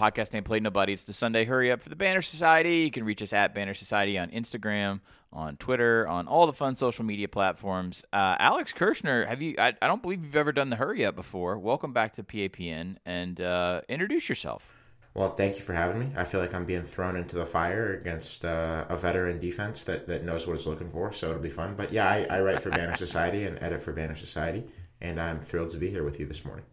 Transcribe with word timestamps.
Podcast 0.00 0.34
Ain't 0.34 0.46
Played 0.46 0.62
Nobody. 0.62 0.94
It's 0.94 1.02
the 1.02 1.12
Sunday 1.12 1.44
Hurry 1.44 1.70
Up 1.70 1.82
for 1.82 1.90
the 1.90 1.96
Banner 1.96 2.22
Society. 2.22 2.78
You 2.78 2.90
can 2.90 3.04
reach 3.04 3.20
us 3.20 3.34
at 3.34 3.54
Banner 3.54 3.74
Society 3.74 4.16
on 4.16 4.30
Instagram, 4.30 5.00
on 5.30 5.58
Twitter, 5.58 6.08
on 6.08 6.26
all 6.26 6.46
the 6.46 6.54
fun 6.54 6.74
social 6.74 7.04
media 7.04 7.28
platforms. 7.28 8.02
Uh, 8.10 8.34
Alex 8.38 8.72
Kirshner, 8.72 9.26
have 9.26 9.42
you? 9.42 9.56
I, 9.58 9.74
I, 9.82 9.86
don't 9.86 10.00
believe 10.00 10.24
you've 10.24 10.36
ever 10.36 10.52
done 10.52 10.70
the 10.70 10.76
Hurry 10.76 11.04
Up 11.04 11.16
before. 11.16 11.58
Welcome 11.58 11.92
back 11.92 12.14
to 12.14 12.22
PAPN 12.22 12.96
and 13.04 13.42
uh, 13.42 13.82
introduce 13.90 14.26
yourself. 14.30 14.64
Well, 15.12 15.32
thank 15.32 15.56
you 15.56 15.62
for 15.62 15.74
having 15.74 15.98
me. 15.98 16.08
I 16.16 16.24
feel 16.24 16.40
like 16.40 16.54
I'm 16.54 16.64
being 16.64 16.84
thrown 16.84 17.16
into 17.16 17.36
the 17.36 17.44
fire 17.44 17.98
against 18.00 18.46
uh, 18.46 18.86
a 18.88 18.96
veteran 18.96 19.38
defense 19.38 19.84
that, 19.84 20.06
that 20.06 20.24
knows 20.24 20.46
what 20.46 20.56
it's 20.56 20.64
looking 20.64 20.88
for, 20.88 21.12
so 21.12 21.28
it'll 21.28 21.42
be 21.42 21.50
fun. 21.50 21.74
But 21.76 21.92
yeah, 21.92 22.08
I, 22.08 22.26
I 22.30 22.40
write 22.40 22.62
for 22.62 22.70
Banner 22.70 22.96
Society 22.96 23.44
and 23.44 23.62
edit 23.62 23.82
for 23.82 23.92
Banner 23.92 24.16
Society, 24.16 24.64
and 25.02 25.20
I'm 25.20 25.40
thrilled 25.40 25.72
to 25.72 25.76
be 25.76 25.90
here 25.90 26.04
with 26.04 26.18
you 26.18 26.24
this 26.24 26.42
morning. 26.42 26.64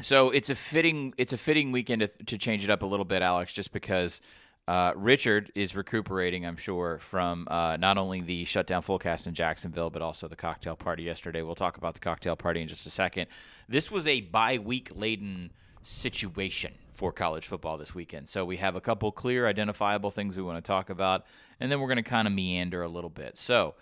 So 0.00 0.30
it's 0.30 0.50
a 0.50 0.54
fitting 0.54 1.14
it's 1.16 1.32
a 1.32 1.38
fitting 1.38 1.72
weekend 1.72 2.00
to, 2.00 2.08
to 2.08 2.38
change 2.38 2.64
it 2.64 2.70
up 2.70 2.82
a 2.82 2.86
little 2.86 3.04
bit, 3.04 3.22
Alex, 3.22 3.52
just 3.52 3.72
because 3.72 4.20
uh, 4.68 4.92
Richard 4.96 5.52
is 5.54 5.76
recuperating, 5.76 6.44
I'm 6.44 6.56
sure, 6.56 6.98
from 6.98 7.46
uh, 7.50 7.76
not 7.76 7.98
only 7.98 8.20
the 8.20 8.44
shutdown 8.44 8.82
fullcast 8.82 9.26
in 9.26 9.34
Jacksonville, 9.34 9.90
but 9.90 10.02
also 10.02 10.26
the 10.26 10.36
cocktail 10.36 10.76
party 10.76 11.04
yesterday. 11.04 11.42
We'll 11.42 11.54
talk 11.54 11.76
about 11.76 11.94
the 11.94 12.00
cocktail 12.00 12.36
party 12.36 12.62
in 12.62 12.68
just 12.68 12.84
a 12.84 12.90
second. 12.90 13.28
This 13.68 13.90
was 13.90 14.06
a 14.06 14.22
bye 14.22 14.58
week 14.58 14.90
laden 14.94 15.52
situation 15.82 16.74
for 16.92 17.12
college 17.12 17.46
football 17.46 17.76
this 17.76 17.94
weekend. 17.94 18.28
So 18.28 18.44
we 18.44 18.56
have 18.56 18.74
a 18.74 18.80
couple 18.80 19.12
clear, 19.12 19.46
identifiable 19.46 20.10
things 20.10 20.34
we 20.34 20.42
want 20.42 20.62
to 20.62 20.66
talk 20.66 20.90
about, 20.90 21.26
and 21.60 21.70
then 21.70 21.80
we're 21.80 21.88
going 21.88 21.96
to 21.96 22.02
kind 22.02 22.26
of 22.26 22.34
meander 22.34 22.82
a 22.82 22.88
little 22.88 23.10
bit. 23.10 23.38
So 23.38 23.74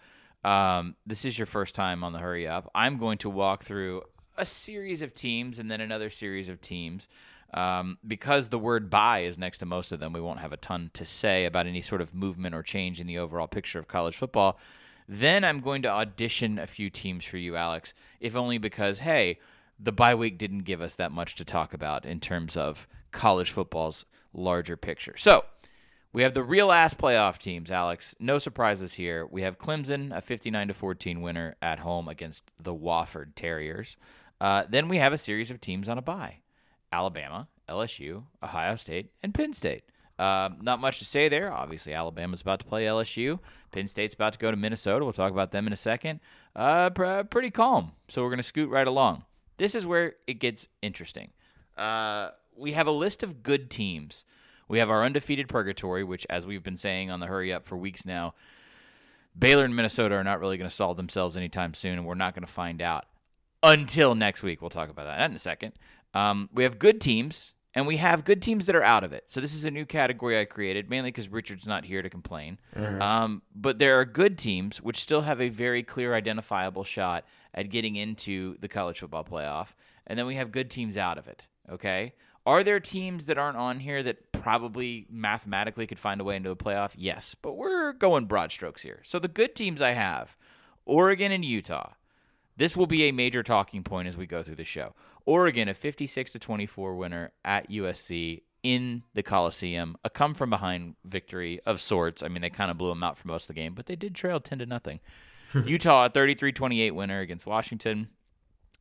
um, 0.45 0.97
this 1.07 1.25
is 1.25 1.39
your 1.39 1.47
first 1.47 1.75
time 1.75 2.05
on 2.05 2.13
the 2.13 2.19
Hurry 2.19 2.47
Up. 2.47 2.71
I'm 2.75 2.99
going 2.99 3.19
to 3.19 3.31
walk 3.31 3.65
through 3.65 4.03
a 4.37 4.47
series 4.47 5.03
of 5.03 5.15
teams 5.15 5.59
and 5.59 5.71
then 5.71 5.81
another 5.81 6.11
series 6.11 6.49
of 6.49 6.61
teams. 6.61 7.09
Um, 7.53 7.99
because 8.05 8.49
the 8.49 8.59
word 8.59 8.91
bye 8.91 9.21
is 9.21 9.39
next 9.39 9.59
to 9.59 9.67
most 9.67 9.93
of 9.93 10.01
them, 10.01 10.13
we 10.13 10.21
won't 10.21 10.41
have 10.41 10.53
a 10.53 10.57
ton 10.57 10.91
to 10.95 11.05
say 11.05 11.45
about 11.45 11.69
any 11.69 11.81
sort 11.81 12.01
of 12.01 12.13
movement 12.13 12.55
or 12.55 12.65
change 12.65 13.01
in 13.01 13.07
the 13.07 13.19
overall 13.19 13.47
picture 13.47 13.79
of 13.79 13.87
college 13.87 14.17
football. 14.17 14.59
Then 15.09 15.45
I'm 15.45 15.61
going 15.61 15.83
to 15.83 15.89
audition 15.89 16.59
a 16.59 16.67
few 16.67 16.91
teams 16.91 17.25
for 17.25 17.37
you, 17.37 17.55
Alex, 17.55 17.95
if 18.21 18.35
only 18.35 18.59
because, 18.59 19.01
hey, 19.01 19.39
the 19.79 19.93
bye 19.93 20.15
week 20.15 20.39
didn't 20.39 20.61
give 20.61 20.81
us 20.81 20.95
that 20.97 21.13
much 21.13 21.37
to 21.37 21.45
talk 21.45 21.75
about 21.75 22.05
in 22.05 22.19
terms 22.19 22.57
of 22.57 22.89
college 23.13 23.51
football's 23.51 24.05
larger 24.33 24.77
picture. 24.77 25.17
So 25.17 25.45
we 26.13 26.23
have 26.23 26.35
the 26.35 26.43
real 26.43 26.71
ass 26.71 26.95
playoff 26.95 27.39
teams, 27.39 27.71
Alex. 27.71 28.15
No 28.21 28.39
surprises 28.39 28.95
here. 28.95 29.27
We 29.27 29.43
have 29.43 29.59
Clemson, 29.59 30.17
a 30.17 30.21
59 30.21 30.69
to 30.69 30.75
14 30.75 31.21
winner 31.21 31.57
at 31.61 31.81
home 31.81 32.09
against 32.09 32.51
the 32.61 32.75
Wofford 32.75 33.35
Terriers. 33.35 33.97
Uh, 34.41 34.65
then 34.69 34.89
we 34.89 34.99
have 34.99 35.13
a 35.13 35.19
series 35.19 35.51
of 35.51 35.61
teams 35.61 35.89
on 35.89 35.99
a 35.99 36.03
bye 36.03 36.39
Alabama, 36.93 37.49
LSU, 37.69 38.25
Ohio 38.43 38.77
State, 38.77 39.11
and 39.23 39.35
Penn 39.35 39.55
State. 39.55 39.85
Uh, 40.19 40.51
not 40.61 40.81
much 40.81 40.99
to 41.01 41.05
say 41.05 41.29
there. 41.29 41.53
Obviously, 41.53 41.93
Alabama's 41.93 42.41
about 42.41 42.61
to 42.61 42.65
play 42.67 42.85
LSU. 42.85 43.41
Penn 43.73 43.89
State's 43.89 44.15
about 44.15 44.33
to 44.33 44.39
go 44.39 44.51
to 44.51 44.57
Minnesota. 44.57 45.05
We'll 45.05 45.13
talk 45.13 45.33
about 45.33 45.51
them 45.51 45.67
in 45.67 45.73
a 45.73 45.77
second. 45.77 46.21
Uh, 46.55 46.91
pr- 46.91 47.23
pretty 47.29 47.51
calm. 47.51 47.93
So 48.09 48.23
we're 48.23 48.29
going 48.29 48.37
to 48.39 48.45
scoot 48.45 48.71
right 48.71 48.87
along. 48.87 49.25
This 49.57 49.75
is 49.75 49.85
where 49.85 50.15
it 50.27 50.35
gets 50.35 50.69
interesting. 50.83 51.31
Uh, 51.77 52.31
we 52.57 52.73
have 52.73 52.87
a 52.87 52.93
list 52.93 53.25
of 53.25 53.43
good 53.43 53.71
teams. 53.71 54.25
We 54.69 54.79
have 54.79 54.91
our 54.91 55.05
undefeated 55.05 55.49
purgatory, 55.49 56.05
which, 56.05 56.27
as 56.31 56.47
we've 56.47 56.63
been 56.63 56.77
saying 56.77 57.11
on 57.11 57.21
the 57.21 57.27
hurry 57.27 57.53
up 57.53 57.67
for 57.67 57.77
weeks 57.77 58.07
now, 58.07 58.35
Baylor 59.37 59.65
and 59.65 59.75
Minnesota 59.75 60.15
are 60.15 60.25
not 60.25 60.41
really 60.41 60.57
going 60.57 60.71
to 60.71 60.75
solve 60.75 60.97
themselves 60.97 61.37
anytime 61.37 61.75
soon, 61.75 61.95
and 61.95 62.07
we're 62.07 62.15
not 62.15 62.35
going 62.35 62.47
to 62.47 62.53
find 62.53 62.81
out 62.81 63.07
until 63.65 64.15
next 64.15 64.43
week. 64.43 64.61
We'll 64.61 64.71
talk 64.71 64.91
about 64.91 65.07
that 65.07 65.29
in 65.29 65.35
a 65.35 65.41
second. 65.41 65.73
Um, 66.13 66.49
we 66.53 66.63
have 66.63 66.79
good 66.79 67.01
teams, 67.01 67.55
and 67.75 67.87
we 67.87 67.97
have 67.97 68.25
good 68.25 68.41
teams 68.41 68.67
that 68.67 68.77
are 68.77 68.85
out 68.85 69.03
of 69.03 69.13
it. 69.13 69.25
So 69.29 69.41
this 69.41 69.55
is 69.55 69.65
a 69.65 69.71
new 69.71 69.85
category 69.85 70.39
I 70.39 70.45
created, 70.45 70.89
mainly 70.89 71.11
because 71.11 71.29
Richard's 71.29 71.67
not 71.67 71.85
here 71.85 72.03
to 72.03 72.11
complain. 72.11 72.61
Mm-hmm. 72.77 73.03
Um, 73.03 73.43
but 73.55 73.79
there 73.79 73.99
are 73.99 74.05
good 74.05 74.39
teams 74.39 74.81
which 74.81 75.01
still 75.01 75.23
have 75.23 75.41
a 75.41 75.49
very 75.49 75.83
clear, 75.83 76.15
identifiable 76.15 76.85
shot 76.85 77.25
at 77.53 77.71
getting 77.71 77.97
into 77.97 78.57
the 78.61 78.69
college 78.69 79.01
football 79.01 79.25
playoff, 79.25 79.69
and 80.07 80.19
then 80.19 80.27
we 80.27 80.37
have 80.37 80.53
good 80.53 80.71
teams 80.71 80.97
out 80.97 81.19
of 81.19 81.27
it. 81.27 81.49
Okay. 81.69 82.13
Are 82.47 82.63
there 82.63 82.79
teams 82.79 83.25
that 83.25 83.39
aren't 83.39 83.57
on 83.57 83.81
here 83.81 84.03
that 84.03 84.31
probably 84.33 85.07
mathematically 85.11 85.87
could 85.87 85.99
find 85.99 86.21
a 86.21 86.25
way 86.25 86.37
into 86.37 86.51
a 86.51 86.57
playoff? 86.57 86.91
Yes, 86.95 87.35
but 87.35 87.57
we're 87.57 87.95
going 87.95 88.27
broad 88.27 88.53
strokes 88.53 88.83
here. 88.83 89.01
So 89.03 89.19
the 89.19 89.29
good 89.29 89.55
teams 89.55 89.81
I 89.81 89.93
have 89.93 90.37
Oregon 90.85 91.33
and 91.33 91.43
Utah. 91.43 91.93
This 92.57 92.77
will 92.77 92.87
be 92.87 93.05
a 93.05 93.13
major 93.13 93.43
talking 93.43 93.83
point 93.83 94.09
as 94.09 94.17
we 94.17 94.27
go 94.27 94.43
through 94.43 94.57
the 94.57 94.65
show. 94.65 94.95
Oregon, 95.27 95.69
a 95.69 95.75
56 95.75 96.31
to 96.33 96.39
24 96.39 96.95
winner 96.95 97.33
at 97.45 97.71
USC 97.71 98.43
in 98.63 99.03
the 99.13 99.23
Coliseum, 99.23 99.97
a 100.05 100.11
come 100.11 100.35
from 100.35 100.51
behind 100.51 100.95
victory 101.05 101.61
of 101.67 101.81
sorts. 101.81 102.23
I 102.23 102.29
mean, 102.29 102.43
they 102.43 102.51
kind 102.51 102.71
of 102.71 102.79
blew 102.79 102.89
them 102.89 103.03
out 103.03 103.19
for 103.19 103.29
most 103.29 103.45
of 103.45 103.49
the 103.49 103.55
game, 103.55 103.75
but 103.75 103.87
they 103.87 103.97
did 103.97 104.15
trail 104.15 104.41
10 104.41 104.61
to 104.61 104.67
nothing. 104.67 105.01
Utah, 105.67 106.07
a 106.07 106.11
33 106.11 106.53
28 106.53 106.91
winner 106.93 107.21
against 107.21 107.47
Washington. 107.47 108.09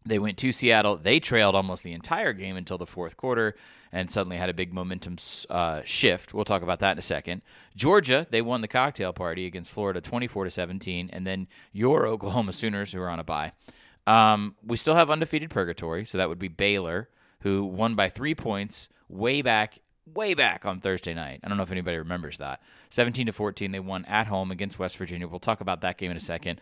They 0.06 0.20
went 0.20 0.38
to 0.40 0.52
Seattle. 0.52 0.98
They 0.98 1.20
trailed 1.20 1.56
almost 1.56 1.84
the 1.84 1.94
entire 1.94 2.34
game 2.34 2.58
until 2.58 2.78
the 2.78 2.86
fourth 2.86 3.16
quarter 3.16 3.56
and 3.92 4.12
suddenly 4.12 4.38
had 4.38 4.50
a 4.50 4.54
big 4.54 4.74
momentum 4.74 5.18
uh, 5.50 5.82
shift. 5.86 6.34
We'll 6.34 6.46
talk 6.46 6.62
about 6.62 6.80
that 6.80 6.94
in 6.94 6.98
a 6.98 7.04
second. 7.04 7.42
Georgia, 7.76 8.28
they 8.30 8.42
won 8.42 8.62
the 8.62 8.68
cocktail 8.68 9.14
party 9.14 9.46
against 9.46 9.72
Florida 9.72 10.02
24 10.02 10.46
to 10.46 10.52
17. 10.52 11.10
And 11.14 11.26
then 11.26 11.48
your 11.72 12.06
Oklahoma 12.14 12.54
Sooners, 12.54 12.92
who 12.92 13.02
are 13.02 13.10
on 13.10 13.20
a 13.20 13.24
bye. 13.24 13.54
Um, 14.06 14.56
we 14.66 14.76
still 14.76 14.96
have 14.96 15.10
undefeated 15.10 15.50
purgatory. 15.50 16.06
So 16.06 16.18
that 16.18 16.28
would 16.28 16.40
be 16.40 16.50
Baylor, 16.50 17.10
who 17.42 17.64
won 17.64 17.96
by 17.96 18.10
three 18.10 18.36
points 18.36 18.90
way 19.08 19.42
back. 19.42 19.80
Way 20.06 20.34
back 20.34 20.66
on 20.66 20.82
Thursday 20.82 21.14
night. 21.14 21.40
I 21.46 21.48
don't 21.48 21.56
know 21.56 21.64
if 21.64 21.72
anybody 21.72 21.96
remembers 21.96 22.38
that. 22.40 22.62
17 22.90 23.28
to 23.28 23.32
14, 23.32 23.72
they 23.72 23.80
won 23.80 24.04
at 24.04 24.28
home 24.28 24.52
against 24.52 24.78
West 24.78 24.98
Virginia. 24.98 25.30
We'll 25.30 25.40
talk 25.40 25.62
about 25.62 25.80
that 25.80 25.98
game 25.98 26.12
in 26.12 26.18
a 26.18 26.20
second. 26.20 26.60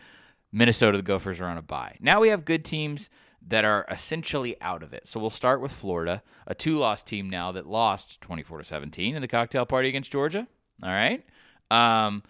Minnesota, 0.52 0.98
the 0.98 1.02
Gophers 1.02 1.40
are 1.40 1.46
on 1.46 1.56
a 1.56 1.62
bye. 1.62 1.96
Now 2.00 2.20
we 2.20 2.28
have 2.28 2.44
good 2.44 2.64
teams 2.64 3.10
that 3.48 3.64
are 3.64 3.84
essentially 3.90 4.56
out 4.60 4.82
of 4.82 4.92
it. 4.92 5.08
So 5.08 5.20
we'll 5.20 5.30
start 5.30 5.60
with 5.60 5.72
Florida, 5.72 6.22
a 6.46 6.54
two-loss 6.54 7.02
team 7.02 7.28
now 7.28 7.52
that 7.52 7.66
lost 7.66 8.20
24 8.20 8.58
to 8.58 8.64
17 8.64 9.14
in 9.14 9.22
the 9.22 9.28
cocktail 9.28 9.66
party 9.66 9.88
against 9.88 10.12
Georgia. 10.12 10.46
All 10.82 10.90
right. 10.90 11.24
Um, 11.70 12.22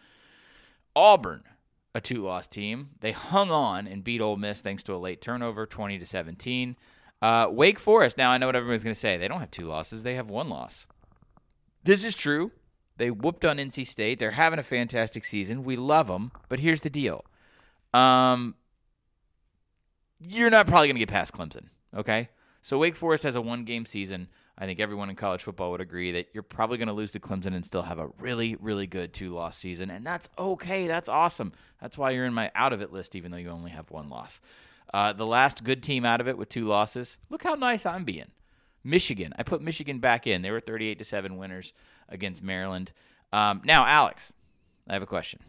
Auburn, 0.97 1.43
a 1.95 2.01
two-loss 2.01 2.47
team. 2.47 2.91
They 3.01 3.13
hung 3.13 3.51
on 3.51 3.87
and 3.87 4.05
beat 4.05 4.21
Ole 4.21 4.37
Miss 4.37 4.61
thanks 4.61 4.83
to 4.85 4.95
a 4.95 4.97
late 4.97 5.21
turnover, 5.21 5.67
20 5.67 5.99
to 5.99 6.07
17. 6.07 6.77
Uh, 7.21 7.49
Wake 7.51 7.79
Forest. 7.79 8.19
Now 8.19 8.31
I 8.31 8.39
know 8.39 8.47
what 8.47 8.57
everyone's 8.57 8.85
going 8.85 8.95
to 8.95 9.01
say. 9.01 9.17
They 9.17 9.29
don't 9.29 9.41
have 9.41 9.51
two 9.51 9.67
losses. 9.67 10.03
They 10.03 10.15
have 10.15 10.29
one 10.29 10.49
loss. 10.49 10.87
This 11.85 12.05
is 12.05 12.17
true. 12.17 12.51
They 12.97 13.11
whooped 13.11 13.45
on 13.45 13.59
NC 13.59 13.87
State. 13.87 14.19
They're 14.19 14.33
having 14.33 14.59
a 14.59 14.65
fantastic 14.65 15.25
season. 15.25 15.65
We 15.65 15.77
love 15.77 16.09
them. 16.09 16.33
But 16.49 16.61
here's 16.61 16.83
the 16.83 16.91
deal. 16.91 17.25
Um, 17.95 18.55
you're 20.29 20.51
not 20.51 20.67
probably 20.67 20.89
going 20.89 20.97
to 20.97 21.01
get 21.01 21.09
past 21.09 21.33
Clemson. 21.33 21.67
Okay. 21.97 22.29
So 22.63 22.79
Wake 22.79 22.97
Forest 22.97 23.25
has 23.25 23.37
a 23.37 23.41
one 23.41 23.65
game 23.65 23.87
season. 23.87 24.29
I 24.57 24.67
think 24.67 24.81
everyone 24.81 25.11
in 25.11 25.17
college 25.17 25.43
football 25.43 25.73
would 25.73 25.81
agree 25.81 26.13
that 26.13 26.29
you're 26.33 26.43
probably 26.43 26.79
going 26.79 26.89
to 26.89 26.95
lose 26.95 27.11
to 27.13 27.21
Clemson 27.21 27.55
and 27.55 27.65
still 27.65 27.83
have 27.83 27.99
a 27.99 28.09
really, 28.19 28.57
really 28.57 28.87
good 28.87 29.13
two 29.13 29.35
loss 29.35 29.57
season. 29.57 29.91
And 29.91 30.07
that's 30.07 30.29
okay. 30.39 30.87
That's 30.87 31.09
awesome. 31.09 31.53
That's 31.81 31.99
why 31.99 32.11
you're 32.11 32.27
in 32.27 32.35
my 32.35 32.51
out 32.55 32.73
of 32.73 32.81
it 32.81 32.93
list, 32.93 33.17
even 33.17 33.31
though 33.31 33.39
you 33.39 33.49
only 33.51 33.71
have 33.71 33.91
one 33.91 34.09
loss. 34.09 34.41
Uh, 34.93 35.13
the 35.13 35.27
last 35.27 35.65
good 35.65 35.83
team 35.83 36.05
out 36.05 36.21
of 36.21 36.29
it 36.29 36.37
with 36.37 36.49
two 36.49 36.67
losses. 36.67 37.17
Look 37.31 37.43
how 37.43 37.55
nice 37.55 37.87
I'm 37.87 38.05
being. 38.05 38.31
Michigan. 38.85 39.33
I 39.39 39.43
put 39.43 39.63
Michigan 39.63 39.99
back 40.01 40.27
in. 40.27 40.43
They 40.43 40.51
were 40.51 40.61
38 40.61 40.99
to 40.99 41.05
7 41.05 41.37
winners 41.37 41.73
against 42.09 42.43
Maryland. 42.43 42.93
Um, 43.33 43.63
now, 43.65 43.87
Alex, 43.87 44.33
I 44.89 44.93
have 44.93 45.03
a 45.03 45.07
question. 45.07 45.41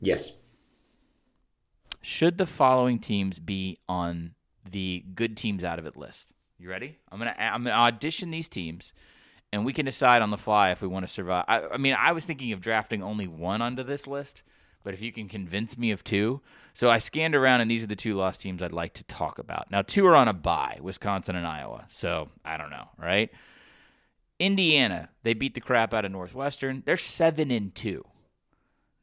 Yes. 0.00 0.32
Should 2.02 2.36
the 2.36 2.46
following 2.46 2.98
teams 2.98 3.38
be 3.38 3.78
on 3.88 4.34
the 4.68 5.04
good 5.14 5.36
teams 5.36 5.62
out 5.62 5.78
of 5.78 5.86
it 5.86 5.96
list? 5.96 6.32
You 6.58 6.68
ready? 6.68 6.98
I'm 7.10 7.18
gonna 7.18 7.34
I'm 7.38 7.64
gonna 7.64 7.76
audition 7.76 8.30
these 8.30 8.48
teams, 8.48 8.92
and 9.52 9.64
we 9.64 9.72
can 9.72 9.86
decide 9.86 10.20
on 10.20 10.30
the 10.30 10.36
fly 10.36 10.70
if 10.70 10.82
we 10.82 10.88
want 10.88 11.06
to 11.06 11.12
survive. 11.12 11.44
I, 11.46 11.62
I 11.62 11.76
mean, 11.76 11.96
I 11.96 12.12
was 12.12 12.24
thinking 12.24 12.52
of 12.52 12.60
drafting 12.60 13.02
only 13.02 13.28
one 13.28 13.62
onto 13.62 13.84
this 13.84 14.08
list, 14.08 14.42
but 14.82 14.94
if 14.94 15.00
you 15.00 15.12
can 15.12 15.28
convince 15.28 15.78
me 15.78 15.92
of 15.92 16.02
two, 16.02 16.40
so 16.74 16.90
I 16.90 16.98
scanned 16.98 17.36
around, 17.36 17.60
and 17.60 17.70
these 17.70 17.84
are 17.84 17.88
the 17.88 17.96
two 17.96 18.14
lost 18.14 18.40
teams 18.40 18.62
I'd 18.62 18.72
like 18.72 18.94
to 18.94 19.04
talk 19.04 19.38
about. 19.38 19.70
Now, 19.70 19.82
two 19.82 20.04
are 20.06 20.16
on 20.16 20.26
a 20.26 20.32
bye: 20.32 20.78
Wisconsin 20.82 21.36
and 21.36 21.46
Iowa. 21.46 21.86
So 21.88 22.30
I 22.44 22.56
don't 22.56 22.70
know, 22.70 22.88
right? 22.98 23.30
Indiana, 24.40 25.10
they 25.22 25.34
beat 25.34 25.54
the 25.54 25.60
crap 25.60 25.94
out 25.94 26.04
of 26.04 26.10
Northwestern. 26.10 26.82
They're 26.84 26.96
seven 26.96 27.52
and 27.52 27.72
two. 27.72 28.04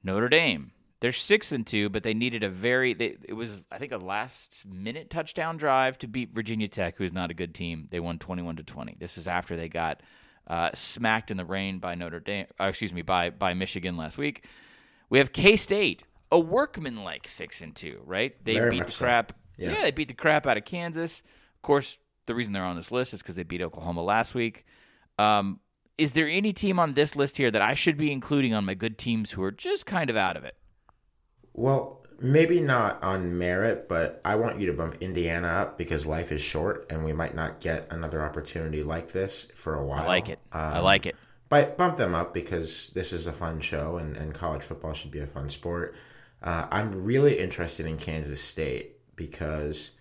Notre 0.03 0.27
Dame, 0.27 0.71
they're 1.01 1.13
six 1.13 1.51
and 1.51 1.65
two, 1.65 1.89
but 1.89 2.03
they 2.03 2.13
needed 2.13 2.43
a 2.43 2.49
very. 2.49 2.93
They, 2.93 3.17
it 3.23 3.33
was 3.33 3.65
I 3.71 3.77
think 3.77 3.91
a 3.91 3.97
last 3.97 4.65
minute 4.65 5.09
touchdown 5.09 5.57
drive 5.57 5.97
to 5.99 6.07
beat 6.07 6.33
Virginia 6.33 6.67
Tech, 6.67 6.97
who's 6.97 7.13
not 7.13 7.31
a 7.31 7.33
good 7.33 7.55
team. 7.55 7.87
They 7.89 7.99
won 7.99 8.19
twenty 8.19 8.41
one 8.41 8.57
to 8.57 8.63
twenty. 8.63 8.95
This 8.99 9.17
is 9.17 9.27
after 9.27 9.55
they 9.55 9.69
got 9.69 10.01
uh, 10.47 10.71
smacked 10.73 11.31
in 11.31 11.37
the 11.37 11.45
rain 11.45 11.79
by 11.79 11.95
Notre 11.95 12.19
Dame. 12.19 12.47
Uh, 12.59 12.65
excuse 12.65 12.91
me, 12.91 13.01
by 13.01 13.29
by 13.29 13.53
Michigan 13.53 13.95
last 13.95 14.17
week. 14.17 14.45
We 15.09 15.19
have 15.19 15.31
K 15.31 15.55
State, 15.55 16.03
a 16.31 16.39
workman 16.39 17.03
like 17.03 17.27
six 17.27 17.61
and 17.61 17.75
two. 17.75 18.01
Right? 18.05 18.35
They 18.43 18.55
very 18.55 18.71
beat 18.71 18.87
the 18.87 18.93
crap. 18.93 19.31
So. 19.31 19.35
Yeah. 19.57 19.71
yeah, 19.71 19.81
they 19.83 19.91
beat 19.91 20.07
the 20.07 20.13
crap 20.13 20.47
out 20.47 20.57
of 20.57 20.65
Kansas. 20.65 21.21
Of 21.55 21.61
course, 21.61 21.97
the 22.25 22.35
reason 22.35 22.53
they're 22.53 22.63
on 22.63 22.75
this 22.75 22.91
list 22.91 23.13
is 23.13 23.21
because 23.21 23.35
they 23.35 23.43
beat 23.43 23.61
Oklahoma 23.61 24.03
last 24.03 24.33
week. 24.33 24.65
Um, 25.17 25.59
is 25.97 26.13
there 26.13 26.29
any 26.29 26.53
team 26.53 26.79
on 26.79 26.93
this 26.93 27.15
list 27.15 27.35
here 27.35 27.51
that 27.51 27.61
I 27.61 27.73
should 27.73 27.97
be 27.97 28.09
including 28.09 28.53
on 28.53 28.63
my 28.63 28.73
good 28.73 28.97
teams 28.97 29.31
who 29.31 29.43
are 29.43 29.51
just 29.51 29.85
kind 29.85 30.09
of 30.09 30.15
out 30.15 30.37
of 30.37 30.45
it? 30.45 30.55
Well, 31.53 31.99
maybe 32.19 32.59
not 32.59 33.01
on 33.03 33.37
merit, 33.37 33.87
but 33.87 34.21
I 34.25 34.35
want 34.35 34.59
you 34.59 34.67
to 34.67 34.73
bump 34.73 34.97
Indiana 35.01 35.47
up 35.47 35.77
because 35.77 36.05
life 36.05 36.31
is 36.31 36.41
short 36.41 36.91
and 36.91 37.03
we 37.03 37.13
might 37.13 37.35
not 37.35 37.59
get 37.59 37.87
another 37.91 38.21
opportunity 38.21 38.83
like 38.83 39.11
this 39.11 39.51
for 39.55 39.75
a 39.75 39.85
while. 39.85 40.03
I 40.03 40.07
like 40.07 40.29
it. 40.29 40.39
Um, 40.51 40.61
I 40.61 40.79
like 40.79 41.05
it. 41.05 41.15
But 41.49 41.77
bump 41.77 41.97
them 41.97 42.13
up 42.13 42.33
because 42.33 42.91
this 42.93 43.11
is 43.11 43.25
a 43.25 43.31
fun 43.31 43.59
show 43.59 43.97
and, 43.97 44.15
and 44.15 44.33
college 44.33 44.63
football 44.63 44.93
should 44.93 45.11
be 45.11 45.19
a 45.19 45.27
fun 45.27 45.49
sport. 45.49 45.95
Uh, 46.43 46.67
I'm 46.71 47.03
really 47.03 47.39
interested 47.39 47.85
in 47.85 47.97
Kansas 47.97 48.41
State 48.41 48.97
because 49.15 49.91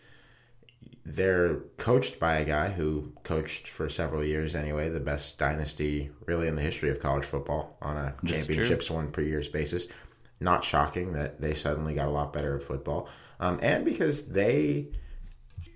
they're 1.05 1.57
coached 1.79 2.21
by 2.21 2.37
a 2.37 2.45
guy 2.45 2.69
who 2.69 3.13
coached 3.23 3.69
for 3.69 3.89
several 3.89 4.23
years 4.23 4.55
anyway, 4.55 4.91
the 4.91 5.01
best 5.01 5.39
dynasty 5.39 6.11
really 6.27 6.49
in 6.49 6.55
the 6.55 6.63
history 6.63 6.91
of 6.91 7.01
college 7.01 7.25
football 7.25 7.79
on 7.81 7.97
a 7.97 8.15
championships 8.27 8.91
won 8.91 9.11
per 9.11 9.23
years 9.23 9.49
basis. 9.49 9.89
Not 10.41 10.65
shocking 10.65 11.13
that 11.15 11.41
they 11.41 11.55
suddenly 11.55 11.95
got 11.95 12.09
a 12.09 12.13
lot 12.13 12.33
better 12.33 12.57
at 12.57 12.63
football. 12.63 13.09
Um, 13.41 13.59
and 13.63 13.85
because 13.85 14.27
they 14.29 14.89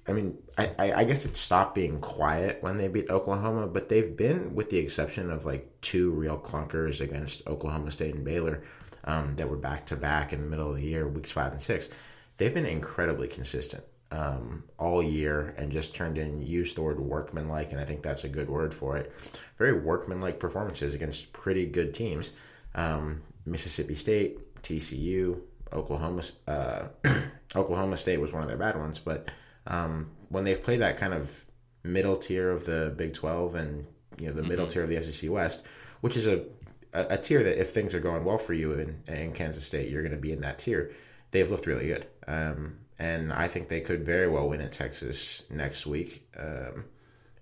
I 0.07 0.13
mean, 0.13 0.37
I, 0.59 0.93
I, 0.93 1.05
guess 1.05 1.25
it 1.25 1.37
stopped 1.37 1.77
being 1.77 2.01
quiet 2.01 2.59
when 2.61 2.77
they 2.77 2.89
beat 2.89 3.09
Oklahoma, 3.09 3.69
but 3.69 3.89
they've 3.89 4.17
been, 4.17 4.53
with 4.53 4.69
the 4.69 4.79
exception 4.79 5.31
of 5.31 5.45
like 5.45 5.81
two 5.81 6.11
real 6.11 6.39
clunkers 6.39 7.01
against 7.01 7.47
Oklahoma 7.47 7.93
State 7.93 8.17
and 8.17 8.25
Baylor 8.25 8.65
um, 9.05 9.37
that 9.37 9.49
were 9.49 9.57
back 9.57 9.87
to 9.87 9.97
back 9.97 10.33
in 10.33 10.41
the 10.41 10.47
middle 10.49 10.71
of 10.71 10.77
the 10.77 10.83
year, 10.83 11.07
weeks 11.07 11.31
five 11.31 11.53
and 11.53 11.63
six, 11.63 11.89
they've 12.37 12.53
been 12.53 12.67
incredibly 12.67 13.29
consistent 13.29 13.85
um, 14.11 14.65
all 14.77 15.05
year 15.05 15.55
and 15.57 15.71
just 15.71 15.95
turned 15.95 16.19
in, 16.19 16.43
used 16.43 16.77
the 16.77 16.83
word 16.83 16.99
workmanlike, 16.99 17.71
and 17.71 17.81
I 17.81 17.85
think 17.85 18.03
that's 18.03 18.25
a 18.25 18.29
good 18.29 18.51
word 18.51 18.75
for 18.75 18.97
it. 18.97 19.13
Very 19.57 19.79
workmanlike 19.81 20.41
performances 20.41 20.95
against 20.95 21.33
pretty 21.33 21.65
good 21.65 21.95
teams. 21.95 22.33
Um, 22.75 23.23
Mississippi 23.47 23.95
State, 23.95 24.39
TCU, 24.63 25.41
Oklahoma, 25.73 26.23
uh, 26.47 26.87
Oklahoma 27.57 27.97
State 27.97 28.21
was 28.21 28.33
one 28.33 28.43
of 28.43 28.49
their 28.49 28.59
bad 28.59 28.77
ones, 28.77 28.99
but 28.99 29.31
um, 29.67 30.11
when 30.29 30.45
they've 30.45 30.63
played 30.63 30.81
that 30.81 30.99
kind 30.99 31.15
of 31.15 31.45
middle 31.85 32.17
tier 32.17 32.51
of 32.51 32.65
the 32.65 32.93
Big 32.97 33.15
12 33.15 33.55
and 33.55 33.87
you 34.19 34.27
know 34.27 34.33
the 34.33 34.41
mm-hmm. 34.41 34.51
middle 34.51 34.67
tier 34.67 34.83
of 34.83 34.89
the 34.89 35.03
SEC 35.03 35.31
West, 35.31 35.65
which 36.01 36.17
is 36.17 36.27
a, 36.27 36.45
a, 36.93 37.07
a 37.11 37.19
tier 37.19 37.43
that 37.43 37.61
if 37.61 37.71
things 37.71 37.95
are 37.95 38.01
going 38.01 38.25
well 38.25 38.39
for 38.39 38.53
you 38.53 38.73
in, 38.73 39.03
in 39.07 39.33
Kansas 39.33 39.65
State, 39.65 39.91
you're 39.91 40.03
going 40.03 40.15
to 40.15 40.21
be 40.21 40.33
in 40.33 40.41
that 40.41 40.59
tier. 40.59 40.93
They've 41.31 41.51
looked 41.51 41.67
really 41.67 41.87
good, 41.87 42.07
um, 42.27 42.79
and 42.99 43.33
I 43.33 43.49
think 43.49 43.69
they 43.69 43.81
could 43.81 44.05
very 44.05 44.29
well 44.29 44.49
win 44.49 44.61
at 44.61 44.73
Texas 44.73 45.45
next 45.51 45.87
week. 45.87 46.29
Um, 46.39 46.85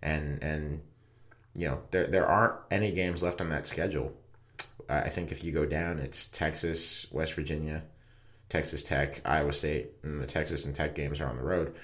and 0.02 0.43
and 0.43 0.81
you 1.55 1.67
know 1.67 1.82
there 1.90 2.06
there 2.06 2.26
aren't 2.26 2.55
any 2.70 2.93
games 2.93 3.22
left 3.22 3.40
on 3.40 3.50
that 3.50 3.67
schedule. 3.67 4.12
I 4.88 5.09
think 5.09 5.32
if 5.32 5.44
you 5.44 5.53
go 5.53 5.67
down, 5.67 5.99
it's 5.99 6.29
Texas, 6.29 7.06
West 7.11 7.35
Virginia, 7.35 7.82
Texas 8.49 8.82
Tech, 8.82 9.21
Iowa 9.25 9.53
State, 9.53 9.91
and 10.03 10.21
the 10.21 10.27
Texas 10.27 10.65
and 10.65 10.75
Tech 10.75 10.94
games 10.94 11.21
are 11.21 11.29
on 11.29 11.37
the 11.37 11.43
road 11.43 11.75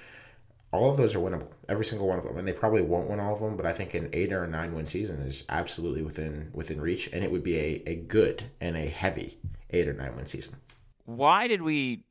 all 0.76 0.90
of 0.90 0.96
those 0.96 1.14
are 1.14 1.20
winnable. 1.20 1.48
Every 1.68 1.84
single 1.84 2.06
one 2.06 2.18
of 2.18 2.24
them, 2.24 2.36
and 2.36 2.46
they 2.46 2.52
probably 2.52 2.82
won't 2.82 3.08
win 3.08 3.20
all 3.20 3.34
of 3.34 3.40
them. 3.40 3.56
But 3.56 3.66
I 3.66 3.72
think 3.72 3.94
an 3.94 4.10
eight 4.12 4.32
or 4.32 4.44
a 4.44 4.48
nine 4.48 4.74
win 4.74 4.86
season 4.86 5.20
is 5.20 5.44
absolutely 5.48 6.02
within 6.02 6.50
within 6.52 6.80
reach, 6.80 7.08
and 7.12 7.24
it 7.24 7.30
would 7.30 7.42
be 7.42 7.56
a, 7.56 7.82
a 7.86 7.96
good 7.96 8.44
and 8.60 8.76
a 8.76 8.86
heavy 8.86 9.38
eight 9.70 9.88
or 9.88 9.94
nine 9.94 10.16
win 10.16 10.26
season. 10.26 10.58
Why 11.04 11.46
did 11.46 11.62
we? 11.62 12.02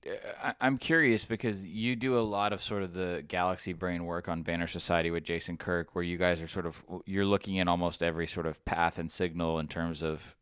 Uh, 0.41 0.53
I'm 0.61 0.77
curious 0.77 1.25
because 1.25 1.65
you 1.65 1.97
do 1.97 2.17
a 2.17 2.21
lot 2.21 2.53
of 2.53 2.61
sort 2.61 2.81
of 2.81 2.93
the 2.93 3.23
galaxy 3.27 3.73
brain 3.73 4.05
work 4.05 4.29
on 4.29 4.41
Banner 4.41 4.67
Society 4.67 5.11
with 5.11 5.25
Jason 5.25 5.57
Kirk, 5.57 5.93
where 5.93 6.03
you 6.03 6.17
guys 6.17 6.41
are 6.41 6.47
sort 6.47 6.65
of 6.65 6.81
you're 7.05 7.25
looking 7.25 7.59
at 7.59 7.67
almost 7.67 8.01
every 8.01 8.27
sort 8.27 8.45
of 8.45 8.63
path 8.63 8.97
and 8.97 9.11
signal 9.11 9.59
in 9.59 9.67
terms 9.67 10.01
of 10.01 10.35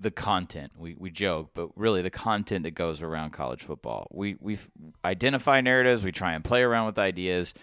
the 0.00 0.10
content. 0.10 0.72
We 0.76 0.94
we 0.98 1.10
joke, 1.10 1.50
but 1.54 1.70
really 1.76 2.02
the 2.02 2.10
content 2.10 2.64
that 2.64 2.72
goes 2.72 3.02
around 3.02 3.30
college 3.30 3.62
football. 3.62 4.06
We 4.10 4.36
we 4.40 4.58
identify 5.04 5.60
narratives. 5.60 6.02
We 6.02 6.12
try 6.12 6.34
and 6.34 6.44
play 6.44 6.62
around 6.62 6.86
with 6.86 6.98
ideas. 6.98 7.54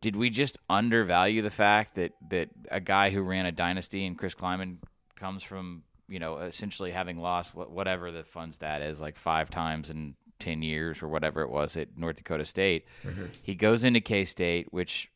Did 0.00 0.16
we 0.16 0.30
just 0.30 0.58
undervalue 0.68 1.42
the 1.42 1.50
fact 1.50 1.96
that 1.96 2.12
that 2.28 2.50
a 2.70 2.80
guy 2.80 3.10
who 3.10 3.22
ran 3.22 3.46
a 3.46 3.52
dynasty 3.52 4.06
and 4.06 4.16
Chris 4.16 4.34
Klieman 4.34 4.78
comes 5.16 5.42
from 5.42 5.82
you 6.08 6.18
know 6.18 6.38
essentially 6.38 6.92
having 6.92 7.18
lost 7.18 7.54
whatever 7.54 8.10
the 8.10 8.24
funds 8.24 8.58
that 8.58 8.82
is 8.82 9.00
like 9.00 9.16
five 9.16 9.50
times 9.50 9.90
in 9.90 10.14
10 10.40 10.62
years 10.62 11.02
or 11.02 11.08
whatever 11.08 11.42
it 11.42 11.50
was 11.50 11.76
at 11.76 11.96
North 11.96 12.16
Dakota 12.16 12.44
State. 12.44 12.86
Mm-hmm. 13.04 13.26
He 13.42 13.54
goes 13.54 13.84
into 13.84 14.00
K 14.00 14.24
State, 14.24 14.72
which 14.72 15.10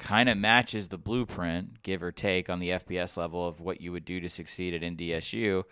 kind 0.00 0.28
of 0.28 0.36
matches 0.36 0.88
the 0.88 0.98
blueprint, 0.98 1.82
give 1.82 2.02
or 2.02 2.10
take, 2.10 2.50
on 2.50 2.58
the 2.58 2.70
FBS 2.70 3.16
level 3.16 3.46
of 3.46 3.60
what 3.60 3.80
you 3.80 3.92
would 3.92 4.04
do 4.04 4.18
to 4.20 4.28
succeed 4.28 4.74
at 4.74 4.80
NDSU. 4.80 5.64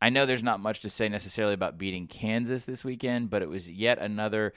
I 0.00 0.10
know 0.10 0.26
there's 0.26 0.42
not 0.42 0.60
much 0.60 0.80
to 0.80 0.90
say 0.90 1.08
necessarily 1.08 1.54
about 1.54 1.78
beating 1.78 2.06
Kansas 2.06 2.64
this 2.64 2.84
weekend, 2.84 3.30
but 3.30 3.42
it 3.42 3.48
was 3.48 3.70
yet 3.70 3.98
another. 3.98 4.52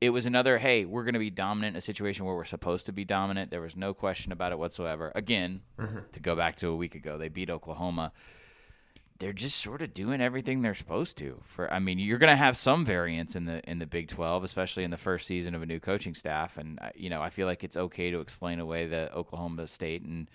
It 0.00 0.10
was 0.10 0.26
another. 0.26 0.58
Hey, 0.58 0.84
we're 0.84 1.04
going 1.04 1.14
to 1.14 1.20
be 1.20 1.30
dominant 1.30 1.74
in 1.74 1.78
a 1.78 1.82
situation 1.82 2.26
where 2.26 2.34
we're 2.34 2.44
supposed 2.44 2.86
to 2.86 2.92
be 2.92 3.04
dominant. 3.04 3.50
There 3.50 3.62
was 3.62 3.76
no 3.76 3.94
question 3.94 4.32
about 4.32 4.52
it 4.52 4.58
whatsoever. 4.58 5.12
Again, 5.14 5.62
mm-hmm. 5.78 6.00
to 6.12 6.20
go 6.20 6.36
back 6.36 6.56
to 6.56 6.68
a 6.68 6.76
week 6.76 6.94
ago, 6.94 7.16
they 7.16 7.28
beat 7.28 7.48
Oklahoma 7.48 8.12
they're 9.18 9.32
just 9.32 9.60
sort 9.60 9.80
of 9.80 9.94
doing 9.94 10.20
everything 10.20 10.60
they're 10.60 10.74
supposed 10.74 11.16
to. 11.18 11.40
For 11.44 11.72
I 11.72 11.78
mean, 11.78 11.98
you're 11.98 12.18
going 12.18 12.30
to 12.30 12.36
have 12.36 12.56
some 12.56 12.84
variance 12.84 13.36
in 13.36 13.44
the 13.44 13.62
in 13.68 13.78
the 13.78 13.86
Big 13.86 14.08
12, 14.08 14.44
especially 14.44 14.84
in 14.84 14.90
the 14.90 14.96
first 14.96 15.26
season 15.26 15.54
of 15.54 15.62
a 15.62 15.66
new 15.66 15.80
coaching 15.80 16.14
staff. 16.14 16.56
And 16.56 16.78
uh, 16.80 16.90
you 16.94 17.10
know, 17.10 17.22
I 17.22 17.30
feel 17.30 17.46
like 17.46 17.64
it's 17.64 17.76
okay 17.76 18.10
to 18.10 18.20
explain 18.20 18.60
away 18.60 18.86
the 18.86 19.12
Oklahoma 19.14 19.68
State 19.68 20.02
and 20.02 20.28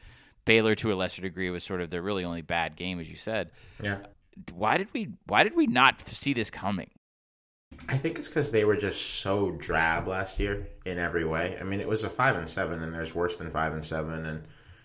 Baylor 0.46 0.76
to 0.76 0.94
a 0.94 0.96
lesser 0.96 1.22
degree 1.22 1.50
was 1.50 1.64
sort 1.64 1.81
of 1.81 1.90
their 1.90 2.02
really 2.02 2.24
only 2.24 2.42
bad 2.42 2.76
game, 2.76 3.00
as 3.00 3.10
you 3.10 3.18
said. 3.18 3.52
Yeah. 3.84 4.00
Why 4.54 4.78
did 4.78 4.88
we 4.94 5.10
Why 5.28 5.44
did 5.44 5.56
we 5.56 5.68
not 5.68 6.08
see 6.08 6.34
this 6.34 6.50
coming? 6.50 6.90
I 7.88 7.98
think 7.98 8.18
it's 8.18 8.28
because 8.28 8.52
they 8.52 8.66
were 8.66 8.78
just 8.78 9.22
so 9.22 9.52
drab 9.52 10.08
last 10.08 10.40
year 10.40 10.68
in 10.86 10.98
every 10.98 11.24
way. 11.24 11.58
I 11.60 11.64
mean, 11.64 11.80
it 11.80 11.88
was 11.88 12.04
a 12.04 12.10
five 12.10 12.36
and 12.36 12.50
seven, 12.50 12.82
and 12.82 12.94
there's 12.94 13.14
worse 13.14 13.36
than 13.36 13.52
five 13.52 13.74
and 13.74 13.86
seven, 13.86 14.25
and 14.25 14.44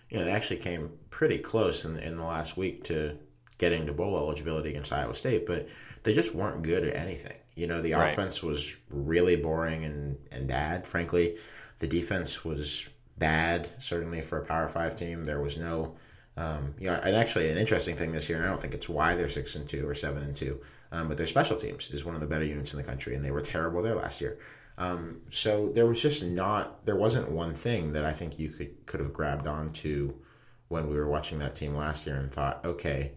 you 0.09 0.17
know 0.17 0.25
they 0.25 0.31
actually 0.31 0.57
came 0.57 0.91
pretty 1.09 1.39
close 1.39 1.85
in 1.85 1.97
in 1.97 2.17
the 2.17 2.23
last 2.23 2.57
week 2.57 2.83
to 2.85 3.17
getting 3.57 3.85
to 3.85 3.93
bowl 3.93 4.17
eligibility 4.17 4.69
against 4.69 4.91
Iowa 4.91 5.15
State, 5.15 5.45
but 5.45 5.67
they 6.03 6.13
just 6.13 6.35
weren't 6.35 6.61
good 6.61 6.83
at 6.85 6.95
anything. 6.95 7.37
You 7.55 7.67
know, 7.67 7.81
the 7.81 7.93
right. 7.93 8.11
offense 8.11 8.43
was 8.43 8.75
really 8.89 9.37
boring 9.37 9.85
and, 9.85 10.17
and 10.31 10.47
bad, 10.47 10.85
frankly. 10.85 11.37
The 11.79 11.87
defense 11.87 12.43
was 12.43 12.89
bad, 13.17 13.69
certainly 13.79 14.21
for 14.21 14.39
a 14.39 14.45
Power 14.45 14.67
Five 14.67 14.97
team. 14.97 15.23
There 15.23 15.41
was 15.41 15.57
no, 15.57 15.95
um, 16.35 16.75
you 16.79 16.87
know, 16.87 16.95
and 16.95 17.15
actually 17.15 17.49
an 17.49 17.57
interesting 17.57 17.95
thing 17.95 18.11
this 18.11 18.27
year, 18.27 18.37
and 18.37 18.45
I 18.45 18.49
don't 18.49 18.61
think 18.61 18.73
it's 18.73 18.89
why 18.89 19.15
they're 19.15 19.29
six 19.29 19.55
and 19.55 19.67
two 19.67 19.87
or 19.87 19.95
seven 19.95 20.23
and 20.23 20.35
two, 20.35 20.59
um, 20.91 21.07
but 21.07 21.17
their 21.17 21.25
special 21.25 21.57
teams 21.57 21.91
is 21.91 22.03
one 22.03 22.15
of 22.15 22.21
the 22.21 22.27
better 22.27 22.45
units 22.45 22.73
in 22.73 22.77
the 22.77 22.83
country, 22.83 23.15
and 23.15 23.23
they 23.23 23.31
were 23.31 23.41
terrible 23.41 23.81
there 23.81 23.95
last 23.95 24.19
year. 24.19 24.37
Um, 24.77 25.21
so 25.31 25.69
there 25.69 25.85
was 25.85 26.01
just 26.01 26.25
not, 26.25 26.85
there 26.85 26.97
wasn't 26.97 27.31
one 27.31 27.55
thing 27.55 27.93
that 27.93 28.03
I 28.03 28.11
think 28.11 28.37
you 28.37 28.49
could 28.49 28.85
could 28.85 28.99
have 28.99 29.13
grabbed 29.13 29.47
onto 29.47 30.13
when 30.67 30.89
we 30.89 30.97
were 30.97 31.07
watching 31.07 31.39
that 31.39 31.55
team 31.55 31.75
last 31.75 32.05
year 32.05 32.17
and 32.17 32.31
thought, 32.31 32.65
okay, 32.65 33.13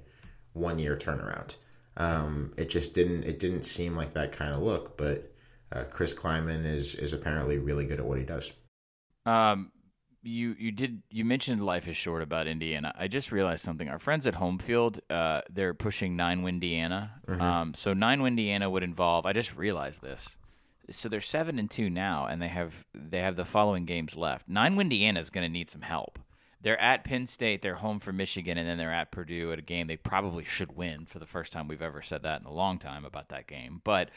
one 0.52 0.78
year 0.78 0.96
turnaround. 0.96 1.54
Um, 1.96 2.52
it 2.56 2.70
just 2.70 2.94
didn't 2.94 3.24
it 3.24 3.40
didn't 3.40 3.64
seem 3.64 3.96
like 3.96 4.14
that 4.14 4.32
kind 4.32 4.54
of 4.54 4.62
look, 4.62 4.96
but 4.96 5.32
uh, 5.72 5.84
Chris 5.90 6.14
Klieman 6.14 6.64
is 6.64 6.94
is 6.94 7.12
apparently 7.12 7.58
really 7.58 7.86
good 7.86 7.98
at 7.98 8.06
what 8.06 8.18
he 8.18 8.24
does. 8.24 8.52
Um, 9.26 9.72
you 10.22 10.54
you 10.58 10.72
did 10.72 11.02
you 11.10 11.24
mentioned 11.24 11.64
life 11.64 11.88
is 11.88 11.96
short 11.96 12.22
about 12.22 12.46
Indiana. 12.46 12.92
I 12.96 13.08
just 13.08 13.32
realized 13.32 13.64
something. 13.64 13.88
Our 13.88 13.98
friends 13.98 14.26
at 14.26 14.34
Homefield, 14.34 15.00
uh, 15.10 15.42
they're 15.50 15.74
pushing 15.74 16.16
nine 16.16 16.42
win 16.42 16.56
Indiana. 16.56 17.12
Mm-hmm. 17.26 17.40
Um, 17.40 17.74
so 17.74 17.94
nine 17.94 18.22
win 18.22 18.32
Indiana 18.32 18.70
would 18.70 18.82
involve. 18.82 19.26
I 19.26 19.32
just 19.32 19.56
realized 19.56 20.02
this. 20.02 20.36
So 20.90 21.08
they're 21.08 21.20
seven 21.20 21.58
and 21.58 21.70
two 21.70 21.90
now, 21.90 22.26
and 22.26 22.40
they 22.40 22.48
have 22.48 22.84
they 22.94 23.20
have 23.20 23.36
the 23.36 23.44
following 23.44 23.84
games 23.84 24.16
left. 24.16 24.48
Nine 24.48 24.76
win 24.76 24.86
Indiana 24.86 25.20
is 25.20 25.30
going 25.30 25.44
to 25.44 25.52
need 25.52 25.68
some 25.68 25.82
help. 25.82 26.18
They're 26.60 26.80
at 26.80 27.04
Penn 27.04 27.26
State, 27.26 27.62
they're 27.62 27.76
home 27.76 28.00
for 28.00 28.12
Michigan, 28.12 28.58
and 28.58 28.68
then 28.68 28.78
they're 28.78 28.92
at 28.92 29.12
Purdue 29.12 29.52
at 29.52 29.58
a 29.58 29.62
game 29.62 29.86
they 29.86 29.96
probably 29.96 30.44
should 30.44 30.76
win 30.76 31.06
for 31.06 31.18
the 31.18 31.26
first 31.26 31.52
time 31.52 31.68
we've 31.68 31.82
ever 31.82 32.02
said 32.02 32.24
that 32.24 32.40
in 32.40 32.46
a 32.46 32.52
long 32.52 32.78
time 32.78 33.04
about 33.04 33.28
that 33.28 33.46
game. 33.46 33.80
But 33.84 34.10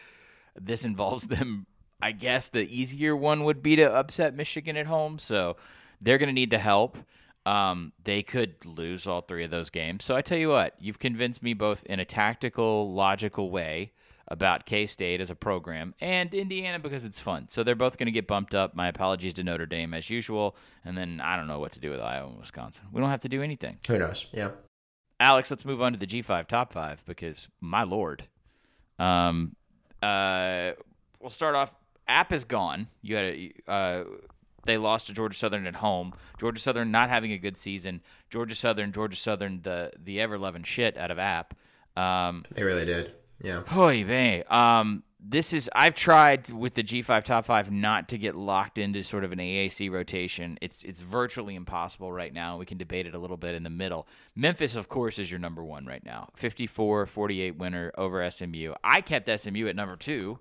this 0.59 0.83
involves 0.85 1.27
them, 1.27 1.67
I 2.01 2.11
guess 2.11 2.47
the 2.47 2.63
easier 2.63 3.15
one 3.15 3.43
would 3.43 3.61
be 3.61 3.75
to 3.75 3.93
upset 3.93 4.35
Michigan 4.35 4.75
at 4.75 4.87
home. 4.87 5.19
So 5.19 5.57
they're 6.01 6.17
going 6.17 6.29
to 6.29 6.33
need 6.33 6.49
the 6.49 6.57
help. 6.57 6.97
Um, 7.45 7.91
they 8.03 8.21
could 8.21 8.65
lose 8.65 9.07
all 9.07 9.21
three 9.21 9.43
of 9.43 9.51
those 9.51 9.69
games. 9.69 10.05
So 10.05 10.15
I 10.15 10.21
tell 10.21 10.37
you 10.37 10.49
what, 10.49 10.75
you've 10.79 10.99
convinced 10.99 11.41
me 11.41 11.53
both 11.53 11.83
in 11.85 11.99
a 11.99 12.05
tactical, 12.05 12.93
logical 12.93 13.49
way 13.49 13.93
about 14.31 14.65
K 14.65 14.87
State 14.87 15.19
as 15.19 15.29
a 15.29 15.35
program 15.35 15.93
and 15.99 16.33
Indiana 16.33 16.79
because 16.79 17.03
it's 17.03 17.19
fun. 17.19 17.49
So 17.49 17.63
they're 17.63 17.75
both 17.75 17.97
going 17.97 18.05
to 18.05 18.13
get 18.13 18.27
bumped 18.27 18.55
up. 18.55 18.73
My 18.73 18.87
apologies 18.87 19.33
to 19.35 19.43
Notre 19.43 19.65
Dame 19.65 19.93
as 19.93 20.09
usual. 20.09 20.55
And 20.85 20.97
then 20.97 21.19
I 21.19 21.35
don't 21.35 21.47
know 21.47 21.59
what 21.59 21.73
to 21.73 21.81
do 21.81 21.91
with 21.91 21.99
Iowa 21.99 22.29
and 22.29 22.39
Wisconsin. 22.39 22.85
We 22.93 23.01
don't 23.01 23.09
have 23.09 23.21
to 23.21 23.29
do 23.29 23.43
anything. 23.43 23.77
Who 23.87 23.99
knows? 23.99 24.27
Yeah. 24.31 24.51
Alex, 25.19 25.51
let's 25.51 25.65
move 25.65 25.81
on 25.81 25.91
to 25.91 25.99
the 25.99 26.07
G5 26.07 26.47
top 26.47 26.71
five 26.71 27.03
because 27.05 27.49
my 27.59 27.83
lord. 27.83 28.23
Um, 28.97 29.55
uh, 30.01 30.71
we'll 31.19 31.29
start 31.29 31.55
off. 31.55 31.75
App 32.07 32.31
is 32.31 32.45
gone. 32.45 32.87
You 33.01 33.15
had 33.17 33.25
a, 33.25 33.51
uh, 33.67 34.03
they 34.65 34.77
lost 34.77 35.07
to 35.07 35.13
Georgia 35.13 35.37
Southern 35.37 35.67
at 35.67 35.75
home. 35.75 36.13
Georgia 36.39 36.61
Southern 36.61 36.89
not 36.89 37.09
having 37.09 37.33
a 37.33 37.37
good 37.37 37.57
season. 37.57 38.01
Georgia 38.29 38.55
Southern, 38.55 38.93
Georgia 38.93 39.17
Southern, 39.17 39.61
the 39.61 39.91
the 40.01 40.21
ever 40.21 40.37
loving 40.37 40.63
shit 40.63 40.97
out 40.97 41.11
of 41.11 41.19
App. 41.19 41.53
Um, 41.97 42.43
they 42.51 42.63
really 42.63 42.85
did. 42.85 43.11
Yeah. 43.43 43.63
Hoy 43.67 44.03
vey. 44.03 44.43
Um, 44.43 45.03
this 45.23 45.53
is 45.53 45.69
I've 45.75 45.93
tried 45.93 46.49
with 46.49 46.73
the 46.73 46.83
G5 46.83 47.23
top 47.23 47.45
5 47.45 47.71
not 47.71 48.09
to 48.09 48.17
get 48.17 48.35
locked 48.35 48.77
into 48.79 49.03
sort 49.03 49.23
of 49.23 49.31
an 49.31 49.37
AAC 49.37 49.91
rotation. 49.91 50.57
It's 50.61 50.83
it's 50.83 51.01
virtually 51.01 51.55
impossible 51.55 52.11
right 52.11 52.33
now. 52.33 52.57
We 52.57 52.65
can 52.65 52.77
debate 52.77 53.05
it 53.05 53.13
a 53.13 53.19
little 53.19 53.37
bit 53.37 53.53
in 53.53 53.63
the 53.63 53.69
middle. 53.69 54.07
Memphis 54.35 54.75
of 54.75 54.89
course 54.89 55.19
is 55.19 55.29
your 55.29 55.39
number 55.39 55.63
1 55.63 55.85
right 55.85 56.03
now. 56.03 56.29
54-48 56.39 57.57
winner 57.57 57.91
over 57.97 58.29
SMU. 58.29 58.73
I 58.83 59.01
kept 59.01 59.29
SMU 59.39 59.67
at 59.67 59.75
number 59.75 59.95
2. 59.95 60.39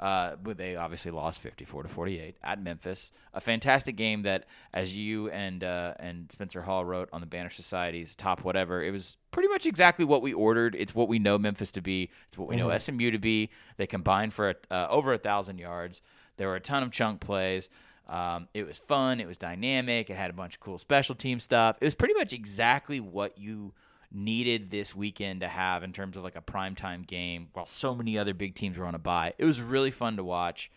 Uh, 0.00 0.34
but 0.42 0.56
they 0.56 0.76
obviously 0.76 1.10
lost 1.10 1.40
54 1.40 1.82
to 1.82 1.88
48 1.90 2.34
at 2.42 2.62
Memphis. 2.62 3.12
A 3.34 3.40
fantastic 3.40 3.96
game 3.96 4.22
that, 4.22 4.46
as 4.72 4.96
you 4.96 5.28
and 5.28 5.62
uh, 5.62 5.92
and 6.00 6.32
Spencer 6.32 6.62
Hall 6.62 6.86
wrote 6.86 7.10
on 7.12 7.20
the 7.20 7.26
Banner 7.26 7.50
Society's 7.50 8.14
top 8.14 8.42
whatever, 8.42 8.82
it 8.82 8.92
was 8.92 9.18
pretty 9.30 9.50
much 9.50 9.66
exactly 9.66 10.06
what 10.06 10.22
we 10.22 10.32
ordered. 10.32 10.74
It's 10.74 10.94
what 10.94 11.08
we 11.08 11.18
know 11.18 11.36
Memphis 11.36 11.70
to 11.72 11.82
be. 11.82 12.08
It's 12.28 12.38
what 12.38 12.48
we 12.48 12.56
mm-hmm. 12.56 12.68
know 12.68 12.78
SMU 12.78 13.10
to 13.10 13.18
be. 13.18 13.50
They 13.76 13.86
combined 13.86 14.32
for 14.32 14.50
a, 14.50 14.54
uh, 14.70 14.86
over 14.88 15.12
a 15.12 15.18
thousand 15.18 15.58
yards. 15.58 16.00
There 16.38 16.48
were 16.48 16.56
a 16.56 16.60
ton 16.60 16.82
of 16.82 16.90
chunk 16.90 17.20
plays. 17.20 17.68
Um, 18.08 18.48
it 18.54 18.66
was 18.66 18.78
fun. 18.78 19.20
It 19.20 19.26
was 19.26 19.36
dynamic. 19.36 20.08
It 20.08 20.16
had 20.16 20.30
a 20.30 20.32
bunch 20.32 20.54
of 20.54 20.60
cool 20.60 20.78
special 20.78 21.14
team 21.14 21.40
stuff. 21.40 21.76
It 21.80 21.84
was 21.84 21.94
pretty 21.94 22.14
much 22.14 22.32
exactly 22.32 23.00
what 23.00 23.36
you 23.36 23.74
needed 24.12 24.70
this 24.70 24.94
weekend 24.94 25.40
to 25.40 25.48
have 25.48 25.82
in 25.82 25.92
terms 25.92 26.16
of 26.16 26.24
like 26.24 26.36
a 26.36 26.40
primetime 26.40 27.06
game 27.06 27.48
while 27.52 27.66
so 27.66 27.94
many 27.94 28.18
other 28.18 28.34
big 28.34 28.54
teams 28.54 28.76
were 28.76 28.86
on 28.86 28.94
a 28.94 28.98
bye. 28.98 29.32
It 29.38 29.44
was 29.44 29.60
really 29.60 29.90
fun 29.90 30.16
to 30.16 30.24
watch. 30.24 30.70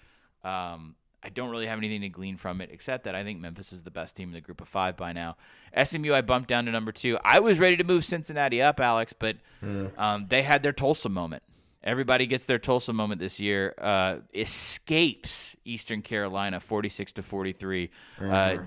Um, 0.43 0.95
I 1.23 1.29
don't 1.29 1.49
really 1.49 1.67
have 1.67 1.77
anything 1.77 2.01
to 2.01 2.09
glean 2.09 2.37
from 2.37 2.59
it 2.59 2.69
except 2.71 3.05
that 3.05 3.15
I 3.15 3.23
think 3.23 3.39
Memphis 3.39 3.71
is 3.71 3.83
the 3.83 3.91
best 3.91 4.15
team 4.15 4.29
in 4.29 4.33
the 4.33 4.41
group 4.41 4.59
of 4.59 4.67
five 4.67 4.97
by 4.97 5.13
now. 5.13 5.37
SMU, 5.81 6.13
I 6.13 6.21
bumped 6.21 6.49
down 6.49 6.65
to 6.65 6.71
number 6.71 6.91
two. 6.91 7.17
I 7.23 7.39
was 7.39 7.59
ready 7.59 7.77
to 7.77 7.83
move 7.83 8.03
Cincinnati 8.03 8.61
up, 8.61 8.79
Alex, 8.79 9.13
but 9.13 9.37
mm. 9.63 9.97
um, 9.97 10.27
they 10.29 10.41
had 10.41 10.63
their 10.63 10.73
Tulsa 10.73 11.09
moment. 11.09 11.43
Everybody 11.81 12.27
gets 12.27 12.45
their 12.45 12.59
Tulsa 12.59 12.93
moment 12.93 13.19
this 13.19 13.39
year. 13.39 13.73
Uh, 13.77 14.17
escapes 14.33 15.55
Eastern 15.65 16.01
Carolina, 16.01 16.59
forty-six 16.59 17.11
to 17.13 17.23
forty-three. 17.23 17.89
Uh, 18.19 18.23
mm-hmm. 18.23 18.61
Uh, 18.61 18.65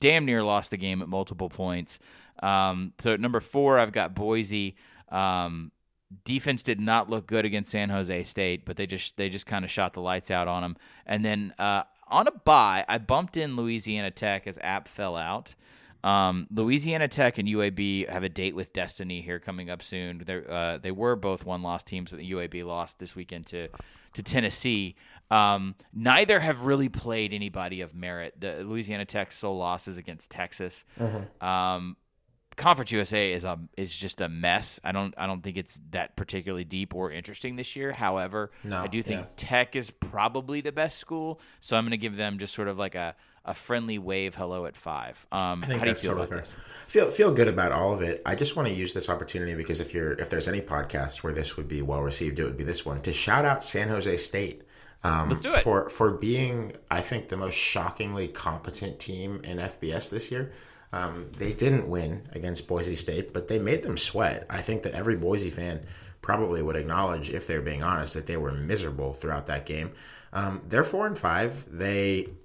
damn 0.00 0.24
near 0.24 0.42
lost 0.42 0.70
the 0.70 0.76
game 0.76 1.02
at 1.02 1.08
multiple 1.08 1.48
points. 1.48 1.98
Um, 2.42 2.92
so 2.98 3.12
at 3.12 3.20
number 3.20 3.40
four, 3.40 3.78
I've 3.78 3.92
got 3.92 4.14
Boise. 4.14 4.76
Um, 5.10 5.72
defense 6.24 6.62
did 6.62 6.80
not 6.80 7.10
look 7.10 7.26
good 7.26 7.44
against 7.44 7.70
San 7.70 7.90
Jose 7.90 8.24
State, 8.24 8.64
but 8.64 8.76
they 8.76 8.86
just 8.86 9.16
they 9.16 9.28
just 9.28 9.46
kind 9.46 9.64
of 9.64 9.70
shot 9.70 9.94
the 9.94 10.00
lights 10.00 10.30
out 10.30 10.48
on 10.48 10.62
them. 10.62 10.76
And 11.06 11.24
then 11.24 11.54
uh, 11.58 11.82
on 12.08 12.26
a 12.28 12.32
bye, 12.32 12.84
I 12.88 12.98
bumped 12.98 13.36
in 13.36 13.56
Louisiana 13.56 14.10
Tech 14.10 14.46
as 14.46 14.58
App 14.62 14.88
fell 14.88 15.16
out. 15.16 15.54
Um, 16.04 16.46
Louisiana 16.52 17.08
Tech 17.08 17.38
and 17.38 17.48
UAB 17.48 18.08
have 18.08 18.22
a 18.22 18.28
date 18.28 18.54
with 18.54 18.72
destiny 18.72 19.22
here 19.22 19.40
coming 19.40 19.70
up 19.70 19.82
soon. 19.82 20.24
Uh, 20.28 20.78
they 20.80 20.92
were 20.92 21.16
both 21.16 21.44
one 21.44 21.62
loss 21.62 21.82
teams, 21.82 22.12
but 22.12 22.20
UAB 22.20 22.64
lost 22.64 22.98
this 22.98 23.16
weekend 23.16 23.46
to 23.46 23.68
to 24.14 24.22
Tennessee. 24.22 24.94
Um, 25.30 25.74
neither 25.92 26.38
have 26.38 26.62
really 26.62 26.88
played 26.88 27.32
anybody 27.32 27.80
of 27.80 27.94
merit. 27.94 28.34
The 28.38 28.62
Louisiana 28.64 29.04
Tech 29.04 29.32
sole 29.32 29.58
losses 29.58 29.96
against 29.96 30.30
Texas. 30.30 30.84
Mm-hmm. 30.98 31.44
Um, 31.44 31.96
Conference 32.56 32.90
USA 32.90 33.32
is 33.32 33.44
a 33.44 33.58
is 33.76 33.94
just 33.94 34.22
a 34.22 34.30
mess. 34.30 34.80
I 34.82 34.92
don't 34.92 35.12
I 35.18 35.26
don't 35.26 35.42
think 35.42 35.58
it's 35.58 35.78
that 35.90 36.16
particularly 36.16 36.64
deep 36.64 36.94
or 36.94 37.10
interesting 37.10 37.56
this 37.56 37.76
year. 37.76 37.92
However, 37.92 38.50
no, 38.64 38.82
I 38.82 38.86
do 38.86 39.02
think 39.02 39.20
yeah. 39.20 39.26
Tech 39.36 39.76
is 39.76 39.90
probably 39.90 40.62
the 40.62 40.72
best 40.72 40.98
school, 40.98 41.38
so 41.60 41.76
I'm 41.76 41.84
going 41.84 41.90
to 41.90 41.98
give 41.98 42.16
them 42.16 42.38
just 42.38 42.54
sort 42.54 42.68
of 42.68 42.78
like 42.78 42.94
a, 42.94 43.14
a 43.44 43.52
friendly 43.52 43.98
wave 43.98 44.34
hello 44.34 44.64
at 44.64 44.74
five. 44.74 45.26
Um, 45.30 45.60
how 45.60 45.84
do 45.84 45.90
you 45.90 45.94
feel 45.94 46.12
about 46.12 46.30
fair. 46.30 46.38
this? 46.38 46.56
Feel 46.88 47.10
feel 47.10 47.34
good 47.34 47.48
about 47.48 47.72
all 47.72 47.92
of 47.92 48.00
it. 48.00 48.22
I 48.24 48.34
just 48.34 48.56
want 48.56 48.68
to 48.68 48.74
use 48.74 48.94
this 48.94 49.10
opportunity 49.10 49.54
because 49.54 49.80
if 49.80 49.92
you're 49.92 50.12
if 50.12 50.30
there's 50.30 50.48
any 50.48 50.62
podcast 50.62 51.22
where 51.22 51.34
this 51.34 51.58
would 51.58 51.68
be 51.68 51.82
well 51.82 52.02
received, 52.02 52.38
it 52.38 52.44
would 52.44 52.56
be 52.56 52.64
this 52.64 52.86
one 52.86 53.02
to 53.02 53.12
shout 53.12 53.44
out 53.44 53.64
San 53.64 53.88
Jose 53.90 54.16
State. 54.16 54.62
Um, 55.04 55.28
Let's 55.28 55.42
do 55.42 55.52
it 55.52 55.60
for 55.60 55.90
for 55.90 56.12
being 56.12 56.72
I 56.90 57.02
think 57.02 57.28
the 57.28 57.36
most 57.36 57.54
shockingly 57.54 58.28
competent 58.28 58.98
team 58.98 59.42
in 59.44 59.58
FBS 59.58 60.08
this 60.08 60.32
year. 60.32 60.52
Um, 60.92 61.30
they 61.36 61.52
didn't 61.52 61.88
win 61.88 62.28
against 62.32 62.68
Boise 62.68 62.96
State, 62.96 63.32
but 63.32 63.48
they 63.48 63.58
made 63.58 63.82
them 63.82 63.98
sweat. 63.98 64.46
I 64.48 64.62
think 64.62 64.82
that 64.82 64.94
every 64.94 65.16
Boise 65.16 65.50
fan 65.50 65.84
probably 66.22 66.62
would 66.62 66.76
acknowledge, 66.76 67.30
if 67.30 67.46
they're 67.46 67.62
being 67.62 67.82
honest, 67.82 68.14
that 68.14 68.26
they 68.26 68.36
were 68.36 68.52
miserable 68.52 69.14
throughout 69.14 69.46
that 69.46 69.66
game. 69.66 69.92
Um, 70.32 70.60
they're 70.68 70.84
four 70.84 71.06
and 71.06 71.16
five. 71.16 71.64
They, 71.70 72.28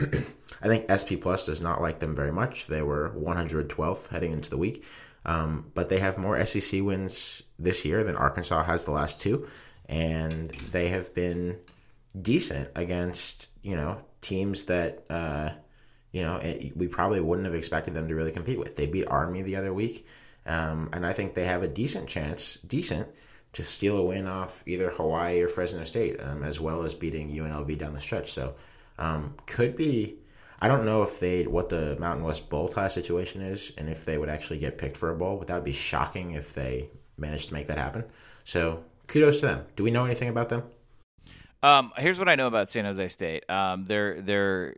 I 0.62 0.68
think 0.68 0.86
SP 0.90 1.18
Plus 1.20 1.46
does 1.46 1.62
not 1.62 1.82
like 1.82 2.00
them 2.00 2.16
very 2.16 2.32
much. 2.32 2.68
They 2.68 2.82
were 2.82 3.12
112th 3.18 4.08
heading 4.08 4.32
into 4.32 4.50
the 4.50 4.58
week, 4.58 4.86
um, 5.26 5.72
but 5.74 5.90
they 5.90 6.00
have 6.00 6.18
more 6.18 6.44
SEC 6.46 6.82
wins 6.82 7.44
this 7.60 7.84
year 7.86 8.04
than 8.04 8.16
Arkansas 8.16 8.64
has 8.64 8.86
the 8.86 8.92
last 8.92 9.20
two, 9.22 9.48
and 9.88 10.52
they 10.72 10.90
have 10.90 11.14
been 11.14 11.60
decent 12.20 12.70
against 12.76 13.50
you 13.62 13.76
know 13.76 14.02
teams 14.22 14.66
that. 14.66 15.04
Uh, 15.10 15.52
you 16.12 16.22
know, 16.22 16.38
it, 16.38 16.76
we 16.76 16.88
probably 16.88 17.20
wouldn't 17.20 17.46
have 17.46 17.56
expected 17.56 17.94
them 17.94 18.08
to 18.08 18.16
really 18.16 18.32
compete 18.32 18.60
with. 18.60 18.76
They 18.76 18.88
beat 18.88 19.08
Army 19.08 19.42
the 19.42 19.56
other 19.56 19.74
week, 19.74 20.06
um, 20.46 20.90
and 20.94 21.06
I 21.06 21.14
think 21.14 21.34
they 21.34 21.46
have 21.46 21.64
a 21.64 21.68
decent 21.68 22.10
chance, 22.10 22.56
decent, 22.58 23.08
to 23.54 23.64
steal 23.64 23.98
a 23.98 24.04
win 24.04 24.28
off 24.28 24.64
either 24.66 24.90
Hawaii 24.90 25.42
or 25.42 25.48
Fresno 25.48 25.84
State, 25.84 26.22
um, 26.22 26.44
as 26.44 26.60
well 26.60 26.84
as 26.84 26.94
beating 26.94 27.30
UNLV 27.30 27.78
down 27.78 27.94
the 27.94 28.00
stretch. 28.00 28.32
So, 28.32 28.56
um, 28.98 29.36
could 29.46 29.76
be. 29.76 30.18
I 30.64 30.68
don't 30.68 30.86
know 30.86 31.02
if 31.02 31.20
they 31.20 31.48
what 31.48 31.70
the 31.70 31.98
Mountain 32.00 32.24
West 32.24 32.50
bowl 32.50 32.68
tie 32.70 32.88
situation 32.88 33.42
is, 33.42 33.74
and 33.78 33.90
if 33.90 34.06
they 34.06 34.18
would 34.18 34.30
actually 34.30 34.60
get 34.60 34.78
picked 34.78 34.98
for 34.98 35.10
a 35.10 35.16
bowl. 35.16 35.38
But 35.38 35.48
that 35.48 35.56
would 35.56 35.64
be 35.64 35.74
shocking 35.74 36.32
if 36.32 36.54
they 36.54 36.90
managed 37.18 37.48
to 37.48 37.54
make 37.56 37.68
that 37.68 37.78
happen. 37.78 38.04
So, 38.44 38.84
kudos 39.08 39.40
to 39.40 39.48
them. 39.48 39.66
Do 39.76 39.84
we 39.84 39.92
know 39.92 40.06
anything 40.06 40.30
about 40.30 40.50
them? 40.50 40.64
Um, 41.64 41.92
here's 41.98 42.20
what 42.20 42.28
I 42.28 42.36
know 42.36 42.48
about 42.48 42.70
San 42.70 42.86
Jose 42.86 43.08
State. 43.10 43.50
Um, 43.50 43.86
they're 43.86 44.22
they're 44.22 44.76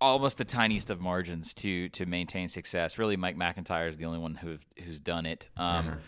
almost 0.00 0.38
the 0.38 0.44
tiniest 0.44 0.90
of 0.90 1.00
margins 1.00 1.54
to 1.54 1.88
to 1.90 2.06
maintain 2.06 2.48
success. 2.48 2.98
Really, 2.98 3.16
Mike 3.16 3.36
MacIntyre 3.36 3.88
is 3.88 3.96
the 3.96 4.04
only 4.04 4.18
one 4.18 4.34
who 4.34 4.58
who's 4.82 5.00
done 5.00 5.26
it. 5.26 5.48
Um. 5.56 6.00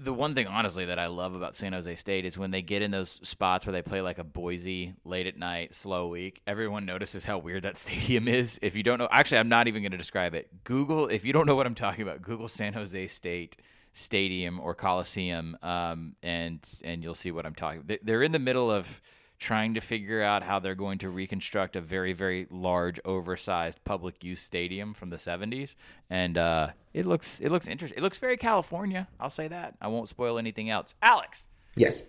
The 0.00 0.12
one 0.12 0.36
thing, 0.36 0.46
honestly, 0.46 0.84
that 0.84 1.00
I 1.00 1.08
love 1.08 1.34
about 1.34 1.56
San 1.56 1.72
Jose 1.72 1.92
State 1.96 2.24
is 2.24 2.38
when 2.38 2.52
they 2.52 2.62
get 2.62 2.82
in 2.82 2.92
those 2.92 3.18
spots 3.28 3.66
where 3.66 3.72
they 3.72 3.82
play 3.82 4.00
like 4.00 4.18
a 4.18 4.22
Boise 4.22 4.94
late 5.04 5.26
at 5.26 5.36
night, 5.36 5.74
slow 5.74 6.06
week. 6.06 6.40
Everyone 6.46 6.86
notices 6.86 7.24
how 7.24 7.38
weird 7.38 7.64
that 7.64 7.76
stadium 7.84 8.28
is. 8.28 8.60
If 8.62 8.76
you 8.76 8.84
don't 8.84 8.98
know, 8.98 9.08
actually, 9.10 9.38
I'm 9.38 9.48
not 9.48 9.66
even 9.66 9.82
going 9.82 9.90
to 9.90 9.98
describe 9.98 10.34
it. 10.34 10.62
Google 10.62 11.08
if 11.08 11.24
you 11.24 11.32
don't 11.32 11.46
know 11.46 11.56
what 11.56 11.66
I'm 11.66 11.74
talking 11.74 12.02
about. 12.02 12.22
Google 12.22 12.46
San 12.46 12.74
Jose 12.74 13.08
State 13.08 13.56
Stadium 13.92 14.60
or 14.60 14.74
Coliseum, 14.74 15.58
um, 15.64 16.14
and 16.22 16.60
and 16.84 17.02
you'll 17.02 17.16
see 17.16 17.32
what 17.32 17.44
I'm 17.44 17.56
talking. 17.56 17.82
They're 18.00 18.22
in 18.22 18.30
the 18.30 18.38
middle 18.38 18.70
of 18.70 19.00
trying 19.38 19.74
to 19.74 19.80
figure 19.80 20.22
out 20.22 20.42
how 20.42 20.58
they're 20.58 20.74
going 20.74 20.98
to 20.98 21.10
reconstruct 21.10 21.76
a 21.76 21.80
very, 21.80 22.12
very 22.12 22.46
large, 22.50 22.98
oversized 23.04 23.82
public 23.84 24.24
use 24.24 24.40
stadium 24.40 24.94
from 24.94 25.10
the 25.10 25.16
70s. 25.16 25.76
And 26.10 26.36
uh, 26.36 26.70
it 26.92 27.06
looks 27.06 27.40
it 27.40 27.50
looks 27.50 27.68
interesting. 27.68 27.98
It 27.98 28.02
looks 28.02 28.18
very 28.18 28.36
California. 28.36 29.08
I'll 29.20 29.30
say 29.30 29.48
that. 29.48 29.74
I 29.80 29.88
won't 29.88 30.08
spoil 30.08 30.38
anything 30.38 30.70
else. 30.70 30.94
Alex. 31.02 31.48
Yes. 31.76 32.02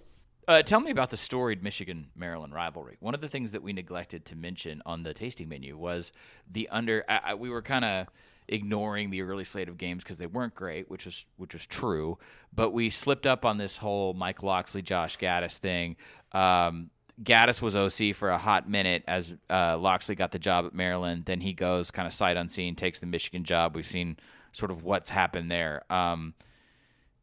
Uh, 0.48 0.64
tell 0.64 0.80
me 0.80 0.90
about 0.90 1.12
the 1.12 1.18
storied 1.18 1.62
Michigan 1.62 2.08
Maryland 2.16 2.56
rivalry. 2.56 2.98
One 3.02 3.14
of 3.14 3.22
the 3.22 3.30
things 3.30 3.52
that 3.52 3.62
we 3.62 3.72
neglected 3.72 4.26
to 4.26 4.36
mention 4.36 4.82
on 4.84 5.04
the 5.04 5.14
tasting 5.14 5.48
menu 5.48 5.78
was 5.78 6.12
the 6.52 6.68
under. 6.70 7.06
I, 7.08 7.20
I, 7.24 7.34
we 7.36 7.52
were 7.52 7.62
kind 7.62 7.86
of 7.86 8.08
ignoring 8.48 9.12
the 9.12 9.22
early 9.22 9.44
slate 9.44 9.70
of 9.70 9.78
games 9.78 10.04
because 10.04 10.18
they 10.18 10.26
weren't 10.26 10.56
great, 10.56 10.90
which 10.90 11.06
was 11.06 11.24
which 11.38 11.54
was 11.54 11.68
true. 11.68 12.18
But 12.52 12.72
we 12.72 12.90
slipped 12.90 13.28
up 13.28 13.46
on 13.46 13.60
this 13.60 13.78
whole 13.78 14.16
Mike 14.16 14.42
Locksley, 14.42 14.82
Josh 14.82 15.20
Gattis 15.20 15.58
thing. 15.58 15.98
Um, 16.32 16.90
Gattis 17.22 17.62
was 17.62 17.76
OC 17.76 18.16
for 18.16 18.30
a 18.30 18.38
hot 18.38 18.70
minute 18.70 19.04
as 19.08 19.34
uh, 19.50 19.78
Locksley 19.78 20.16
got 20.16 20.32
the 20.32 20.40
job 20.40 20.66
at 20.66 20.74
Maryland. 20.74 21.24
Then 21.26 21.42
he 21.42 21.54
goes 21.54 21.92
kind 21.92 22.08
of 22.08 22.14
sight 22.14 22.38
unseen, 22.38 22.76
takes 22.76 23.00
the 23.00 23.06
Michigan 23.06 23.44
job. 23.44 23.76
We've 23.76 23.86
seen 23.86 24.18
sort 24.52 24.72
of 24.72 24.84
what's 24.84 25.10
happened 25.10 25.52
there. 25.52 25.84
Um, 25.92 26.34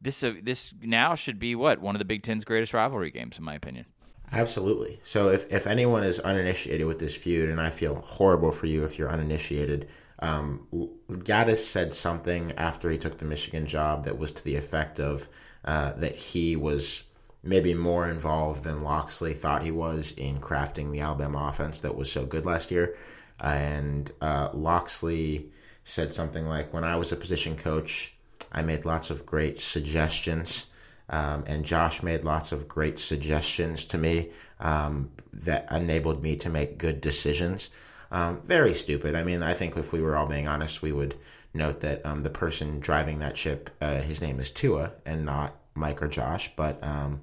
this 0.01 0.23
uh, 0.23 0.35
this 0.43 0.75
now 0.83 1.15
should 1.15 1.39
be 1.39 1.55
what 1.55 1.81
one 1.81 1.95
of 1.95 1.99
the 1.99 2.05
Big 2.05 2.23
Ten's 2.23 2.45
greatest 2.45 2.75
rivalry 2.75 3.11
games, 3.11 3.39
in 3.39 3.45
my 3.45 3.55
opinion. 3.55 3.87
Absolutely. 4.33 5.01
So 5.05 5.31
if, 5.31 5.51
if 5.53 5.67
anyone 5.67 6.03
is 6.03 6.19
uninitiated 6.19 6.87
with 6.87 6.99
this 6.99 7.15
feud, 7.15 7.49
and 7.49 7.61
I 7.61 7.71
feel 7.71 7.95
horrible 7.95 8.51
for 8.51 8.67
you 8.67 8.85
if 8.85 8.99
you're 8.99 9.11
uninitiated, 9.11 9.89
um, 10.19 10.67
Gattis 11.11 11.59
said 11.59 11.95
something 11.95 12.53
after 12.53 12.91
he 12.91 12.99
took 12.99 13.19
the 13.19 13.25
Michigan 13.25 13.67
job 13.67 14.05
that 14.05 14.19
was 14.19 14.33
to 14.33 14.45
the 14.45 14.57
effect 14.57 14.99
of 14.99 15.29
uh, 15.65 15.93
that 15.93 16.17
he 16.17 16.57
was 16.57 17.05
maybe 17.47 17.75
more 17.75 18.09
involved 18.09 18.65
than 18.65 18.83
Locksley 18.83 19.33
thought 19.33 19.63
he 19.63 19.71
was 19.71 20.13
in 20.13 20.41
crafting 20.41 20.91
the 20.91 21.01
Alabama 21.01 21.49
offense 21.49 21.81
that 21.81 21.97
was 21.97 22.11
so 22.11 22.27
good 22.27 22.45
last 22.45 22.71
year. 22.71 22.97
And 23.41 24.11
uh, 24.21 24.51
Locksley 24.53 25.51
said 25.85 26.13
something 26.13 26.47
like, 26.47 26.73
When 26.73 26.85
I 26.85 26.97
was 26.97 27.13
a 27.13 27.17
position 27.17 27.57
coach, 27.57 28.15
I 28.53 28.63
made 28.63 28.85
lots 28.85 29.11
of 29.11 29.27
great 29.27 29.59
suggestions. 29.59 30.67
Um, 31.09 31.45
and 31.47 31.65
Josh 31.65 32.03
made 32.03 32.25
lots 32.25 32.51
of 32.51 32.67
great 32.67 32.99
suggestions 32.99 33.85
to 33.87 33.99
me 33.99 34.31
um, 34.59 35.11
that 35.33 35.71
enabled 35.71 36.23
me 36.23 36.37
to 36.37 36.49
make 36.49 36.79
good 36.79 37.01
decisions. 37.01 37.71
Um, 38.11 38.41
very 38.43 38.75
stupid. 38.75 39.15
I 39.15 39.23
mean, 39.23 39.43
I 39.43 39.55
think 39.55 39.77
if 39.77 39.93
we 39.93 40.01
were 40.01 40.17
all 40.17 40.27
being 40.27 40.49
honest, 40.49 40.83
we 40.83 40.93
would 40.93 41.15
note 41.55 41.81
that 41.81 42.05
um, 42.05 42.23
the 42.23 42.31
person 42.31 42.81
driving 42.81 43.21
that 43.21 43.37
ship, 43.37 43.71
uh, 43.81 44.01
his 44.01 44.21
name 44.21 44.41
is 44.41 44.51
Tua 44.51 44.93
and 45.05 45.25
not 45.25 45.55
Mike 45.77 46.03
or 46.03 46.09
Josh. 46.09 46.51
But 46.57 46.83
um, 46.83 47.21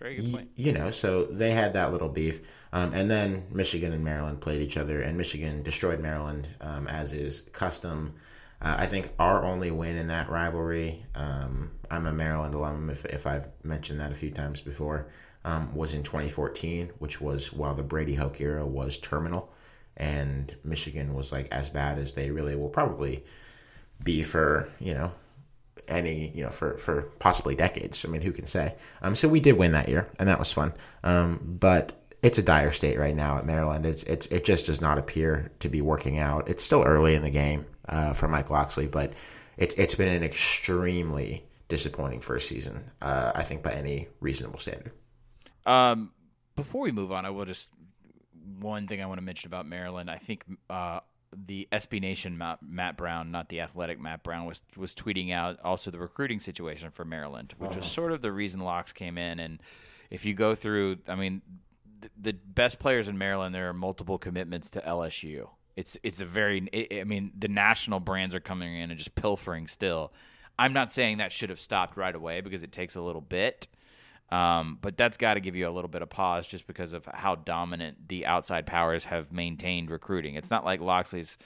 Very 0.00 0.16
good 0.16 0.32
point. 0.32 0.46
y- 0.56 0.64
you 0.64 0.72
know, 0.72 0.90
so 0.90 1.24
they 1.24 1.50
had 1.50 1.72
that 1.74 1.92
little 1.92 2.08
beef. 2.08 2.40
Um, 2.72 2.92
and 2.92 3.10
then 3.10 3.44
Michigan 3.50 3.92
and 3.92 4.04
Maryland 4.04 4.40
played 4.40 4.60
each 4.60 4.76
other, 4.76 5.00
and 5.00 5.16
Michigan 5.16 5.62
destroyed 5.62 6.00
Maryland, 6.00 6.48
um, 6.60 6.86
as 6.88 7.12
is 7.12 7.42
custom. 7.52 8.14
Uh, 8.60 8.76
I 8.78 8.86
think 8.86 9.10
our 9.18 9.44
only 9.44 9.70
win 9.70 9.96
in 9.96 10.08
that 10.08 10.28
rivalry, 10.28 11.04
um, 11.14 11.70
I'm 11.90 12.06
a 12.06 12.12
Maryland 12.12 12.54
alum, 12.54 12.90
if, 12.90 13.04
if 13.06 13.26
I've 13.26 13.46
mentioned 13.62 14.00
that 14.00 14.12
a 14.12 14.14
few 14.14 14.30
times 14.30 14.60
before, 14.60 15.06
um, 15.44 15.74
was 15.74 15.94
in 15.94 16.02
2014, 16.02 16.90
which 16.98 17.20
was 17.20 17.52
while 17.52 17.74
the 17.74 17.82
Brady 17.82 18.14
Hoke 18.14 18.40
era 18.40 18.66
was 18.66 18.98
terminal, 18.98 19.52
and 19.96 20.54
Michigan 20.64 21.14
was 21.14 21.32
like 21.32 21.48
as 21.52 21.68
bad 21.68 21.98
as 21.98 22.12
they 22.14 22.30
really 22.30 22.56
will 22.56 22.68
probably 22.68 23.24
be 24.04 24.22
for, 24.22 24.68
you 24.80 24.92
know, 24.94 25.12
any 25.88 26.30
you 26.34 26.42
know 26.42 26.50
for 26.50 26.76
for 26.78 27.02
possibly 27.18 27.54
decades. 27.54 28.04
I 28.04 28.08
mean, 28.08 28.22
who 28.22 28.32
can 28.32 28.46
say? 28.46 28.74
Um, 29.02 29.16
so 29.16 29.28
we 29.28 29.40
did 29.40 29.56
win 29.56 29.72
that 29.72 29.88
year, 29.88 30.08
and 30.18 30.28
that 30.28 30.38
was 30.38 30.52
fun. 30.52 30.72
Um, 31.04 31.40
but 31.60 31.92
it's 32.22 32.38
a 32.38 32.42
dire 32.42 32.72
state 32.72 32.98
right 32.98 33.14
now 33.14 33.38
at 33.38 33.46
Maryland. 33.46 33.86
It's 33.86 34.02
it's 34.04 34.26
it 34.28 34.44
just 34.44 34.66
does 34.66 34.80
not 34.80 34.98
appear 34.98 35.52
to 35.60 35.68
be 35.68 35.80
working 35.80 36.18
out. 36.18 36.48
It's 36.48 36.64
still 36.64 36.82
early 36.82 37.14
in 37.14 37.22
the 37.22 37.30
game 37.30 37.66
uh, 37.88 38.12
for 38.12 38.28
Mike 38.28 38.50
Locksley, 38.50 38.86
but 38.86 39.12
it's 39.56 39.74
it's 39.76 39.94
been 39.94 40.12
an 40.12 40.22
extremely 40.22 41.44
disappointing 41.68 42.20
first 42.20 42.48
season. 42.48 42.90
Uh, 43.00 43.32
I 43.34 43.42
think 43.42 43.62
by 43.62 43.72
any 43.72 44.08
reasonable 44.20 44.58
standard. 44.58 44.92
Um, 45.64 46.12
before 46.54 46.82
we 46.82 46.92
move 46.92 47.12
on, 47.12 47.26
I 47.26 47.30
will 47.30 47.44
just 47.44 47.68
one 48.60 48.86
thing 48.86 49.02
I 49.02 49.06
want 49.06 49.18
to 49.18 49.24
mention 49.24 49.48
about 49.48 49.66
Maryland. 49.66 50.10
I 50.10 50.18
think 50.18 50.44
uh, 50.70 51.00
the 51.44 51.68
SB 51.72 52.00
Nation 52.00 52.38
Matt, 52.38 52.58
Matt 52.62 52.96
Brown, 52.96 53.30
not 53.30 53.48
the 53.48 53.60
athletic 53.60 54.00
Matt 54.00 54.22
Brown, 54.22 54.46
was 54.46 54.62
was 54.76 54.94
tweeting 54.94 55.32
out 55.32 55.58
also 55.62 55.90
the 55.90 55.98
recruiting 55.98 56.40
situation 56.40 56.90
for 56.90 57.04
Maryland, 57.04 57.54
which 57.58 57.70
was 57.70 57.78
uh-huh. 57.78 57.86
sort 57.86 58.12
of 58.12 58.22
the 58.22 58.32
reason 58.32 58.60
Locks 58.60 58.92
came 58.92 59.18
in. 59.18 59.40
And 59.40 59.60
if 60.10 60.24
you 60.24 60.34
go 60.34 60.54
through, 60.54 60.98
I 61.08 61.14
mean, 61.14 61.42
the, 62.00 62.10
the 62.20 62.32
best 62.32 62.78
players 62.78 63.08
in 63.08 63.18
Maryland, 63.18 63.54
there 63.54 63.68
are 63.68 63.74
multiple 63.74 64.18
commitments 64.18 64.70
to 64.70 64.80
LSU. 64.80 65.48
It's 65.74 65.96
it's 66.02 66.20
a 66.20 66.26
very, 66.26 66.68
I 66.72 67.00
I 67.00 67.04
mean, 67.04 67.32
the 67.36 67.48
national 67.48 68.00
brands 68.00 68.34
are 68.34 68.40
coming 68.40 68.74
in 68.76 68.90
and 68.90 68.98
just 68.98 69.14
pilfering 69.14 69.66
still. 69.66 70.12
I'm 70.58 70.72
not 70.72 70.92
saying 70.92 71.18
that 71.18 71.32
should 71.32 71.50
have 71.50 71.60
stopped 71.60 71.98
right 71.98 72.14
away 72.14 72.40
because 72.40 72.62
it 72.62 72.72
takes 72.72 72.96
a 72.96 73.02
little 73.02 73.20
bit. 73.20 73.68
Um, 74.30 74.78
but 74.82 74.96
that's 74.96 75.16
got 75.16 75.34
to 75.34 75.40
give 75.40 75.54
you 75.54 75.68
a 75.68 75.70
little 75.70 75.88
bit 75.88 76.02
of 76.02 76.10
pause 76.10 76.46
just 76.46 76.66
because 76.66 76.92
of 76.92 77.06
how 77.06 77.36
dominant 77.36 78.08
the 78.08 78.26
outside 78.26 78.66
powers 78.66 79.04
have 79.04 79.32
maintained 79.32 79.90
recruiting. 79.90 80.34
It's 80.34 80.50
not 80.50 80.64
like 80.64 80.80
Locksley's 80.80 81.38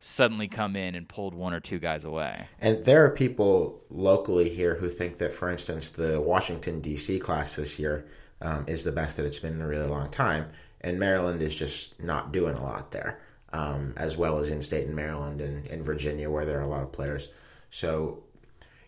suddenly 0.00 0.48
come 0.48 0.76
in 0.76 0.94
and 0.94 1.08
pulled 1.08 1.34
one 1.34 1.54
or 1.54 1.60
two 1.60 1.78
guys 1.78 2.04
away. 2.04 2.46
And 2.60 2.84
there 2.84 3.04
are 3.04 3.10
people 3.10 3.82
locally 3.88 4.50
here 4.50 4.74
who 4.74 4.88
think 4.88 5.18
that, 5.18 5.32
for 5.32 5.48
instance, 5.48 5.90
the 5.90 6.20
Washington 6.20 6.80
D.C. 6.80 7.18
class 7.20 7.56
this 7.56 7.78
year 7.78 8.06
um, 8.42 8.64
is 8.66 8.84
the 8.84 8.92
best 8.92 9.16
that 9.16 9.24
it's 9.24 9.38
been 9.38 9.54
in 9.54 9.62
a 9.62 9.66
really 9.66 9.88
long 9.88 10.10
time, 10.10 10.50
and 10.82 10.98
Maryland 10.98 11.40
is 11.40 11.54
just 11.54 12.02
not 12.02 12.32
doing 12.32 12.54
a 12.54 12.62
lot 12.62 12.90
there, 12.90 13.20
um, 13.52 13.94
as 13.96 14.16
well 14.16 14.38
as 14.38 14.50
in 14.50 14.60
state 14.60 14.86
in 14.86 14.94
Maryland 14.94 15.40
and 15.40 15.66
in 15.66 15.82
Virginia, 15.82 16.28
where 16.28 16.44
there 16.44 16.58
are 16.58 16.64
a 16.64 16.68
lot 16.68 16.82
of 16.82 16.92
players. 16.92 17.28
So, 17.70 18.24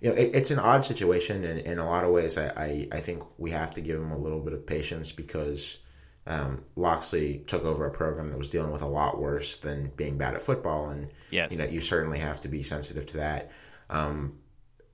you 0.00 0.10
know, 0.10 0.16
it, 0.16 0.34
it's 0.34 0.50
an 0.50 0.58
odd 0.58 0.84
situation, 0.84 1.44
and 1.44 1.60
in 1.60 1.78
a 1.78 1.86
lot 1.86 2.04
of 2.04 2.10
ways, 2.10 2.36
I, 2.38 2.48
I, 2.56 2.88
I 2.92 3.00
think 3.00 3.22
we 3.38 3.50
have 3.50 3.74
to 3.74 3.80
give 3.80 3.98
them 3.98 4.12
a 4.12 4.18
little 4.18 4.40
bit 4.40 4.52
of 4.52 4.66
patience 4.66 5.12
because 5.12 5.78
um, 6.26 6.64
Locksley 6.74 7.44
took 7.46 7.64
over 7.64 7.86
a 7.86 7.90
program 7.90 8.30
that 8.30 8.38
was 8.38 8.50
dealing 8.50 8.72
with 8.72 8.82
a 8.82 8.86
lot 8.86 9.20
worse 9.20 9.58
than 9.58 9.92
being 9.96 10.18
bad 10.18 10.34
at 10.34 10.42
football, 10.42 10.90
and 10.90 11.08
Yes. 11.30 11.50
you 11.50 11.58
know, 11.58 11.64
you 11.64 11.80
certainly 11.80 12.18
have 12.18 12.40
to 12.42 12.48
be 12.48 12.62
sensitive 12.62 13.06
to 13.06 13.16
that. 13.18 13.50
Um, 13.90 14.38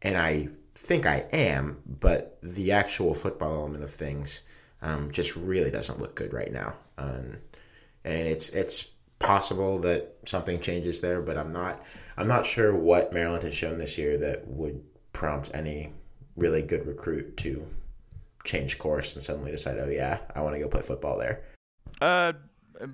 and 0.03 0.17
I 0.17 0.49
think 0.77 1.07
I 1.07 1.27
am, 1.33 1.83
but 1.87 2.39
the 2.43 2.73
actual 2.73 3.15
football 3.15 3.55
element 3.55 3.85
of 3.85 3.91
things 3.91 4.43
um, 4.83 5.11
just 5.11 5.37
really 5.37 5.71
doesn't 5.71 6.01
look 6.01 6.15
good 6.15 6.33
right 6.33 6.53
now. 6.53 6.75
Um, 6.99 7.39
and 8.05 8.29
it's 8.29 8.51
it's 8.51 8.89
possible 9.19 9.79
that 9.81 10.17
something 10.27 10.61
changes 10.61 11.01
there, 11.01 11.23
but 11.23 11.39
I'm 11.39 11.53
not 11.53 11.81
I'm 12.17 12.29
not 12.29 12.45
sure 12.45 12.75
what 12.75 13.13
Maryland 13.13 13.45
has 13.45 13.55
shown 13.55 13.79
this 13.79 13.97
year 13.97 14.19
that 14.19 14.47
would 14.49 14.83
prompt 15.13 15.51
any 15.55 15.93
really 16.37 16.63
good 16.63 16.87
recruit 16.87 17.37
to 17.39 17.67
change 18.45 18.79
course 18.79 19.15
and 19.15 19.23
suddenly 19.23 19.51
decide, 19.51 19.79
oh 19.79 19.89
yeah, 19.89 20.19
I 20.35 20.41
want 20.41 20.55
to 20.55 20.61
go 20.61 20.69
play 20.69 20.83
football 20.83 21.19
there. 21.19 21.43
Uh, 22.01 22.33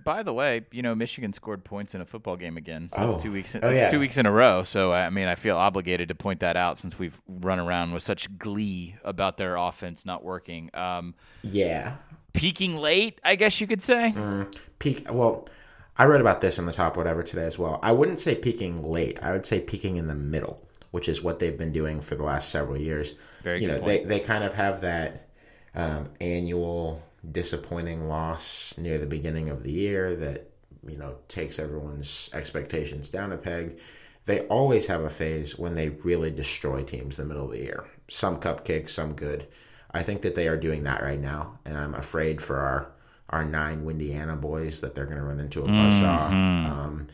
by 0.04 0.22
the 0.22 0.34
way, 0.34 0.66
you 0.70 0.82
know 0.82 0.94
Michigan 0.94 1.32
scored 1.32 1.64
points 1.64 1.94
in 1.94 2.00
a 2.02 2.04
football 2.04 2.36
game 2.36 2.56
again. 2.58 2.90
That's 2.92 3.02
Oh. 3.08 3.20
two 3.20 3.32
weeks. 3.32 3.54
In, 3.54 3.64
Oh, 3.64 3.70
yeah. 3.70 3.88
two 3.88 4.00
weeks 4.00 4.18
in 4.18 4.26
a 4.26 4.30
row. 4.32 4.62
So 4.64 4.92
I 4.92 5.08
mean, 5.08 5.28
I 5.28 5.34
feel 5.34 5.56
obligated 5.56 6.08
to 6.08 6.14
point 6.14 6.40
that 6.40 6.56
out 6.56 6.78
since 6.78 6.98
we've 6.98 7.18
run 7.26 7.58
around 7.58 7.92
with 7.94 8.02
such 8.02 8.36
glee 8.38 8.96
about 9.04 9.38
their 9.38 9.56
offense 9.56 10.04
not 10.04 10.22
working. 10.24 10.68
Um, 10.74 11.14
Yeah, 11.42 11.94
peaking 12.34 12.76
late, 12.76 13.18
I 13.24 13.36
guess 13.36 13.60
you 13.60 13.66
could 13.66 13.82
say. 13.82 14.12
Mm, 14.14 14.54
peak. 14.78 15.06
Well, 15.10 15.48
I 15.96 16.04
wrote 16.06 16.20
about 16.20 16.42
this 16.42 16.58
in 16.58 16.66
the 16.66 16.72
top 16.72 16.96
whatever 16.96 17.22
today 17.22 17.46
as 17.46 17.58
well. 17.58 17.78
I 17.82 17.92
wouldn't 17.92 18.20
say 18.20 18.34
peaking 18.34 18.82
late. 18.82 19.18
I 19.22 19.32
would 19.32 19.46
say 19.46 19.60
peaking 19.60 19.96
in 19.96 20.06
the 20.06 20.14
middle, 20.14 20.62
which 20.98 21.08
is 21.08 21.22
what 21.22 21.38
they've 21.38 21.56
been 21.56 21.70
doing 21.70 22.00
for 22.00 22.16
the 22.16 22.24
last 22.24 22.50
several 22.50 22.76
years. 22.76 23.14
Very 23.44 23.62
you 23.62 23.68
good 23.68 23.82
know, 23.82 23.86
they 23.86 24.02
they 24.02 24.18
kind 24.18 24.42
of 24.42 24.52
have 24.54 24.80
that 24.80 25.28
um, 25.76 26.10
annual 26.20 27.00
disappointing 27.30 28.08
loss 28.08 28.76
near 28.78 28.98
the 28.98 29.06
beginning 29.06 29.48
of 29.48 29.62
the 29.62 29.70
year 29.70 30.16
that 30.16 30.50
you 30.84 30.96
know 30.96 31.14
takes 31.28 31.60
everyone's 31.60 32.30
expectations 32.34 33.10
down 33.10 33.30
a 33.30 33.36
peg. 33.36 33.78
They 34.24 34.40
always 34.48 34.88
have 34.88 35.02
a 35.02 35.08
phase 35.08 35.56
when 35.56 35.76
they 35.76 35.90
really 35.90 36.32
destroy 36.32 36.82
teams 36.82 37.16
in 37.16 37.28
the 37.28 37.32
middle 37.32 37.46
of 37.46 37.52
the 37.52 37.62
year. 37.62 37.86
Some 38.08 38.40
cupcakes, 38.40 38.88
some 38.88 39.12
good. 39.14 39.46
I 39.92 40.02
think 40.02 40.22
that 40.22 40.34
they 40.34 40.48
are 40.48 40.56
doing 40.56 40.82
that 40.82 41.00
right 41.00 41.20
now, 41.20 41.60
and 41.64 41.78
I'm 41.78 41.94
afraid 41.94 42.42
for 42.42 42.58
our 42.58 42.90
our 43.30 43.44
nine 43.44 43.84
Windiana 43.84 44.34
boys 44.34 44.80
that 44.80 44.96
they're 44.96 45.06
going 45.06 45.18
to 45.18 45.22
run 45.22 45.38
into 45.38 45.62
a 45.62 45.68
buzzsaw. 45.68 46.28
Um, 46.72 47.06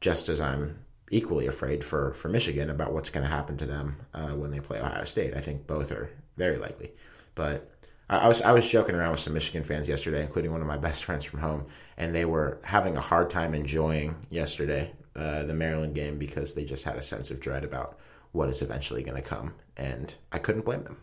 just 0.00 0.28
as 0.28 0.40
I'm 0.40 0.80
equally 1.10 1.48
afraid 1.48 1.84
for 1.84 2.14
for 2.14 2.28
Michigan 2.28 2.70
about 2.70 2.92
what's 2.92 3.10
going 3.10 3.24
to 3.24 3.30
happen 3.30 3.56
to 3.58 3.66
them 3.66 3.96
uh, 4.14 4.30
when 4.30 4.50
they 4.50 4.60
play 4.60 4.80
Ohio 4.80 5.04
State. 5.04 5.36
I 5.36 5.40
think 5.40 5.66
both 5.66 5.92
are 5.92 6.10
very 6.36 6.56
likely. 6.56 6.92
But 7.34 7.70
I, 8.08 8.18
I 8.18 8.28
was 8.28 8.42
I 8.42 8.52
was 8.52 8.68
joking 8.68 8.94
around 8.94 9.12
with 9.12 9.20
some 9.20 9.34
Michigan 9.34 9.62
fans 9.62 9.88
yesterday, 9.88 10.22
including 10.22 10.52
one 10.52 10.60
of 10.60 10.66
my 10.66 10.76
best 10.76 11.04
friends 11.06 11.24
from 11.24 11.40
home, 11.40 11.66
and 11.96 12.14
they 12.14 12.24
were 12.24 12.60
having 12.64 12.96
a 12.96 13.00
hard 13.00 13.30
time 13.30 13.54
enjoying 13.54 14.14
yesterday 14.30 14.92
uh, 15.16 15.42
the 15.42 15.54
Maryland 15.54 15.94
game 15.94 16.18
because 16.18 16.54
they 16.54 16.64
just 16.64 16.84
had 16.84 16.96
a 16.96 17.02
sense 17.02 17.30
of 17.30 17.40
dread 17.40 17.64
about 17.64 17.98
what 18.32 18.48
is 18.48 18.62
eventually 18.62 19.02
going 19.02 19.20
to 19.20 19.28
come, 19.28 19.54
and 19.76 20.14
I 20.30 20.38
couldn't 20.38 20.64
blame 20.64 20.84
them. 20.84 20.96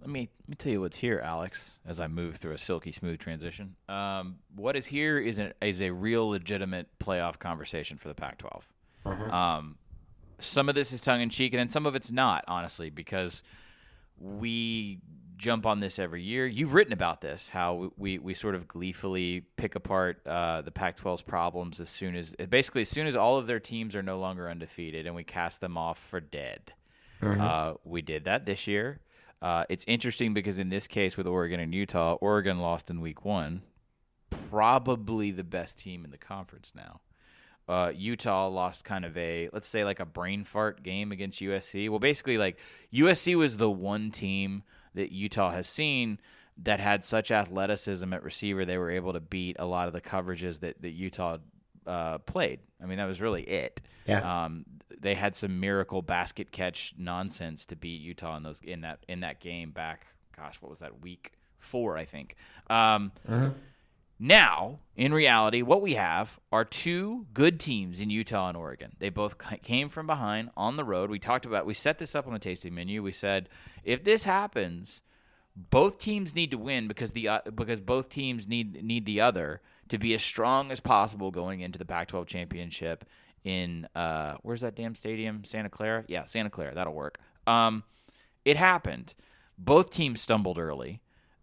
Let 0.00 0.10
me 0.10 0.28
let 0.42 0.48
me 0.48 0.54
tell 0.56 0.72
you 0.72 0.80
what's 0.80 0.98
here, 0.98 1.20
Alex. 1.24 1.70
As 1.86 2.00
I 2.00 2.08
move 2.08 2.36
through 2.36 2.52
a 2.52 2.58
silky 2.58 2.92
smooth 2.92 3.18
transition, 3.18 3.74
um, 3.88 4.36
what 4.54 4.76
is 4.76 4.86
here 4.86 5.18
is 5.18 5.38
a 5.38 5.52
is 5.62 5.82
a 5.82 5.90
real 5.90 6.28
legitimate 6.28 6.88
playoff 6.98 7.38
conversation 7.38 7.96
for 7.96 8.08
the 8.08 8.14
Pac-12. 8.14 8.62
Um, 9.04 9.76
some 10.38 10.68
of 10.68 10.74
this 10.74 10.92
is 10.92 11.00
tongue 11.00 11.20
in 11.20 11.30
cheek, 11.30 11.52
and 11.52 11.60
then 11.60 11.70
some 11.70 11.86
of 11.86 11.94
it's 11.94 12.10
not, 12.10 12.44
honestly, 12.48 12.90
because 12.90 13.42
we 14.18 15.00
jump 15.36 15.66
on 15.66 15.80
this 15.80 15.98
every 15.98 16.22
year. 16.22 16.46
You've 16.46 16.74
written 16.74 16.92
about 16.92 17.20
this, 17.20 17.48
how 17.48 17.90
we, 17.96 18.18
we 18.18 18.34
sort 18.34 18.54
of 18.54 18.68
gleefully 18.68 19.44
pick 19.56 19.74
apart 19.74 20.24
uh, 20.26 20.62
the 20.62 20.70
Pac-12's 20.70 21.22
problems 21.22 21.80
as 21.80 21.88
soon 21.88 22.14
as 22.14 22.34
basically 22.48 22.82
as 22.82 22.88
soon 22.88 23.06
as 23.06 23.16
all 23.16 23.36
of 23.36 23.46
their 23.46 23.60
teams 23.60 23.96
are 23.96 24.02
no 24.02 24.18
longer 24.18 24.48
undefeated, 24.48 25.06
and 25.06 25.14
we 25.14 25.24
cast 25.24 25.60
them 25.60 25.76
off 25.76 25.98
for 25.98 26.20
dead. 26.20 26.72
Uh, 27.40 27.74
we 27.84 28.02
did 28.02 28.24
that 28.24 28.46
this 28.46 28.66
year. 28.66 29.00
Uh, 29.42 29.64
it's 29.68 29.84
interesting 29.86 30.34
because 30.34 30.58
in 30.58 30.68
this 30.68 30.86
case 30.86 31.16
with 31.16 31.26
Oregon 31.26 31.60
and 31.60 31.74
Utah, 31.74 32.14
Oregon 32.14 32.58
lost 32.58 32.88
in 32.88 33.00
week 33.00 33.24
one, 33.24 33.62
probably 34.50 35.30
the 35.30 35.44
best 35.44 35.78
team 35.78 36.04
in 36.04 36.10
the 36.10 36.18
conference 36.18 36.72
now. 36.74 37.00
Uh, 37.66 37.90
Utah 37.94 38.48
lost 38.48 38.84
kind 38.84 39.04
of 39.04 39.16
a 39.16 39.48
let's 39.52 39.68
say 39.68 39.84
like 39.84 40.00
a 40.00 40.04
brain 40.04 40.44
fart 40.44 40.82
game 40.82 41.12
against 41.12 41.40
USC. 41.40 41.88
Well, 41.88 41.98
basically 41.98 42.36
like 42.36 42.58
USC 42.92 43.36
was 43.36 43.56
the 43.56 43.70
one 43.70 44.10
team 44.10 44.64
that 44.94 45.12
Utah 45.12 45.50
has 45.50 45.66
seen 45.66 46.20
that 46.62 46.78
had 46.78 47.04
such 47.04 47.30
athleticism 47.30 48.12
at 48.12 48.22
receiver 48.22 48.64
they 48.64 48.78
were 48.78 48.90
able 48.90 49.12
to 49.12 49.20
beat 49.20 49.56
a 49.58 49.64
lot 49.64 49.86
of 49.86 49.92
the 49.92 50.00
coverages 50.00 50.60
that 50.60 50.80
that 50.82 50.90
Utah 50.90 51.38
uh, 51.86 52.18
played. 52.18 52.60
I 52.82 52.86
mean 52.86 52.98
that 52.98 53.06
was 53.06 53.20
really 53.20 53.42
it. 53.42 53.80
Yeah. 54.06 54.44
Um, 54.44 54.66
they 55.00 55.14
had 55.14 55.34
some 55.34 55.60
miracle 55.60 56.02
basket 56.02 56.50
catch 56.52 56.94
nonsense 56.98 57.66
to 57.66 57.76
beat 57.76 58.00
Utah 58.00 58.36
in 58.36 58.42
those 58.42 58.60
in 58.62 58.82
that 58.82 59.04
in 59.08 59.20
that 59.20 59.40
game 59.40 59.70
back. 59.70 60.06
Gosh, 60.36 60.60
what 60.60 60.70
was 60.70 60.80
that 60.80 61.00
week 61.00 61.32
four? 61.58 61.96
I 61.96 62.04
think. 62.04 62.36
Um, 62.68 63.12
now, 64.18 64.78
in 64.96 65.12
reality, 65.12 65.62
what 65.62 65.82
we 65.82 65.94
have 65.94 66.38
are 66.52 66.64
two 66.64 67.26
good 67.34 67.58
teams 67.58 68.00
in 68.00 68.10
Utah 68.10 68.48
and 68.48 68.56
Oregon. 68.56 68.92
They 68.98 69.08
both 69.10 69.36
came 69.62 69.88
from 69.88 70.06
behind 70.06 70.50
on 70.56 70.76
the 70.76 70.84
road. 70.84 71.10
We 71.10 71.18
talked 71.18 71.46
about, 71.46 71.66
we 71.66 71.74
set 71.74 71.98
this 71.98 72.14
up 72.14 72.26
on 72.26 72.32
the 72.32 72.38
tasting 72.38 72.74
menu. 72.74 73.02
We 73.02 73.12
said, 73.12 73.48
if 73.82 74.04
this 74.04 74.24
happens, 74.24 75.00
both 75.56 75.98
teams 75.98 76.34
need 76.34 76.50
to 76.52 76.58
win 76.58 76.88
because 76.88 77.12
the 77.12 77.28
uh, 77.28 77.40
because 77.54 77.80
both 77.80 78.08
teams 78.08 78.48
need 78.48 78.82
need 78.82 79.06
the 79.06 79.20
other 79.20 79.60
to 79.88 79.98
be 79.98 80.14
as 80.14 80.22
strong 80.22 80.72
as 80.72 80.80
possible 80.80 81.30
going 81.30 81.60
into 81.60 81.78
the 81.78 81.84
Pac-12 81.84 82.26
championship 82.26 83.04
in 83.44 83.86
uh, 83.94 84.36
where's 84.42 84.62
that 84.62 84.74
damn 84.74 84.94
stadium? 84.94 85.44
Santa 85.44 85.68
Clara? 85.68 86.04
Yeah, 86.08 86.24
Santa 86.24 86.50
Clara. 86.50 86.74
That'll 86.74 86.94
work. 86.94 87.18
Um, 87.46 87.84
it 88.44 88.56
happened. 88.56 89.14
Both 89.56 89.90
teams 89.90 90.20
stumbled 90.20 90.58
early. 90.58 91.00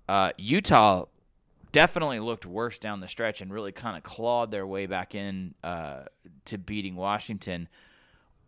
Uh, 0.10 0.32
Utah 0.38 1.06
definitely 1.72 2.20
looked 2.20 2.46
worse 2.46 2.78
down 2.78 3.00
the 3.00 3.08
stretch 3.08 3.42
and 3.42 3.54
really 3.54 3.72
kind 3.72 3.98
of 3.98 4.04
clawed 4.04 4.52
their 4.52 4.68
way 4.68 4.86
back 4.86 5.16
in 5.16 5.54
uh, 5.64 6.04
to 6.46 6.58
beating 6.58 6.96
Washington. 6.96 7.68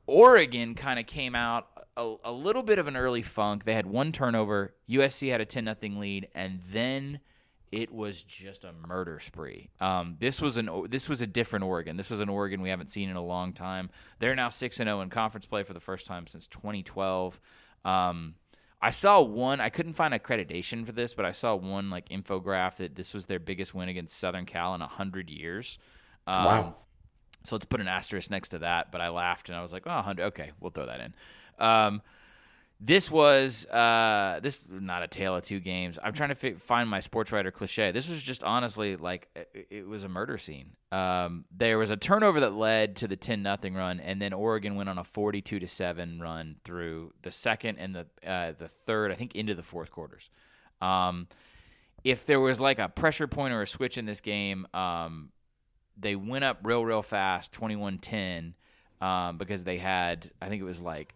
Oregon 0.06 0.76
kind 0.76 1.00
of 1.00 1.06
came 1.06 1.36
out 1.36 1.68
a, 1.96 2.16
a, 2.26 2.32
little 2.32 2.64
bit 2.64 2.80
of 2.80 2.88
an 2.88 2.98
early 2.98 3.22
funk. 3.22 3.64
They 3.64 3.74
had 3.74 3.86
one 3.86 4.12
turnover. 4.12 4.74
USC 4.90 5.32
had 5.32 5.40
a 5.40 5.46
10 5.46 5.64
nothing 5.64 6.00
lead, 6.00 6.28
and 6.36 6.60
then 6.72 7.20
it 7.72 7.92
was 7.92 8.22
just 8.22 8.66
a 8.66 8.74
murder 8.88 9.20
spree. 9.20 9.70
Um, 9.80 10.18
this 10.20 10.42
was 10.42 10.58
an 10.58 10.70
this 10.90 11.08
was 11.08 11.22
a 11.22 11.28
different 11.28 11.66
Oregon. 11.66 11.98
This 11.98 12.10
was 12.10 12.20
an 12.20 12.30
Oregon 12.30 12.62
we 12.62 12.70
haven't 12.70 12.92
seen 12.92 13.10
in 13.10 13.16
a 13.16 13.24
long 13.24 13.54
time. 13.54 13.90
They're 14.20 14.36
now 14.36 14.50
six 14.50 14.80
and 14.80 14.88
zero 14.88 15.00
oh 15.00 15.02
in 15.02 15.10
conference 15.10 15.46
play 15.46 15.64
for 15.64 15.74
the 15.74 15.80
first 15.80 16.06
time 16.06 16.28
since 16.28 16.48
2012. 16.48 17.40
Um, 17.86 18.36
I 18.84 18.90
saw 18.90 19.22
one. 19.22 19.62
I 19.62 19.70
couldn't 19.70 19.94
find 19.94 20.14
accreditation 20.14 20.86
for 20.86 20.92
this, 20.92 21.14
but 21.14 21.24
I 21.24 21.32
saw 21.32 21.56
one 21.56 21.90
like 21.90 22.10
infograph 22.10 22.76
that 22.76 22.96
this 22.96 23.14
was 23.14 23.28
their 23.28 23.40
biggest 23.40 23.74
win 23.74 23.88
against 23.88 24.20
Southern 24.20 24.46
Cal 24.46 24.76
in 24.76 24.82
hundred 24.82 25.30
years. 25.30 25.80
Um, 26.28 26.46
wow. 26.46 26.76
So 27.46 27.56
let's 27.56 27.64
put 27.66 27.80
an 27.80 27.88
asterisk 27.88 28.30
next 28.30 28.50
to 28.50 28.60
that. 28.60 28.92
But 28.92 29.00
I 29.00 29.08
laughed 29.08 29.48
and 29.48 29.58
I 29.58 29.62
was 29.62 29.72
like, 29.72 29.84
oh, 29.86 29.96
100. 29.96 30.24
Okay, 30.26 30.52
we'll 30.60 30.72
throw 30.72 30.86
that 30.86 31.00
in. 31.00 31.14
Um, 31.66 32.02
this 32.86 33.10
was 33.10 33.66
uh, 33.68 34.42
this 34.44 34.66
not 34.70 35.04
a 35.04 35.08
tale 35.08 35.38
of 35.38 35.46
two 35.46 35.62
games. 35.62 35.98
I'm 36.04 36.12
trying 36.12 36.30
to 36.30 36.36
fi- 36.36 36.56
find 36.56 36.90
my 36.90 37.00
sports 37.00 37.32
writer 37.32 37.50
cliche. 37.50 37.94
This 37.94 38.10
was 38.10 38.22
just 38.22 38.44
honestly 38.44 38.98
like 38.98 39.30
it, 39.36 39.68
it 39.70 39.88
was 39.88 40.04
a 40.04 40.10
murder 40.10 40.38
scene. 40.38 40.72
Um, 40.92 41.46
there 41.56 41.78
was 41.78 41.92
a 41.92 41.96
turnover 41.96 42.42
that 42.42 42.54
led 42.54 42.98
to 42.98 43.08
the 43.08 43.16
10 43.16 43.42
nothing 43.42 43.74
run, 43.74 44.02
and 44.02 44.22
then 44.22 44.34
Oregon 44.34 44.76
went 44.76 44.90
on 44.90 44.98
a 44.98 45.04
42 45.06 45.60
to 45.60 45.68
seven 45.68 46.20
run 46.20 46.58
through 46.66 47.14
the 47.22 47.32
second 47.32 47.78
and 47.78 47.96
the 47.96 48.30
uh, 48.30 48.52
the 48.60 48.68
third, 48.68 49.12
I 49.12 49.16
think, 49.16 49.34
into 49.34 49.56
the 49.56 49.64
fourth 49.64 49.90
quarters. 49.90 50.30
Um, 50.82 51.28
if 52.04 52.26
there 52.26 52.42
was 52.42 52.60
like 52.60 52.80
a 52.80 52.90
pressure 52.90 53.28
point 53.28 53.54
or 53.54 53.62
a 53.62 53.68
switch 53.68 53.98
in 53.98 54.06
this 54.06 54.20
game, 54.20 54.68
um, 54.74 55.30
they 55.98 56.18
went 56.18 56.44
up 56.44 56.60
real 56.64 56.84
real 56.84 57.02
fast, 57.02 57.54
21-10, 57.54 58.56
um, 59.00 59.38
because 59.38 59.64
they 59.64 59.78
had 59.78 60.32
I 60.42 60.50
think 60.50 60.62
it 60.62 60.66
was 60.66 60.82
like 60.82 61.16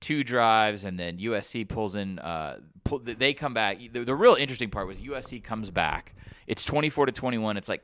two 0.00 0.24
drives, 0.24 0.84
and 0.84 0.98
then 0.98 1.18
USC 1.18 1.68
pulls 1.68 1.94
in. 1.94 2.18
Uh, 2.18 2.58
pull, 2.84 3.00
they 3.00 3.32
come 3.34 3.54
back. 3.54 3.78
The, 3.78 4.04
the, 4.04 4.14
real 4.14 4.34
interesting 4.34 4.70
part 4.70 4.86
was 4.86 4.98
USC 4.98 5.42
comes 5.42 5.70
back. 5.70 6.14
It's 6.46 6.64
twenty 6.64 6.90
four 6.90 7.06
to 7.06 7.12
twenty 7.12 7.38
one. 7.38 7.56
It's 7.56 7.68
like 7.68 7.82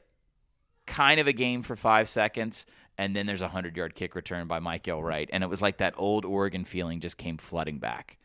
kind 0.86 1.20
of 1.20 1.26
a 1.26 1.32
game 1.32 1.62
for 1.62 1.76
five 1.76 2.08
seconds, 2.08 2.66
and 2.98 3.14
then 3.14 3.26
there's 3.26 3.42
a 3.42 3.48
hundred 3.48 3.76
yard 3.76 3.94
kick 3.94 4.14
return 4.14 4.46
by 4.46 4.60
Mykael 4.60 5.02
Wright, 5.02 5.28
and 5.32 5.42
it 5.42 5.48
was 5.48 5.62
like 5.62 5.78
that 5.78 5.94
old 5.96 6.24
Oregon 6.24 6.64
feeling 6.64 7.00
just 7.00 7.16
came 7.16 7.36
flooding 7.36 7.78
back. 7.78 8.18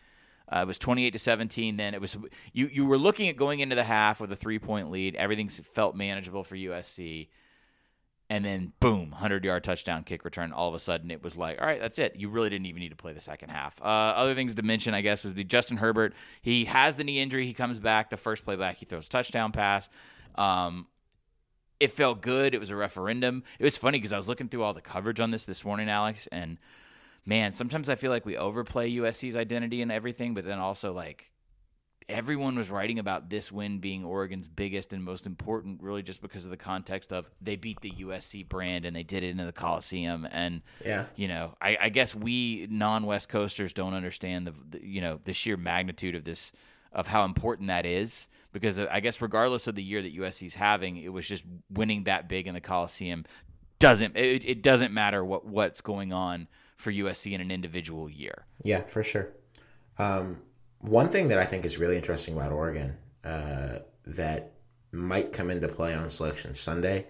Uh, 0.52 0.62
it 0.62 0.67
was 0.67 0.80
28 0.80 1.12
to 1.12 1.19
17. 1.19 1.78
Then 1.78 1.93
it 1.93 2.02
was 2.02 2.17
you. 2.54 2.67
You 2.67 2.86
were 2.86 2.97
looking 2.97 3.30
at 3.30 3.38
going 3.38 3.60
into 3.60 3.75
the 3.75 3.84
half 3.84 4.19
with 4.19 4.32
a 4.32 4.36
three 4.36 4.60
point 4.60 4.91
lead. 4.91 5.15
Everything 5.15 5.47
felt 5.49 5.95
manageable 5.95 6.43
for 6.43 6.56
USC 6.56 7.28
and 8.30 8.46
then 8.46 8.74
boom, 8.80 9.12
hundred 9.12 9.44
yard 9.44 9.63
touchdown 9.63 10.04
kick 10.04 10.24
return. 10.24 10.52
All 10.52 10.70
of 10.70 10.76
a 10.76 10.80
sudden, 10.80 11.10
it 11.10 11.24
was 11.24 11.36
like, 11.36 11.60
all 11.60 11.68
right, 11.68 11.82
that's 11.82 11.98
it. 11.98 12.15
You 12.15 12.30
really 12.30 12.50
didn't 12.50 12.68
even 12.68 12.80
need 12.80 12.89
to 12.89 12.96
play 12.96 13.13
the 13.13 13.20
second 13.20 13.50
half. 13.50 13.82
Uh, 13.82 13.86
other 13.86 14.36
things 14.36 14.54
to 14.56 14.62
mention, 14.62 14.94
I 14.94 15.02
guess, 15.02 15.24
would 15.24 15.36
be 15.36 15.44
Justin 15.44 15.78
Herbert. 15.78 16.13
He 16.42 16.65
has 16.65 16.96
the 16.96 17.04
knee 17.04 17.20
injury. 17.20 17.46
He 17.48 17.54
comes 17.54 17.80
back. 17.80 18.10
The 18.10 18.18
first 18.18 18.46
play 18.46 18.56
back, 18.56 18.78
he 18.78 18.86
throws 18.86 19.08
touchdown 19.08 19.52
pass. 19.52 19.89
Um, 20.36 20.88
it 21.80 21.92
felt 21.92 22.22
good. 22.22 22.54
It 22.54 22.60
was 22.60 22.70
a 22.70 22.76
referendum. 22.76 23.44
It 23.58 23.63
was 23.63 23.78
funny 23.78 23.98
because 23.98 24.13
I 24.13 24.18
was 24.18 24.28
looking 24.28 24.48
through 24.48 24.63
all 24.63 24.74
the 24.74 24.82
coverage 24.82 25.20
on 25.20 25.32
this 25.32 25.44
this 25.44 25.65
morning, 25.65 25.89
Alex, 25.89 26.28
and 26.32 26.58
man, 27.26 27.54
sometimes 27.54 27.89
I 27.89 27.96
feel 27.96 28.12
like 28.12 28.26
we 28.26 28.38
overplay 28.38 28.92
USC's 28.92 29.36
identity 29.36 29.82
and 29.82 29.92
everything, 29.92 30.34
but 30.34 30.46
then 30.46 30.60
also 30.60 30.94
like 30.94 31.32
everyone 32.10 32.56
was 32.56 32.69
writing 32.69 33.00
about 33.00 33.30
this 33.30 33.52
win 33.52 33.80
being 33.80 34.04
Oregon's 34.04 34.48
biggest 34.48 34.91
and 34.91 35.04
most 35.04 35.26
important, 35.26 35.82
really 35.82 36.02
just 36.02 36.22
because 36.22 36.43
of 36.43 36.52
the 36.52 36.58
context 36.58 37.13
of 37.13 37.30
they 37.41 37.56
beat 37.56 37.80
the 37.82 37.91
USC 37.91 38.48
brand 38.50 38.86
and 38.86 38.95
they 38.95 39.04
did 39.04 39.24
it 39.24 39.30
in 39.30 39.38
the 39.38 39.52
Coliseum. 39.52 40.28
And 40.32 40.62
yeah, 40.84 41.06
you 41.15 41.28
know, 41.28 41.56
I, 41.62 41.78
I 41.82 41.89
guess 41.89 42.15
we 42.15 42.67
non-West 42.69 43.30
Coasters 43.30 43.72
don't 43.72 43.93
understand 43.93 44.48
the, 44.48 44.54
the, 44.72 44.86
you 44.86 45.02
know 45.02 45.19
the 45.24 45.34
sheer 45.34 45.56
magnitude 45.56 46.15
of 46.15 46.24
this 46.24 46.52
of 46.91 47.08
how 47.08 47.24
important 47.24 47.67
that 47.67 47.86
is. 47.86 48.28
Because 48.52 48.80
I 48.80 49.00
guess 49.00 49.22
regardless 49.22 49.67
of 49.67 49.76
the 49.76 49.84
year 49.84 50.02
that 50.02 50.17
USC's 50.17 50.56
having, 50.56 50.98
it 50.98 51.13
was 51.13 51.28
just 51.28 51.43
winning 51.72 52.06
that 52.06 52.28
big 52.28 52.48
in 52.48 52.56
the 52.56 52.62
Coliseum 52.62 53.26
doesn't 53.78 54.17
it, 54.17 54.43
it 54.43 54.62
doesn't 54.62 54.93
matter 54.93 55.24
what 55.24 55.45
what's 55.45 55.82
going 55.82 56.12
on 56.12 56.48
for 56.78 56.91
USC 56.91 57.34
in 57.34 57.41
an 57.41 57.52
individual 57.52 58.10
year. 58.10 58.45
Yeah, 58.63 58.82
for 58.82 59.04
sure. 59.04 59.30
Um, 59.98 60.38
one 60.80 61.10
thing 61.10 61.30
that 61.30 61.39
I 61.39 61.46
think 61.46 61.65
is 61.65 61.78
really 61.78 61.96
interesting 61.96 62.36
about 62.36 62.52
Oregon 62.52 62.98
uh, 63.24 63.80
that 64.08 64.54
might 64.92 65.34
come 65.34 65.50
into 65.50 65.68
play 65.68 65.94
on 65.94 66.10
Selection 66.10 66.56
Sunday 66.56 67.06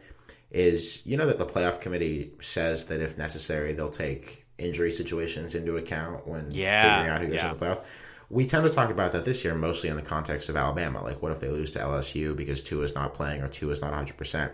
is 0.51 1.05
you 1.05 1.15
know 1.15 1.27
that 1.27 1.37
the 1.37 1.45
playoff 1.45 1.79
committee 1.79 2.31
says 2.39 2.87
that 2.87 3.01
if 3.01 3.17
necessary 3.17 3.73
they'll 3.73 3.91
take 3.91 4.45
injury 4.57 4.91
situations 4.91 5.55
into 5.55 5.77
account 5.77 6.27
when 6.27 6.51
yeah, 6.51 6.97
figuring 6.97 7.09
out 7.09 7.21
who 7.21 7.27
goes 7.27 7.35
yeah. 7.35 7.49
to 7.49 7.55
the 7.55 7.65
playoff. 7.65 7.83
We 8.29 8.45
tend 8.45 8.67
to 8.67 8.73
talk 8.73 8.91
about 8.91 9.11
that 9.13 9.25
this 9.25 9.43
year 9.43 9.55
mostly 9.55 9.89
in 9.89 9.95
the 9.95 10.03
context 10.03 10.49
of 10.49 10.55
Alabama. 10.55 11.01
Like, 11.01 11.21
what 11.21 11.31
if 11.31 11.39
they 11.39 11.49
lose 11.49 11.71
to 11.71 11.79
LSU 11.79 12.35
because 12.35 12.61
Tua 12.61 12.83
is 12.83 12.93
not 12.93 13.15
playing 13.15 13.41
or 13.41 13.47
Tua 13.47 13.71
is 13.71 13.81
not 13.81 13.91
100%? 13.91 14.51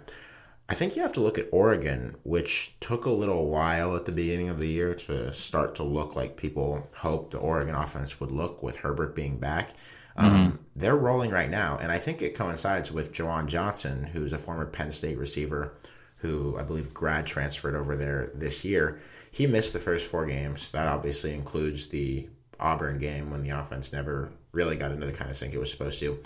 I 0.67 0.73
think 0.73 0.95
you 0.95 1.03
have 1.03 1.13
to 1.13 1.19
look 1.19 1.37
at 1.37 1.49
Oregon, 1.51 2.15
which 2.23 2.75
took 2.79 3.05
a 3.05 3.11
little 3.11 3.49
while 3.49 3.95
at 3.95 4.05
the 4.05 4.11
beginning 4.11 4.49
of 4.49 4.59
the 4.59 4.67
year 4.67 4.95
to 4.95 5.31
start 5.31 5.75
to 5.75 5.83
look 5.83 6.15
like 6.15 6.37
people 6.37 6.89
hoped 6.95 7.31
the 7.31 7.37
Oregon 7.37 7.75
offense 7.75 8.19
would 8.19 8.31
look 8.31 8.63
with 8.63 8.77
Herbert 8.77 9.15
being 9.15 9.37
back. 9.37 9.71
Um, 10.17 10.31
mm-hmm. 10.31 10.55
They're 10.75 10.95
rolling 10.95 11.29
right 11.29 11.49
now, 11.49 11.77
and 11.79 11.91
I 11.91 11.99
think 11.99 12.21
it 12.21 12.35
coincides 12.35 12.91
with 12.91 13.13
Juwan 13.13 13.45
Johnson, 13.45 14.03
who's 14.03 14.33
a 14.33 14.37
former 14.37 14.65
Penn 14.65 14.91
State 14.91 15.17
receiver 15.17 15.73
who 16.17 16.57
I 16.57 16.63
believe 16.63 16.93
grad 16.93 17.25
transferred 17.25 17.75
over 17.75 17.95
there 17.95 18.31
this 18.33 18.65
year. 18.65 18.99
He 19.31 19.47
missed 19.47 19.73
the 19.73 19.79
first 19.79 20.07
four 20.07 20.25
games. 20.25 20.71
That 20.71 20.87
obviously 20.87 21.33
includes 21.33 21.87
the 21.87 22.27
Auburn 22.59 22.99
game 22.99 23.29
when 23.29 23.43
the 23.43 23.49
offense 23.51 23.93
never 23.93 24.31
really 24.51 24.77
got 24.77 24.91
into 24.91 25.05
the 25.05 25.11
kind 25.11 25.29
of 25.29 25.37
sync 25.37 25.53
it 25.53 25.59
was 25.59 25.69
supposed 25.69 25.99
to. 25.99 26.17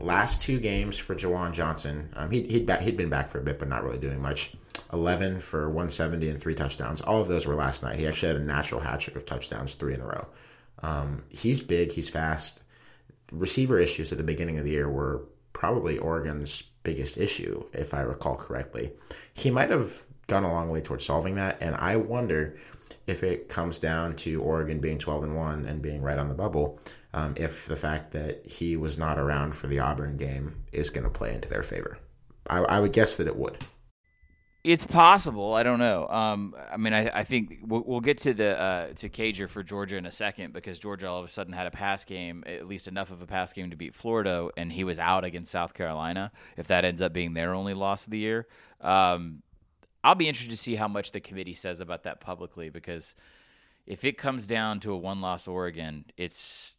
Last 0.00 0.42
two 0.42 0.58
games 0.58 0.96
for 0.96 1.14
Juwan 1.14 1.52
Johnson, 1.52 2.08
um, 2.16 2.30
he, 2.30 2.42
he'd, 2.42 2.70
he'd 2.70 2.96
been 2.96 3.10
back 3.10 3.28
for 3.28 3.38
a 3.38 3.42
bit, 3.42 3.58
but 3.58 3.68
not 3.68 3.84
really 3.84 3.98
doing 3.98 4.20
much. 4.20 4.54
11 4.92 5.40
for 5.40 5.68
170 5.68 6.30
and 6.30 6.40
three 6.40 6.54
touchdowns. 6.54 7.00
All 7.00 7.20
of 7.20 7.28
those 7.28 7.46
were 7.46 7.54
last 7.54 7.82
night. 7.82 7.98
He 7.98 8.06
actually 8.06 8.32
had 8.32 8.40
a 8.40 8.44
natural 8.44 8.80
hat 8.80 9.00
trick 9.00 9.16
of 9.16 9.26
touchdowns, 9.26 9.74
three 9.74 9.94
in 9.94 10.00
a 10.00 10.06
row. 10.06 10.26
Um, 10.82 11.22
he's 11.28 11.60
big, 11.60 11.92
he's 11.92 12.08
fast. 12.08 12.62
Receiver 13.30 13.78
issues 13.78 14.10
at 14.10 14.18
the 14.18 14.24
beginning 14.24 14.58
of 14.58 14.64
the 14.64 14.70
year 14.70 14.88
were 14.88 15.24
probably 15.52 15.98
Oregon's 15.98 16.62
biggest 16.82 17.18
issue, 17.18 17.62
if 17.72 17.92
I 17.94 18.00
recall 18.00 18.36
correctly. 18.36 18.92
He 19.34 19.50
might 19.50 19.70
have 19.70 20.04
gone 20.26 20.44
a 20.44 20.52
long 20.52 20.70
way 20.70 20.80
towards 20.80 21.04
solving 21.04 21.34
that, 21.34 21.58
and 21.60 21.74
I 21.76 21.96
wonder 21.96 22.56
if 23.06 23.22
it 23.22 23.48
comes 23.48 23.78
down 23.78 24.16
to 24.16 24.40
Oregon 24.40 24.80
being 24.80 24.98
12 24.98 25.24
and 25.24 25.36
1 25.36 25.66
and 25.66 25.82
being 25.82 26.00
right 26.00 26.18
on 26.18 26.28
the 26.28 26.34
bubble, 26.34 26.80
um, 27.12 27.34
if 27.36 27.66
the 27.66 27.76
fact 27.76 28.12
that 28.12 28.46
he 28.46 28.76
was 28.76 28.96
not 28.96 29.18
around 29.18 29.54
for 29.54 29.66
the 29.66 29.80
Auburn 29.80 30.16
game 30.16 30.62
is 30.72 30.90
going 30.90 31.04
to 31.04 31.10
play 31.10 31.34
into 31.34 31.48
their 31.48 31.62
favor. 31.62 31.98
I, 32.48 32.58
I, 32.58 32.80
would 32.80 32.92
guess 32.92 33.16
that 33.16 33.26
it 33.26 33.36
would. 33.36 33.58
It's 34.62 34.84
possible. 34.84 35.54
I 35.54 35.62
don't 35.62 35.78
know. 35.78 36.06
Um, 36.08 36.54
I 36.70 36.76
mean, 36.76 36.92
I, 36.92 37.20
I 37.20 37.24
think 37.24 37.58
we'll, 37.62 37.82
we'll, 37.84 38.00
get 38.00 38.18
to 38.18 38.34
the 38.34 38.60
uh, 38.60 38.88
to 38.98 39.08
Cager 39.08 39.48
for 39.48 39.62
Georgia 39.62 39.96
in 39.96 40.06
a 40.06 40.12
second 40.12 40.52
because 40.52 40.78
Georgia 40.78 41.08
all 41.08 41.18
of 41.18 41.24
a 41.24 41.28
sudden 41.28 41.52
had 41.52 41.66
a 41.66 41.70
pass 41.70 42.04
game, 42.04 42.44
at 42.46 42.66
least 42.66 42.86
enough 42.86 43.10
of 43.10 43.22
a 43.22 43.26
pass 43.26 43.52
game 43.52 43.70
to 43.70 43.76
beat 43.76 43.94
Florida, 43.94 44.50
and 44.56 44.72
he 44.72 44.84
was 44.84 44.98
out 44.98 45.24
against 45.24 45.50
South 45.50 45.74
Carolina. 45.74 46.30
If 46.56 46.66
that 46.68 46.84
ends 46.84 47.00
up 47.00 47.12
being 47.12 47.34
their 47.34 47.54
only 47.54 47.74
loss 47.74 48.04
of 48.04 48.10
the 48.10 48.18
year, 48.18 48.46
um, 48.80 49.42
I'll 50.04 50.14
be 50.14 50.28
interested 50.28 50.50
to 50.50 50.58
see 50.58 50.76
how 50.76 50.88
much 50.88 51.12
the 51.12 51.20
committee 51.20 51.54
says 51.54 51.80
about 51.80 52.04
that 52.04 52.20
publicly 52.20 52.70
because 52.70 53.14
if 53.86 54.04
it 54.04 54.16
comes 54.16 54.46
down 54.46 54.80
to 54.80 54.92
a 54.92 54.96
one 54.96 55.20
loss 55.20 55.48
Oregon, 55.48 56.04
it's 56.16 56.74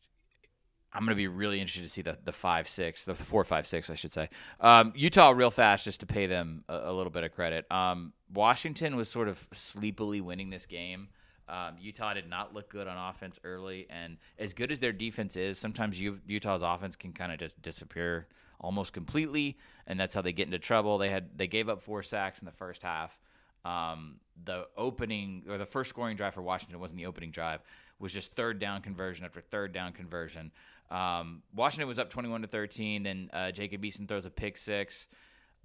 I'm 0.94 1.02
going 1.02 1.12
to 1.12 1.16
be 1.16 1.28
really 1.28 1.60
interested 1.60 1.84
to 1.84 1.90
see 1.90 2.02
the 2.02 2.18
the 2.24 2.32
five 2.32 2.68
six, 2.68 3.06
the 3.06 3.16
four 3.16 3.44
five 3.44 3.66
six, 3.66 3.90
I 3.90 3.96
should 3.96 4.14
say. 4.14 4.30
Um, 4.60 4.92
Utah, 4.96 5.30
real 5.32 5.52
fast, 5.52 5.86
just 5.86 6.02
to 6.02 6.06
pay 6.06 6.28
them 6.28 6.64
a, 6.68 6.92
a 6.92 6.94
little 6.94 7.12
bit 7.12 7.24
of 7.24 7.32
credit. 7.34 7.72
Um, 7.72 8.14
Washington 8.34 8.96
was 8.96 9.10
sort 9.10 9.28
of 9.28 9.48
sleepily 9.52 10.22
winning 10.22 10.50
this 10.50 10.66
game. 10.66 11.10
Um, 11.48 11.76
Utah 11.82 12.14
did 12.14 12.30
not 12.30 12.54
look 12.54 12.70
good 12.70 12.88
on 12.88 13.10
offense 13.10 13.38
early, 13.44 13.86
and 13.90 14.18
as 14.40 14.54
good 14.54 14.72
as 14.72 14.80
their 14.80 14.94
defense 14.94 15.36
is, 15.36 15.58
sometimes 15.58 16.00
you, 16.00 16.20
Utah's 16.26 16.62
offense 16.62 16.96
can 16.96 17.12
kind 17.12 17.32
of 17.32 17.40
just 17.40 17.62
disappear 17.62 18.28
almost 18.62 18.94
completely, 18.94 19.58
and 19.86 20.00
that's 20.00 20.16
how 20.16 20.22
they 20.22 20.32
get 20.32 20.46
into 20.46 20.60
trouble. 20.60 20.98
They 20.98 21.10
had 21.10 21.38
they 21.38 21.48
gave 21.48 21.68
up 21.68 21.82
four 21.82 22.04
sacks 22.04 22.40
in 22.40 22.46
the 22.46 22.52
first 22.52 22.84
half. 22.84 23.20
Um, 23.66 24.16
the 24.44 24.68
opening 24.78 25.44
or 25.50 25.58
the 25.58 25.66
first 25.66 25.90
scoring 25.90 26.16
drive 26.16 26.34
for 26.34 26.42
Washington 26.42 26.80
wasn't 26.80 26.98
the 27.00 27.06
opening 27.06 27.32
drive; 27.32 27.62
was 28.00 28.14
just 28.14 28.34
third 28.34 28.60
down 28.60 28.82
conversion 28.82 29.26
after 29.26 29.42
third 29.42 29.74
down 29.74 29.92
conversion. 29.94 30.52
Um, 30.92 31.42
Washington 31.56 31.88
was 31.88 31.98
up 31.98 32.10
21 32.10 32.42
to 32.42 32.48
13. 32.48 33.04
Then 33.04 33.30
uh, 33.34 33.52
Jacob 33.52 33.82
Eason 33.82 34.08
throws 34.08 34.26
a 34.26 34.30
pick 34.30 34.58
six. 34.58 35.08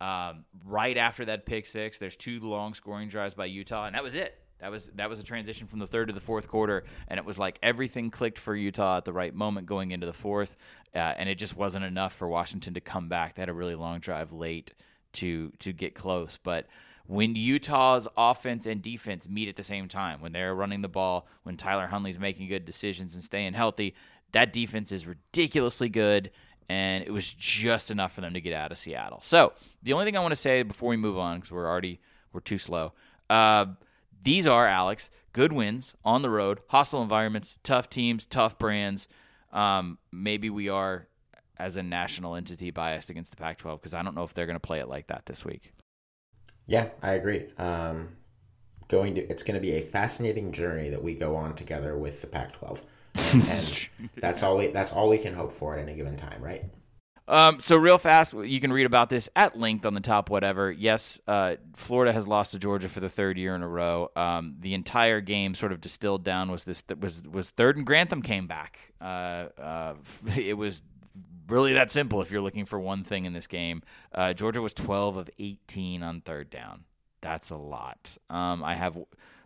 Um, 0.00 0.44
right 0.64 0.96
after 0.96 1.24
that 1.26 1.46
pick 1.46 1.66
six, 1.66 1.98
there's 1.98 2.16
two 2.16 2.40
long 2.40 2.74
scoring 2.74 3.08
drives 3.08 3.34
by 3.34 3.46
Utah, 3.46 3.86
and 3.86 3.94
that 3.94 4.04
was 4.04 4.14
it. 4.14 4.38
That 4.60 4.70
was 4.70 4.86
that 4.94 5.10
was 5.10 5.20
a 5.20 5.22
transition 5.22 5.66
from 5.66 5.80
the 5.80 5.86
third 5.86 6.08
to 6.08 6.14
the 6.14 6.20
fourth 6.20 6.48
quarter, 6.48 6.84
and 7.08 7.18
it 7.18 7.26
was 7.26 7.38
like 7.38 7.58
everything 7.62 8.10
clicked 8.10 8.38
for 8.38 8.54
Utah 8.56 8.98
at 8.98 9.04
the 9.04 9.12
right 9.12 9.34
moment 9.34 9.66
going 9.66 9.90
into 9.90 10.06
the 10.06 10.14
fourth, 10.14 10.56
uh, 10.94 10.98
and 10.98 11.28
it 11.28 11.34
just 11.34 11.56
wasn't 11.56 11.84
enough 11.84 12.14
for 12.14 12.26
Washington 12.26 12.72
to 12.74 12.80
come 12.80 13.08
back. 13.08 13.34
They 13.34 13.42
had 13.42 13.50
a 13.50 13.54
really 13.54 13.74
long 13.74 14.00
drive 14.00 14.32
late 14.32 14.72
to 15.14 15.52
to 15.58 15.72
get 15.72 15.94
close, 15.94 16.38
but 16.42 16.66
when 17.06 17.36
Utah's 17.36 18.08
offense 18.16 18.66
and 18.66 18.82
defense 18.82 19.28
meet 19.28 19.48
at 19.48 19.56
the 19.56 19.62
same 19.62 19.88
time, 19.88 20.20
when 20.20 20.32
they're 20.32 20.54
running 20.54 20.82
the 20.82 20.88
ball, 20.88 21.28
when 21.44 21.56
Tyler 21.56 21.86
Huntley's 21.86 22.18
making 22.18 22.48
good 22.48 22.64
decisions 22.64 23.14
and 23.14 23.22
staying 23.22 23.54
healthy, 23.54 23.94
that 24.36 24.52
defense 24.52 24.92
is 24.92 25.06
ridiculously 25.06 25.88
good, 25.88 26.30
and 26.68 27.02
it 27.02 27.10
was 27.10 27.32
just 27.32 27.90
enough 27.90 28.12
for 28.12 28.20
them 28.20 28.34
to 28.34 28.40
get 28.40 28.52
out 28.52 28.70
of 28.70 28.76
Seattle. 28.76 29.20
So 29.22 29.54
the 29.82 29.94
only 29.94 30.04
thing 30.04 30.16
I 30.16 30.20
want 30.20 30.32
to 30.32 30.36
say 30.36 30.62
before 30.62 30.90
we 30.90 30.96
move 30.96 31.16
on, 31.16 31.38
because 31.38 31.50
we're 31.50 31.66
already 31.66 32.00
we're 32.32 32.40
too 32.40 32.58
slow. 32.58 32.92
Uh, 33.30 33.66
these 34.22 34.46
are 34.46 34.66
Alex 34.66 35.08
good 35.32 35.52
wins 35.52 35.94
on 36.02 36.22
the 36.22 36.30
road, 36.30 36.60
hostile 36.68 37.02
environments, 37.02 37.56
tough 37.62 37.90
teams, 37.90 38.24
tough 38.24 38.58
brands. 38.58 39.06
Um, 39.52 39.98
maybe 40.10 40.48
we 40.48 40.70
are 40.70 41.08
as 41.58 41.76
a 41.76 41.82
national 41.82 42.34
entity 42.34 42.70
biased 42.70 43.10
against 43.10 43.30
the 43.30 43.36
Pac-12 43.36 43.80
because 43.80 43.94
I 43.94 44.02
don't 44.02 44.14
know 44.14 44.24
if 44.24 44.32
they're 44.32 44.46
going 44.46 44.56
to 44.56 44.60
play 44.60 44.80
it 44.80 44.88
like 44.88 45.06
that 45.08 45.24
this 45.26 45.44
week. 45.44 45.72
Yeah, 46.66 46.88
I 47.02 47.12
agree. 47.12 47.46
Um, 47.58 48.08
going 48.88 49.14
to 49.16 49.20
it's 49.28 49.42
going 49.42 49.56
to 49.56 49.60
be 49.60 49.74
a 49.74 49.82
fascinating 49.82 50.52
journey 50.52 50.88
that 50.88 51.02
we 51.02 51.14
go 51.14 51.36
on 51.36 51.54
together 51.54 51.98
with 51.98 52.20
the 52.22 52.26
Pac-12, 52.26 52.82
and 53.16 53.88
that's 54.16 54.42
all 54.42 54.56
we 54.56 54.68
that's 54.68 54.92
all 54.92 55.08
we 55.08 55.18
can 55.18 55.34
hope 55.34 55.52
for 55.52 55.74
at 55.74 55.80
any 55.80 55.94
given 55.94 56.16
time, 56.16 56.42
right? 56.42 56.64
Um, 57.28 57.58
so 57.60 57.76
real 57.76 57.98
fast, 57.98 58.34
you 58.34 58.60
can 58.60 58.72
read 58.72 58.86
about 58.86 59.10
this 59.10 59.28
at 59.34 59.58
length 59.58 59.84
on 59.84 59.94
the 59.94 60.00
top. 60.00 60.30
Whatever. 60.30 60.70
Yes, 60.70 61.18
uh, 61.26 61.56
Florida 61.74 62.12
has 62.12 62.26
lost 62.26 62.52
to 62.52 62.58
Georgia 62.58 62.88
for 62.88 63.00
the 63.00 63.08
third 63.08 63.36
year 63.36 63.54
in 63.54 63.62
a 63.62 63.68
row. 63.68 64.10
Um, 64.14 64.56
the 64.60 64.74
entire 64.74 65.20
game, 65.20 65.54
sort 65.54 65.72
of 65.72 65.80
distilled 65.80 66.22
down, 66.22 66.50
was 66.50 66.64
this 66.64 66.84
was 67.00 67.22
was 67.24 67.50
third 67.50 67.76
and 67.76 67.84
Grantham 67.86 68.22
came 68.22 68.46
back. 68.46 68.92
Uh, 69.00 69.48
uh, 69.60 69.94
it 70.36 70.56
was 70.56 70.82
really 71.48 71.72
that 71.72 71.90
simple. 71.90 72.22
If 72.22 72.30
you're 72.30 72.40
looking 72.40 72.64
for 72.64 72.78
one 72.78 73.02
thing 73.02 73.24
in 73.24 73.32
this 73.32 73.46
game, 73.46 73.82
uh, 74.14 74.32
Georgia 74.32 74.62
was 74.62 74.72
12 74.74 75.16
of 75.16 75.30
18 75.38 76.02
on 76.02 76.20
third 76.20 76.50
down. 76.50 76.84
That's 77.20 77.50
a 77.50 77.56
lot. 77.56 78.16
Um, 78.30 78.62
I 78.62 78.76
have 78.76 78.96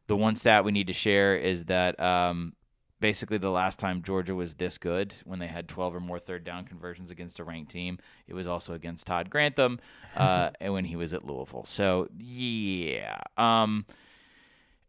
the 0.07 0.17
one 0.17 0.37
stat 0.37 0.65
we 0.65 0.73
need 0.73 0.89
to 0.89 0.93
share 0.93 1.37
is 1.37 1.67
that 1.67 1.99
um, 2.01 2.55
basically 3.01 3.39
the 3.39 3.51
last 3.51 3.79
time 3.79 4.03
Georgia 4.03 4.35
was 4.35 4.55
this 4.55 4.79
good 4.79 5.15
when 5.25 5.39
they 5.39 5.47
had 5.47 5.69
12 5.69 5.97
or 5.97 6.01
more 6.01 6.19
third 6.19 6.45
down 6.45 6.65
conversions 6.65 7.11
against 7.11 7.39
a 7.39 7.45
ranked 7.45 7.71
team, 7.71 7.99
it 8.29 8.35
was 8.35 8.47
also 8.47 8.75
against 8.75 9.07
Todd 9.07 9.31
Grantham 9.31 9.81
uh, 10.17 10.51
and 10.61 10.73
when 10.73 10.85
he 10.85 10.97
was 10.97 11.13
at 11.15 11.25
Louisville. 11.25 11.65
So 11.67 12.09
yeah. 12.19 13.19
Um, 13.37 13.87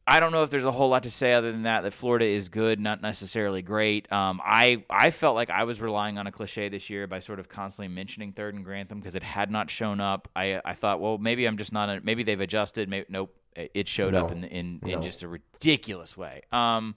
I 0.07 0.19
don't 0.19 0.31
know 0.31 0.43
if 0.43 0.49
there's 0.49 0.65
a 0.65 0.71
whole 0.71 0.89
lot 0.89 1.03
to 1.03 1.11
say 1.11 1.33
other 1.33 1.51
than 1.51 1.63
that. 1.63 1.81
That 1.81 1.93
Florida 1.93 2.25
is 2.25 2.49
good, 2.49 2.79
not 2.79 3.01
necessarily 3.01 3.61
great. 3.61 4.11
Um, 4.11 4.41
I 4.43 4.83
I 4.89 5.11
felt 5.11 5.35
like 5.35 5.49
I 5.49 5.63
was 5.63 5.79
relying 5.79 6.17
on 6.17 6.25
a 6.27 6.31
cliche 6.31 6.69
this 6.69 6.89
year 6.89 7.05
by 7.07 7.19
sort 7.19 7.39
of 7.39 7.47
constantly 7.47 7.93
mentioning 7.93 8.33
third 8.33 8.55
and 8.55 8.65
Grantham 8.65 8.99
because 8.99 9.15
it 9.15 9.23
had 9.23 9.51
not 9.51 9.69
shown 9.69 10.01
up. 10.01 10.27
I 10.35 10.59
I 10.65 10.73
thought, 10.73 10.99
well, 10.99 11.17
maybe 11.17 11.45
I'm 11.45 11.55
just 11.55 11.71
not. 11.71 11.89
A, 11.89 12.01
maybe 12.01 12.23
they've 12.23 12.41
adjusted. 12.41 12.89
Maybe, 12.89 13.05
nope, 13.09 13.33
it 13.55 13.87
showed 13.87 14.13
no. 14.13 14.25
up 14.25 14.31
in 14.31 14.43
in, 14.43 14.79
no. 14.81 14.89
in 14.89 15.03
just 15.03 15.21
a 15.21 15.27
ridiculous 15.27 16.17
way. 16.17 16.41
Um, 16.51 16.95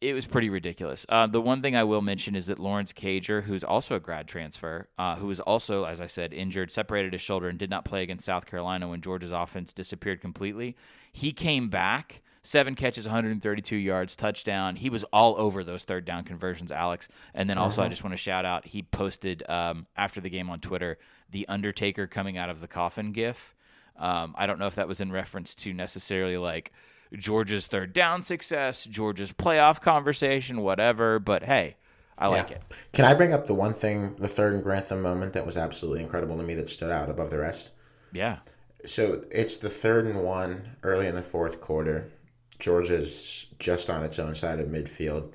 it 0.00 0.14
was 0.14 0.26
pretty 0.26 0.48
ridiculous. 0.48 1.04
Uh, 1.08 1.26
the 1.26 1.40
one 1.40 1.60
thing 1.60 1.74
I 1.74 1.84
will 1.84 2.02
mention 2.02 2.36
is 2.36 2.46
that 2.46 2.60
Lawrence 2.60 2.92
Cager, 2.92 3.42
who's 3.42 3.64
also 3.64 3.96
a 3.96 4.00
grad 4.00 4.28
transfer, 4.28 4.86
uh, 4.96 5.16
who 5.16 5.26
was 5.26 5.40
also, 5.40 5.84
as 5.84 6.00
I 6.00 6.06
said, 6.06 6.32
injured, 6.32 6.70
separated 6.70 7.12
his 7.12 7.22
shoulder, 7.22 7.48
and 7.48 7.58
did 7.58 7.70
not 7.70 7.84
play 7.84 8.02
against 8.02 8.24
South 8.24 8.46
Carolina 8.46 8.88
when 8.88 9.00
Georgia's 9.00 9.32
offense 9.32 9.72
disappeared 9.72 10.20
completely. 10.20 10.76
He 11.12 11.32
came 11.32 11.68
back, 11.68 12.22
seven 12.44 12.76
catches, 12.76 13.06
132 13.06 13.74
yards, 13.74 14.14
touchdown. 14.14 14.76
He 14.76 14.88
was 14.88 15.04
all 15.12 15.34
over 15.36 15.64
those 15.64 15.82
third 15.82 16.04
down 16.04 16.22
conversions, 16.22 16.70
Alex. 16.70 17.08
And 17.34 17.50
then 17.50 17.58
also, 17.58 17.80
uh-huh. 17.80 17.86
I 17.86 17.90
just 17.90 18.04
want 18.04 18.12
to 18.12 18.18
shout 18.18 18.44
out, 18.44 18.66
he 18.66 18.82
posted 18.82 19.42
um, 19.48 19.86
after 19.96 20.20
the 20.20 20.30
game 20.30 20.48
on 20.48 20.60
Twitter 20.60 20.98
the 21.30 21.46
Undertaker 21.48 22.06
coming 22.06 22.38
out 22.38 22.50
of 22.50 22.60
the 22.60 22.68
coffin 22.68 23.12
gif. 23.12 23.54
Um, 23.98 24.34
I 24.38 24.46
don't 24.46 24.60
know 24.60 24.68
if 24.68 24.76
that 24.76 24.86
was 24.86 25.00
in 25.00 25.10
reference 25.10 25.56
to 25.56 25.72
necessarily 25.74 26.36
like– 26.36 26.72
Georgia's 27.16 27.66
third 27.66 27.92
down 27.92 28.22
success, 28.22 28.84
Georgia's 28.84 29.32
playoff 29.32 29.80
conversation, 29.80 30.62
whatever. 30.62 31.18
But 31.18 31.44
hey, 31.44 31.76
I 32.16 32.26
yeah. 32.26 32.30
like 32.30 32.50
it. 32.50 32.62
Can 32.92 33.04
I 33.04 33.14
bring 33.14 33.32
up 33.32 33.46
the 33.46 33.54
one 33.54 33.74
thing, 33.74 34.14
the 34.16 34.28
third 34.28 34.54
and 34.54 34.62
Grantham 34.62 35.02
moment 35.02 35.32
that 35.32 35.46
was 35.46 35.56
absolutely 35.56 36.02
incredible 36.02 36.36
to 36.36 36.42
me 36.42 36.54
that 36.54 36.68
stood 36.68 36.90
out 36.90 37.10
above 37.10 37.30
the 37.30 37.38
rest? 37.38 37.70
Yeah. 38.12 38.38
So 38.86 39.24
it's 39.30 39.56
the 39.56 39.70
third 39.70 40.06
and 40.06 40.24
one 40.24 40.76
early 40.82 41.06
in 41.06 41.14
the 41.14 41.22
fourth 41.22 41.60
quarter. 41.60 42.10
Georgia's 42.58 43.54
just 43.58 43.88
on 43.88 44.04
its 44.04 44.18
own 44.18 44.34
side 44.34 44.60
of 44.60 44.68
midfield. 44.68 45.32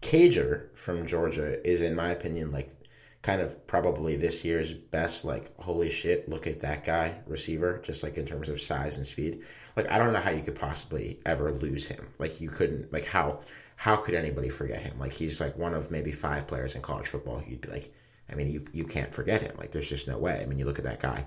Cager 0.00 0.74
from 0.76 1.06
Georgia 1.06 1.66
is, 1.68 1.82
in 1.82 1.94
my 1.94 2.10
opinion, 2.10 2.52
like 2.52 2.74
kind 3.22 3.40
of 3.40 3.66
probably 3.66 4.16
this 4.16 4.44
year's 4.44 4.72
best, 4.72 5.24
like, 5.24 5.54
holy 5.58 5.90
shit, 5.90 6.28
look 6.28 6.46
at 6.46 6.60
that 6.60 6.84
guy 6.84 7.14
receiver, 7.26 7.80
just 7.82 8.02
like 8.02 8.16
in 8.16 8.24
terms 8.24 8.48
of 8.48 8.60
size 8.60 8.96
and 8.96 9.06
speed 9.06 9.42
like 9.78 9.90
I 9.90 9.98
don't 9.98 10.12
know 10.12 10.18
how 10.18 10.30
you 10.30 10.42
could 10.42 10.58
possibly 10.58 11.20
ever 11.24 11.52
lose 11.52 11.86
him. 11.86 12.08
Like 12.18 12.40
you 12.40 12.50
couldn't 12.50 12.92
like 12.92 13.04
how 13.04 13.40
how 13.76 13.96
could 13.96 14.14
anybody 14.14 14.48
forget 14.48 14.82
him? 14.82 14.98
Like 14.98 15.12
he's 15.12 15.40
like 15.40 15.56
one 15.56 15.72
of 15.72 15.90
maybe 15.90 16.10
five 16.10 16.46
players 16.48 16.74
in 16.74 16.82
college 16.82 17.06
football. 17.06 17.42
You'd 17.46 17.60
be 17.60 17.70
like, 17.70 17.94
I 18.30 18.34
mean, 18.34 18.50
you 18.50 18.66
you 18.72 18.84
can't 18.84 19.14
forget 19.14 19.40
him. 19.40 19.54
Like 19.56 19.70
there's 19.70 19.88
just 19.88 20.08
no 20.08 20.18
way. 20.18 20.40
I 20.42 20.46
mean, 20.46 20.58
you 20.58 20.64
look 20.64 20.78
at 20.78 20.84
that 20.84 21.00
guy, 21.00 21.24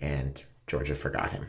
and 0.00 0.42
Georgia 0.66 0.96
forgot 0.96 1.30
him, 1.30 1.46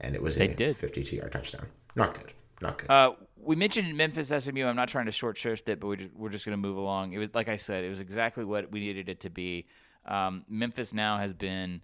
and 0.00 0.14
it 0.14 0.22
was 0.22 0.36
they 0.36 0.48
a 0.48 0.54
did. 0.54 0.76
52 0.76 1.16
yard 1.16 1.32
touchdown. 1.32 1.66
Not 1.94 2.14
good. 2.14 2.32
Not 2.60 2.78
good. 2.78 2.90
Uh, 2.90 3.12
we 3.38 3.56
mentioned 3.56 3.96
Memphis 3.96 4.28
SMU. 4.28 4.66
I'm 4.66 4.76
not 4.76 4.88
trying 4.88 5.06
to 5.06 5.12
short 5.12 5.38
shift 5.38 5.68
it, 5.68 5.80
but 5.80 5.86
we 5.86 5.96
just, 5.96 6.14
we're 6.14 6.28
just 6.28 6.44
going 6.44 6.52
to 6.52 6.60
move 6.60 6.76
along. 6.76 7.12
It 7.12 7.18
was 7.18 7.30
like 7.34 7.48
I 7.48 7.56
said, 7.56 7.84
it 7.84 7.88
was 7.88 8.00
exactly 8.00 8.44
what 8.44 8.70
we 8.70 8.80
needed 8.80 9.08
it 9.08 9.20
to 9.20 9.30
be. 9.30 9.66
Um, 10.04 10.44
Memphis 10.48 10.92
now 10.92 11.16
has 11.16 11.32
been 11.32 11.80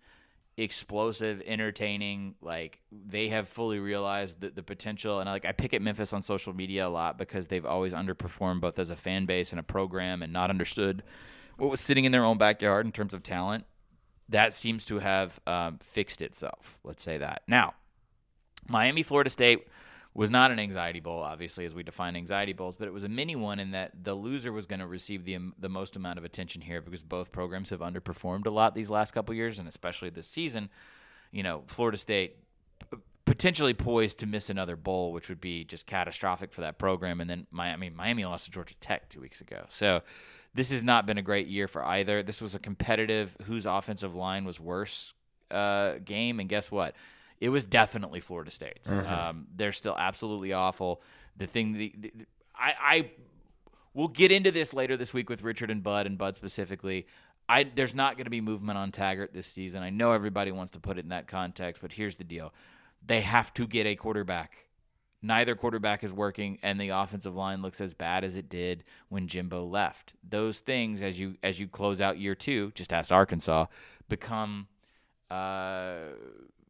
explosive, 0.56 1.42
entertaining. 1.46 2.34
Like 2.40 2.80
they 2.90 3.28
have 3.28 3.48
fully 3.48 3.78
realized 3.78 4.40
the, 4.40 4.50
the 4.50 4.62
potential. 4.62 5.20
And 5.20 5.28
like 5.28 5.44
I 5.44 5.52
pick 5.52 5.74
at 5.74 5.82
Memphis 5.82 6.12
on 6.12 6.22
social 6.22 6.52
media 6.52 6.86
a 6.86 6.90
lot 6.90 7.18
because 7.18 7.46
they've 7.46 7.66
always 7.66 7.92
underperformed 7.92 8.60
both 8.60 8.78
as 8.78 8.90
a 8.90 8.96
fan 8.96 9.26
base 9.26 9.52
and 9.52 9.60
a 9.60 9.62
program 9.64 10.22
and 10.22 10.32
not 10.32 10.50
understood 10.50 11.02
what 11.58 11.70
was 11.70 11.80
sitting 11.80 12.04
in 12.04 12.12
their 12.12 12.24
own 12.24 12.38
backyard 12.38 12.86
in 12.86 12.92
terms 12.92 13.14
of 13.14 13.22
talent. 13.22 13.64
That 14.28 14.54
seems 14.54 14.84
to 14.86 14.98
have 14.98 15.40
um, 15.46 15.78
fixed 15.82 16.22
itself. 16.22 16.78
Let's 16.84 17.02
say 17.02 17.18
that. 17.18 17.42
Now, 17.46 17.74
Miami, 18.68 19.02
Florida 19.02 19.30
State 19.30 19.66
was 20.14 20.30
not 20.30 20.50
an 20.50 20.58
anxiety 20.58 21.00
bowl, 21.00 21.20
obviously, 21.20 21.64
as 21.64 21.74
we 21.74 21.82
define 21.82 22.16
anxiety 22.16 22.52
bowls, 22.52 22.76
but 22.76 22.86
it 22.86 22.92
was 22.92 23.04
a 23.04 23.08
mini 23.08 23.34
one 23.34 23.58
in 23.58 23.70
that 23.70 24.04
the 24.04 24.14
loser 24.14 24.52
was 24.52 24.66
going 24.66 24.80
to 24.80 24.86
receive 24.86 25.24
the 25.24 25.38
the 25.58 25.68
most 25.68 25.96
amount 25.96 26.18
of 26.18 26.24
attention 26.24 26.60
here 26.60 26.82
because 26.82 27.02
both 27.02 27.32
programs 27.32 27.70
have 27.70 27.80
underperformed 27.80 28.46
a 28.46 28.50
lot 28.50 28.74
these 28.74 28.90
last 28.90 29.12
couple 29.12 29.34
years, 29.34 29.58
and 29.58 29.68
especially 29.68 30.10
this 30.10 30.26
season. 30.26 30.68
You 31.30 31.42
know, 31.42 31.62
Florida 31.66 31.96
State 31.96 32.36
potentially 33.24 33.72
poised 33.72 34.18
to 34.18 34.26
miss 34.26 34.50
another 34.50 34.76
bowl, 34.76 35.12
which 35.12 35.30
would 35.30 35.40
be 35.40 35.64
just 35.64 35.86
catastrophic 35.86 36.52
for 36.52 36.60
that 36.60 36.78
program. 36.78 37.20
And 37.20 37.30
then 37.30 37.46
Miami, 37.50 37.88
Miami 37.88 38.24
lost 38.26 38.44
to 38.46 38.50
Georgia 38.50 38.74
Tech 38.80 39.08
two 39.08 39.20
weeks 39.20 39.40
ago, 39.40 39.64
so 39.70 40.02
this 40.54 40.70
has 40.70 40.84
not 40.84 41.06
been 41.06 41.16
a 41.16 41.22
great 41.22 41.46
year 41.46 41.66
for 41.66 41.82
either. 41.82 42.22
This 42.22 42.42
was 42.42 42.54
a 42.54 42.58
competitive, 42.58 43.34
whose 43.44 43.64
offensive 43.64 44.14
line 44.14 44.44
was 44.44 44.60
worse 44.60 45.14
uh, 45.50 45.94
game, 46.04 46.38
and 46.38 46.50
guess 46.50 46.70
what? 46.70 46.94
It 47.42 47.48
was 47.48 47.64
definitely 47.64 48.20
Florida 48.20 48.52
State's. 48.52 48.88
Mm-hmm. 48.88 49.12
Um, 49.12 49.46
they're 49.56 49.72
still 49.72 49.96
absolutely 49.98 50.52
awful. 50.52 51.02
The 51.36 51.48
thing, 51.48 51.72
the, 51.72 51.92
the, 51.98 52.12
I, 52.54 52.74
I 52.80 53.10
we'll 53.94 54.06
get 54.06 54.30
into 54.30 54.52
this 54.52 54.72
later 54.72 54.96
this 54.96 55.12
week 55.12 55.28
with 55.28 55.42
Richard 55.42 55.68
and 55.68 55.82
Bud 55.82 56.06
and 56.06 56.16
Bud 56.16 56.36
specifically. 56.36 57.08
I 57.48 57.64
there's 57.64 57.96
not 57.96 58.16
going 58.16 58.26
to 58.26 58.30
be 58.30 58.40
movement 58.40 58.78
on 58.78 58.92
Taggart 58.92 59.34
this 59.34 59.48
season. 59.48 59.82
I 59.82 59.90
know 59.90 60.12
everybody 60.12 60.52
wants 60.52 60.74
to 60.74 60.78
put 60.78 60.98
it 60.98 61.00
in 61.00 61.08
that 61.08 61.26
context, 61.26 61.82
but 61.82 61.92
here's 61.92 62.14
the 62.14 62.22
deal: 62.22 62.54
they 63.04 63.22
have 63.22 63.52
to 63.54 63.66
get 63.66 63.86
a 63.86 63.96
quarterback. 63.96 64.68
Neither 65.20 65.56
quarterback 65.56 66.04
is 66.04 66.12
working, 66.12 66.60
and 66.62 66.80
the 66.80 66.90
offensive 66.90 67.34
line 67.34 67.60
looks 67.60 67.80
as 67.80 67.92
bad 67.92 68.22
as 68.22 68.36
it 68.36 68.48
did 68.48 68.84
when 69.08 69.26
Jimbo 69.26 69.64
left. 69.64 70.14
Those 70.28 70.60
things, 70.60 71.02
as 71.02 71.18
you 71.18 71.34
as 71.42 71.58
you 71.58 71.66
close 71.66 72.00
out 72.00 72.18
year 72.18 72.36
two, 72.36 72.70
just 72.76 72.92
ask 72.92 73.10
Arkansas, 73.10 73.66
become 74.08 74.68
uh, 75.28 75.96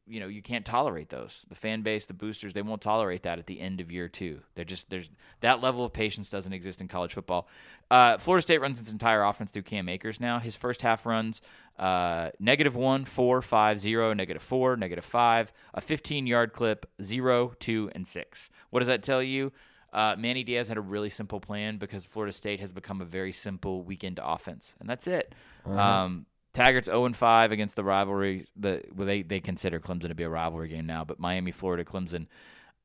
you 0.07 0.21
know 0.21 0.27
you 0.27 0.43
can't 0.43 0.65
tolerate 0.65 1.09
those. 1.09 1.45
The 1.49 1.55
fan 1.55 1.83
base, 1.83 2.07
the 2.07 2.15
boosters, 2.15 2.53
they 2.53 2.63
won't 2.63 2.83
tolerate 2.83 3.23
that 3.23 3.39
at 3.39 3.47
the 3.47 3.61
end 3.61 3.81
of 3.81 3.91
year 3.91 4.09
two. 4.09 4.41
They're 4.55 4.65
just 4.65 4.91
there's 4.91 5.11
that 5.41 5.61
level 5.61 5.85
of 5.85 5.93
patience 5.93 6.31
doesn't 6.31 6.53
exist 6.53 6.81
in 6.81 6.89
college 6.89 7.15
football. 7.15 7.49
Uh, 7.91 8.19
Florida 8.19 8.43
State 8.43 8.61
runs 8.61 8.81
its 8.81 8.91
entire 8.93 9.23
offense 9.23 9.51
through 9.51 9.63
Cam 9.63 9.89
Akers 9.89 10.21
now. 10.21 10.39
His 10.39 10.57
first 10.57 10.83
half 10.83 11.07
runs 11.07 11.41
uh, 11.79 12.31
negative 12.39 12.75
one, 12.75 13.05
four, 13.05 13.43
five, 13.43 13.79
zero, 13.79 14.13
negative 14.13 14.43
four, 14.43 14.77
negative 14.77 15.05
five, 15.05 15.53
a 15.75 15.81
15 15.81 16.27
yard 16.27 16.53
clip, 16.53 16.87
zero, 17.03 17.53
two, 17.59 17.91
and 17.95 18.07
six. 18.07 18.51
What 18.71 18.81
does 18.81 18.89
that 18.89 19.03
tell 19.03 19.23
you? 19.23 19.53
Uh, 19.93 20.17
Manny 20.19 20.43
Diaz 20.43 20.69
had 20.69 20.79
a 20.79 20.83
really 20.83 21.11
simple 21.11 21.39
plan 21.39 21.77
because 21.77 22.05
Florida 22.05 22.33
State 22.33 22.61
has 22.61 22.73
become 22.73 23.03
a 23.03 23.05
very 23.05 23.33
simple 23.33 23.83
weekend 23.83 24.19
offense, 24.23 24.75
and 24.81 24.89
that's 24.89 25.07
it. 25.07 25.35
Uh-huh. 25.67 25.79
Um, 25.79 26.27
Taggart's 26.53 26.87
0 26.87 27.07
and 27.07 27.17
5 27.17 27.53
against 27.53 27.77
the 27.77 27.85
rivalry. 27.85 28.47
The 28.57 28.83
well, 28.95 29.07
they 29.07 29.23
they 29.23 29.41
consider 29.41 29.81
Clemson 29.81 30.09
to 30.09 30.15
be 30.15 30.25
a 30.25 30.29
rivalry 30.29 30.69
game 30.69 30.87
now, 30.87 31.05
but 31.05 31.19
Miami, 31.19 31.51
Florida, 31.51 31.85
Clemson 31.85 32.27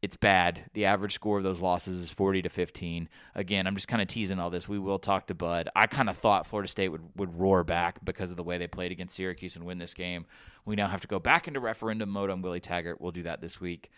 it's 0.01 0.15
bad. 0.15 0.69
The 0.73 0.86
average 0.86 1.13
score 1.13 1.38
of 1.38 1.43
those 1.43 1.60
losses 1.60 1.99
is 1.99 2.12
40 2.12 2.43
to 2.43 2.49
15. 2.49 3.10
Again, 3.34 3.65
I'm 3.65 3.73
just 3.73 3.88
kind 3.88 4.01
of 4.01 4.08
teasing 4.08 4.39
all 4.39 4.51
this. 4.51 4.69
We 4.69 4.77
will 4.77 4.99
talk 4.99 5.27
to 5.27 5.34
Bud. 5.34 5.69
I 5.75 5.88
kind 5.88 6.10
of 6.10 6.17
thought 6.17 6.45
Florida 6.45 6.67
State 6.67 6.89
would, 6.89 7.01
would 7.15 7.39
roar 7.39 7.63
back 7.63 8.03
because 8.06 8.30
of 8.30 8.38
the 8.38 8.43
way 8.43 8.60
they 8.60 8.67
played 8.67 8.91
against 8.91 9.15
Syracuse 9.15 9.56
and 9.56 9.65
win 9.65 9.80
this 9.80 9.95
game. 9.95 10.25
We 10.65 10.75
now 10.75 10.88
have 10.88 11.01
to 11.01 11.08
go 11.08 11.19
back 11.19 11.47
into 11.47 11.60
referendum 11.60 12.10
mode 12.10 12.30
on 12.30 12.41
Willie 12.41 12.60
Taggart. 12.60 13.01
We'll 13.01 13.12
do 13.12 13.23
that 13.23 13.41
this 13.41 13.60
week. 13.60 13.89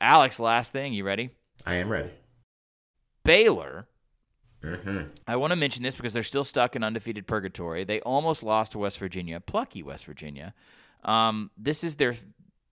Alex, 0.00 0.38
last 0.38 0.72
thing. 0.72 0.92
You 0.92 1.04
ready? 1.04 1.30
I 1.66 1.76
am 1.76 1.90
ready. 1.90 2.10
Baylor. 3.24 3.88
Mm-hmm. 4.64 5.00
I 5.26 5.36
want 5.36 5.50
to 5.50 5.56
mention 5.56 5.82
this 5.82 5.96
because 5.96 6.12
they're 6.12 6.22
still 6.22 6.44
stuck 6.44 6.74
in 6.74 6.82
undefeated 6.82 7.26
purgatory. 7.26 7.84
They 7.84 8.00
almost 8.00 8.42
lost 8.42 8.72
to 8.72 8.78
West 8.78 8.98
Virginia, 8.98 9.40
plucky 9.40 9.82
West 9.82 10.06
Virginia. 10.06 10.54
Um, 11.04 11.50
this 11.56 11.84
is 11.84 11.96
their 11.96 12.14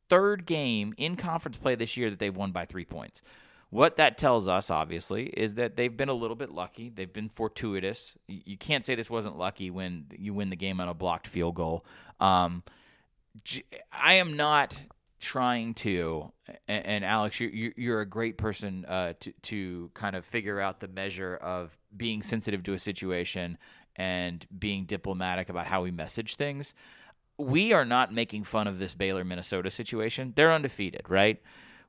third 0.08 0.46
game 0.46 0.94
in 0.96 1.16
conference 1.16 1.56
play 1.56 1.74
this 1.74 1.96
year 1.96 2.10
that 2.10 2.18
they've 2.18 2.34
won 2.34 2.52
by 2.52 2.64
three 2.64 2.84
points. 2.84 3.22
What 3.70 3.96
that 3.96 4.18
tells 4.18 4.48
us, 4.48 4.70
obviously, 4.70 5.28
is 5.28 5.54
that 5.54 5.76
they've 5.76 5.96
been 5.96 6.10
a 6.10 6.14
little 6.14 6.36
bit 6.36 6.50
lucky. 6.50 6.90
They've 6.90 7.10
been 7.10 7.30
fortuitous. 7.30 8.14
You 8.26 8.58
can't 8.58 8.84
say 8.84 8.94
this 8.94 9.08
wasn't 9.08 9.38
lucky 9.38 9.70
when 9.70 10.06
you 10.14 10.34
win 10.34 10.50
the 10.50 10.56
game 10.56 10.78
on 10.80 10.88
a 10.88 10.94
blocked 10.94 11.26
field 11.26 11.54
goal. 11.54 11.86
Um, 12.20 12.62
I 13.90 14.14
am 14.14 14.36
not 14.36 14.78
trying 15.22 15.72
to, 15.72 16.32
and, 16.68 17.04
Alex, 17.04 17.40
you, 17.40 17.72
you're 17.76 18.02
a 18.02 18.06
great 18.06 18.36
person 18.36 18.84
uh, 18.86 19.14
to, 19.20 19.32
to 19.42 19.90
kind 19.94 20.14
of 20.14 20.26
figure 20.26 20.60
out 20.60 20.80
the 20.80 20.88
measure 20.88 21.36
of 21.36 21.76
being 21.96 22.22
sensitive 22.22 22.62
to 22.64 22.74
a 22.74 22.78
situation 22.78 23.56
and 23.96 24.46
being 24.58 24.84
diplomatic 24.84 25.48
about 25.48 25.66
how 25.66 25.82
we 25.82 25.90
message 25.90 26.36
things 26.36 26.74
we 27.38 27.72
are 27.72 27.84
not 27.84 28.12
making 28.12 28.44
fun 28.44 28.66
of 28.66 28.78
this 28.78 28.94
Baylor 28.94 29.24
Minnesota 29.24 29.70
situation. 29.70 30.32
They're 30.36 30.52
undefeated, 30.52 31.08
right? 31.08 31.40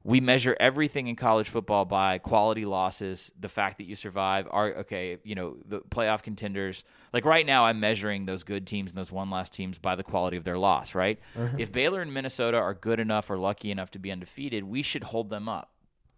We 0.04 0.20
measure 0.20 0.56
everything 0.60 1.08
in 1.08 1.16
college 1.16 1.48
football 1.48 1.86
by 1.86 2.18
quality 2.18 2.66
losses, 2.66 3.32
the 3.40 3.48
fact 3.48 3.78
that 3.78 3.86
you 3.86 3.96
survive. 3.96 4.48
Are 4.52 4.74
okay, 4.80 5.18
you 5.24 5.36
know, 5.36 5.58
the 5.66 5.80
playoff 5.80 6.24
contenders. 6.24 6.84
Like 7.14 7.26
right 7.26 7.46
now, 7.46 7.66
I'm 7.66 7.80
measuring 7.80 8.26
those 8.26 8.44
good 8.44 8.68
teams 8.68 8.92
and 8.92 8.98
those 8.98 9.12
one 9.12 9.30
loss 9.30 9.50
teams 9.50 9.78
by 9.78 9.96
the 9.96 10.04
quality 10.04 10.38
of 10.38 10.44
their 10.44 10.58
loss, 10.58 10.94
right? 10.94 11.20
Mm-hmm. 11.38 11.60
If 11.60 11.72
Baylor 11.72 12.02
and 12.02 12.14
Minnesota 12.14 12.58
are 12.58 12.74
good 12.74 13.00
enough 13.00 13.30
or 13.30 13.38
lucky 13.38 13.72
enough 13.72 13.92
to 13.92 14.00
be 14.00 14.12
undefeated, 14.12 14.64
we 14.64 14.82
should 14.82 15.04
hold 15.06 15.30
them 15.30 15.48
up. 15.48 15.72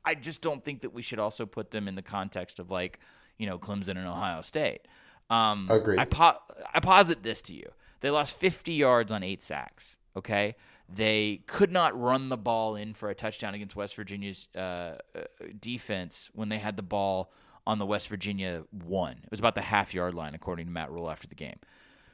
I 0.04 0.16
just 0.16 0.42
don't 0.42 0.64
think 0.64 0.82
that 0.82 0.94
we 0.94 1.02
should 1.02 1.20
also 1.20 1.46
put 1.46 1.72
them 1.72 1.88
in 1.88 1.96
the 1.96 2.02
context 2.02 2.60
of 2.60 2.72
like, 2.72 3.00
you 3.38 3.48
know, 3.48 3.58
Clemson 3.60 3.90
and 3.90 4.08
Ohio 4.08 4.42
State. 4.42 4.88
Um, 5.30 5.68
Agreed. 5.70 6.00
I, 6.00 6.06
po- 6.06 6.40
I 6.74 6.80
posit 6.80 7.24
this 7.24 7.42
to 7.44 7.54
you 7.54 7.72
they 8.06 8.12
lost 8.12 8.38
50 8.38 8.72
yards 8.74 9.12
on 9.12 9.24
eight 9.24 9.44
sacks. 9.44 9.98
Okay. 10.16 10.56
They 10.88 11.42
could 11.48 11.72
not 11.72 12.00
run 12.00 12.30
the 12.30 12.38
ball 12.38 12.76
in 12.76 12.94
for 12.94 13.10
a 13.10 13.16
touchdown 13.16 13.54
against 13.54 13.76
West 13.76 13.96
Virginia's 13.96 14.48
uh, 14.56 14.60
uh, 14.60 15.22
defense 15.60 16.30
when 16.34 16.50
they 16.50 16.60
had 16.60 16.78
the 16.78 16.84
ball 16.84 17.32
on 17.66 17.80
the 17.80 17.86
West 17.86 18.08
Virginia 18.08 18.64
one. 18.72 19.18
It 19.24 19.32
was 19.32 19.40
about 19.40 19.56
the 19.56 19.62
half 19.62 19.94
yard 19.94 20.14
line, 20.14 20.36
according 20.36 20.68
to 20.68 20.72
Matt 20.72 20.92
Rhule 20.92 21.10
after 21.10 21.28
the 21.28 21.36
game. 21.36 21.58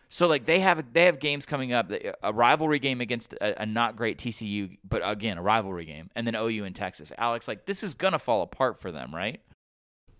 So 0.08 0.28
like 0.28 0.46
they 0.46 0.60
have 0.60 0.94
they 0.94 1.06
have 1.06 1.20
games 1.20 1.46
coming 1.46 1.74
up, 1.74 1.92
a 2.22 2.34
rivalry 2.34 2.80
game 2.80 3.02
against 3.02 3.34
a, 3.34 3.62
a, 3.62 3.66
not 3.66 3.96
great 3.96 4.18
TCU, 4.18 4.78
but 4.88 5.02
again 5.06 5.38
a 5.38 5.42
rivalry 5.42 5.86
game, 5.86 6.10
and 6.16 6.28
then 6.28 6.36
OU 6.36 6.66
in 6.66 6.74
Texas. 6.74 7.12
Alex, 7.18 7.48
like 7.48 7.66
this 7.66 7.82
is 7.82 7.94
gonna 7.94 8.20
fall 8.20 8.42
apart 8.42 8.80
for 8.80 8.92
them, 8.92 9.14
right? 9.16 9.42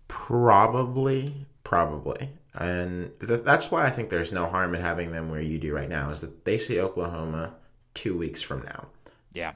Probably, 0.08 1.46
probably 1.64 2.30
and 2.54 3.12
th- 3.20 3.42
that's 3.44 3.70
why 3.70 3.86
I 3.86 3.90
think 3.90 4.10
there's 4.10 4.32
no 4.32 4.46
harm 4.46 4.74
in 4.74 4.80
having 4.80 5.12
them 5.12 5.30
where 5.30 5.40
you 5.40 5.58
do 5.58 5.74
right 5.74 5.88
now. 5.88 6.10
Is 6.10 6.20
that 6.20 6.44
they 6.44 6.58
see 6.58 6.80
Oklahoma 6.80 7.54
two 7.94 8.16
weeks 8.16 8.42
from 8.42 8.62
now. 8.64 8.86
Yeah, 9.32 9.52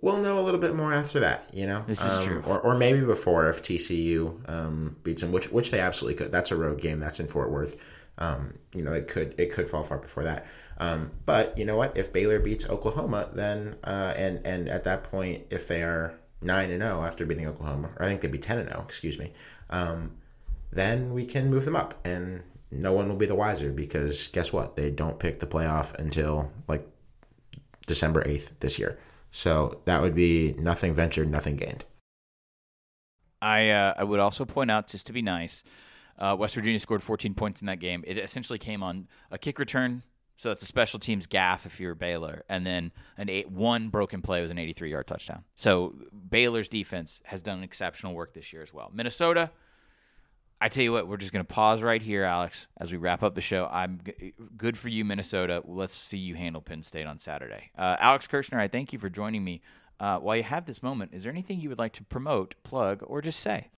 we'll 0.00 0.18
know 0.18 0.38
a 0.38 0.42
little 0.42 0.60
bit 0.60 0.74
more 0.74 0.92
after 0.92 1.20
that. 1.20 1.48
You 1.52 1.66
know, 1.66 1.84
this 1.86 2.00
is 2.00 2.18
um, 2.18 2.24
true, 2.24 2.44
or, 2.46 2.60
or 2.60 2.76
maybe 2.76 3.00
before 3.00 3.48
if 3.50 3.62
TCU 3.62 4.48
um, 4.48 4.96
beats 5.02 5.22
them, 5.22 5.32
which 5.32 5.50
which 5.50 5.70
they 5.70 5.80
absolutely 5.80 6.22
could. 6.22 6.32
That's 6.32 6.50
a 6.50 6.56
road 6.56 6.80
game. 6.80 6.98
That's 6.98 7.20
in 7.20 7.26
Fort 7.26 7.50
Worth. 7.50 7.76
Um, 8.18 8.54
you 8.74 8.82
know, 8.82 8.92
it 8.92 9.08
could 9.08 9.34
it 9.38 9.52
could 9.52 9.68
fall 9.68 9.82
far 9.82 9.98
before 9.98 10.24
that. 10.24 10.46
Um, 10.78 11.10
but 11.26 11.56
you 11.56 11.64
know 11.64 11.76
what? 11.76 11.96
If 11.96 12.12
Baylor 12.12 12.40
beats 12.40 12.68
Oklahoma, 12.68 13.30
then 13.32 13.76
uh, 13.84 14.14
and 14.16 14.44
and 14.44 14.68
at 14.68 14.84
that 14.84 15.04
point, 15.04 15.44
if 15.50 15.68
they 15.68 15.82
are 15.82 16.14
nine 16.40 16.70
and 16.70 16.82
zero 16.82 17.04
after 17.04 17.24
beating 17.24 17.46
Oklahoma, 17.46 17.90
or 17.98 18.04
I 18.04 18.08
think 18.08 18.20
they'd 18.20 18.32
be 18.32 18.38
ten 18.38 18.58
and 18.58 18.68
zero. 18.68 18.82
Excuse 18.82 19.18
me. 19.18 19.32
Um, 19.70 20.12
then 20.72 21.12
we 21.12 21.26
can 21.26 21.50
move 21.50 21.64
them 21.64 21.76
up 21.76 21.94
and 22.04 22.42
no 22.70 22.94
one 22.94 23.08
will 23.08 23.16
be 23.16 23.26
the 23.26 23.34
wiser 23.34 23.70
because 23.70 24.28
guess 24.28 24.52
what? 24.52 24.74
They 24.76 24.90
don't 24.90 25.18
pick 25.18 25.38
the 25.38 25.46
playoff 25.46 25.94
until 25.94 26.50
like 26.66 26.86
December 27.86 28.22
8th 28.22 28.50
this 28.60 28.78
year. 28.78 28.98
So 29.30 29.80
that 29.86 30.02
would 30.02 30.14
be 30.14 30.54
nothing 30.58 30.94
ventured, 30.94 31.30
nothing 31.30 31.56
gained. 31.56 31.84
I 33.40 33.70
uh, 33.70 33.94
I 33.96 34.04
would 34.04 34.20
also 34.20 34.44
point 34.44 34.70
out, 34.70 34.86
just 34.86 35.06
to 35.08 35.12
be 35.12 35.22
nice, 35.22 35.64
uh, 36.18 36.36
West 36.38 36.54
Virginia 36.54 36.78
scored 36.78 37.02
14 37.02 37.34
points 37.34 37.60
in 37.60 37.66
that 37.66 37.80
game. 37.80 38.04
It 38.06 38.18
essentially 38.18 38.58
came 38.58 38.82
on 38.82 39.08
a 39.30 39.38
kick 39.38 39.58
return, 39.58 40.04
so 40.36 40.48
that's 40.48 40.62
a 40.62 40.66
special 40.66 41.00
teams 41.00 41.26
gaff 41.26 41.66
if 41.66 41.80
you're 41.80 41.96
Baylor, 41.96 42.44
and 42.48 42.64
then 42.64 42.92
an 43.16 43.28
eight 43.28 43.50
one 43.50 43.88
broken 43.88 44.22
play 44.22 44.42
was 44.42 44.50
an 44.50 44.58
83 44.58 44.90
yard 44.90 45.06
touchdown. 45.08 45.44
So 45.56 45.94
Baylor's 46.30 46.68
defense 46.68 47.20
has 47.24 47.42
done 47.42 47.62
exceptional 47.62 48.14
work 48.14 48.34
this 48.34 48.52
year 48.52 48.62
as 48.62 48.72
well. 48.72 48.90
Minnesota 48.94 49.50
I 50.62 50.68
tell 50.68 50.84
you 50.84 50.92
what, 50.92 51.08
we're 51.08 51.16
just 51.16 51.32
going 51.32 51.44
to 51.44 51.52
pause 51.52 51.82
right 51.82 52.00
here, 52.00 52.22
Alex, 52.22 52.68
as 52.76 52.92
we 52.92 52.96
wrap 52.96 53.24
up 53.24 53.34
the 53.34 53.40
show. 53.40 53.68
I'm 53.68 54.00
g- 54.04 54.32
good 54.56 54.78
for 54.78 54.88
you, 54.88 55.04
Minnesota. 55.04 55.60
Let's 55.66 55.92
see 55.92 56.18
you 56.18 56.36
handle 56.36 56.62
Penn 56.62 56.84
State 56.84 57.04
on 57.04 57.18
Saturday. 57.18 57.72
Uh, 57.76 57.96
Alex 57.98 58.28
Kirshner, 58.28 58.60
I 58.60 58.68
thank 58.68 58.92
you 58.92 59.00
for 59.00 59.10
joining 59.10 59.42
me. 59.42 59.60
Uh, 59.98 60.20
while 60.20 60.36
you 60.36 60.44
have 60.44 60.64
this 60.64 60.80
moment, 60.80 61.14
is 61.14 61.24
there 61.24 61.32
anything 61.32 61.58
you 61.58 61.68
would 61.68 61.80
like 61.80 61.94
to 61.94 62.04
promote, 62.04 62.54
plug, 62.62 63.02
or 63.08 63.20
just 63.20 63.40
say? 63.40 63.70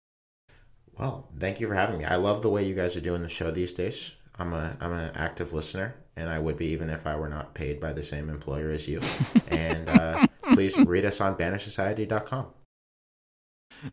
Well, 0.98 1.26
thank 1.40 1.58
you 1.58 1.68
for 1.68 1.74
having 1.74 2.00
me. 2.00 2.04
I 2.04 2.16
love 2.16 2.42
the 2.42 2.50
way 2.50 2.64
you 2.64 2.74
guys 2.74 2.96
are 2.96 3.00
doing 3.00 3.22
the 3.22 3.30
show 3.30 3.50
these 3.50 3.72
days. 3.72 4.16
I'm 4.38 4.52
a 4.52 4.76
I'm 4.78 4.92
an 4.92 5.12
active 5.14 5.54
listener, 5.54 5.94
and 6.16 6.28
I 6.28 6.38
would 6.38 6.58
be 6.58 6.66
even 6.66 6.90
if 6.90 7.06
I 7.06 7.16
were 7.16 7.30
not 7.30 7.54
paid 7.54 7.80
by 7.80 7.94
the 7.94 8.02
same 8.02 8.28
employer 8.28 8.70
as 8.70 8.86
you. 8.86 9.00
and 9.48 9.88
uh, 9.88 10.26
please 10.52 10.76
read 10.76 11.06
us 11.06 11.22
on 11.22 11.36
BannerSociety.com. 11.36 12.46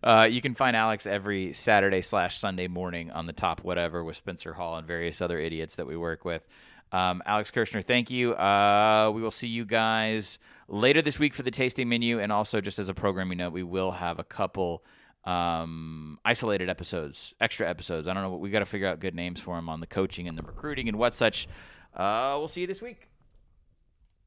Uh, 0.04 0.28
you 0.30 0.42
can 0.42 0.56
find 0.56 0.76
Alex 0.76 1.06
every 1.06 1.54
Saturday 1.54 2.02
slash 2.02 2.40
Sunday 2.40 2.68
morning 2.68 3.12
on 3.12 3.26
the 3.26 3.34
top 3.34 3.64
whatever 3.64 4.04
with 4.04 4.16
Spencer 4.16 4.54
Hall 4.54 4.78
and 4.78 4.88
various 4.88 5.22
other 5.22 5.40
idiots 5.40 5.76
that 5.76 5.88
we 5.88 5.98
work 5.98 6.24
with. 6.26 6.48
Um, 6.92 7.22
Alex 7.26 7.52
Kirshner, 7.52 7.86
thank 7.86 8.10
you. 8.10 8.34
Uh, 8.34 9.12
we 9.14 9.22
will 9.22 9.32
see 9.32 9.48
you 9.48 9.66
guys 9.66 10.40
later 10.68 11.02
this 11.02 11.20
week 11.20 11.34
for 11.34 11.44
the 11.44 11.52
tasting 11.52 11.88
menu, 11.88 12.20
and 12.20 12.32
also 12.32 12.60
just 12.60 12.80
as 12.80 12.90
a 12.90 12.94
programming 12.94 13.38
note, 13.38 13.54
we 13.54 13.64
will 13.64 13.92
have 13.92 14.20
a 14.20 14.24
couple 14.24 14.84
um, 15.24 16.20
isolated 16.26 16.70
episodes, 16.70 17.34
extra 17.40 17.70
episodes. 17.70 18.08
I 18.08 18.14
don't 18.14 18.24
know. 18.24 18.36
We 18.36 18.50
got 18.50 18.60
to 18.60 18.66
figure 18.66 18.88
out 18.88 19.00
good 19.00 19.16
names 19.16 19.40
for 19.40 19.56
them 19.56 19.70
on 19.70 19.80
the 19.80 19.88
coaching 19.88 20.28
and 20.28 20.38
the 20.38 20.44
recruiting 20.44 20.90
and 20.90 20.98
what 20.98 21.14
such. 21.14 21.48
Uh, 21.96 22.36
we'll 22.38 22.48
see 22.48 22.62
you 22.62 22.68
this 22.68 22.82
week. 22.82 23.11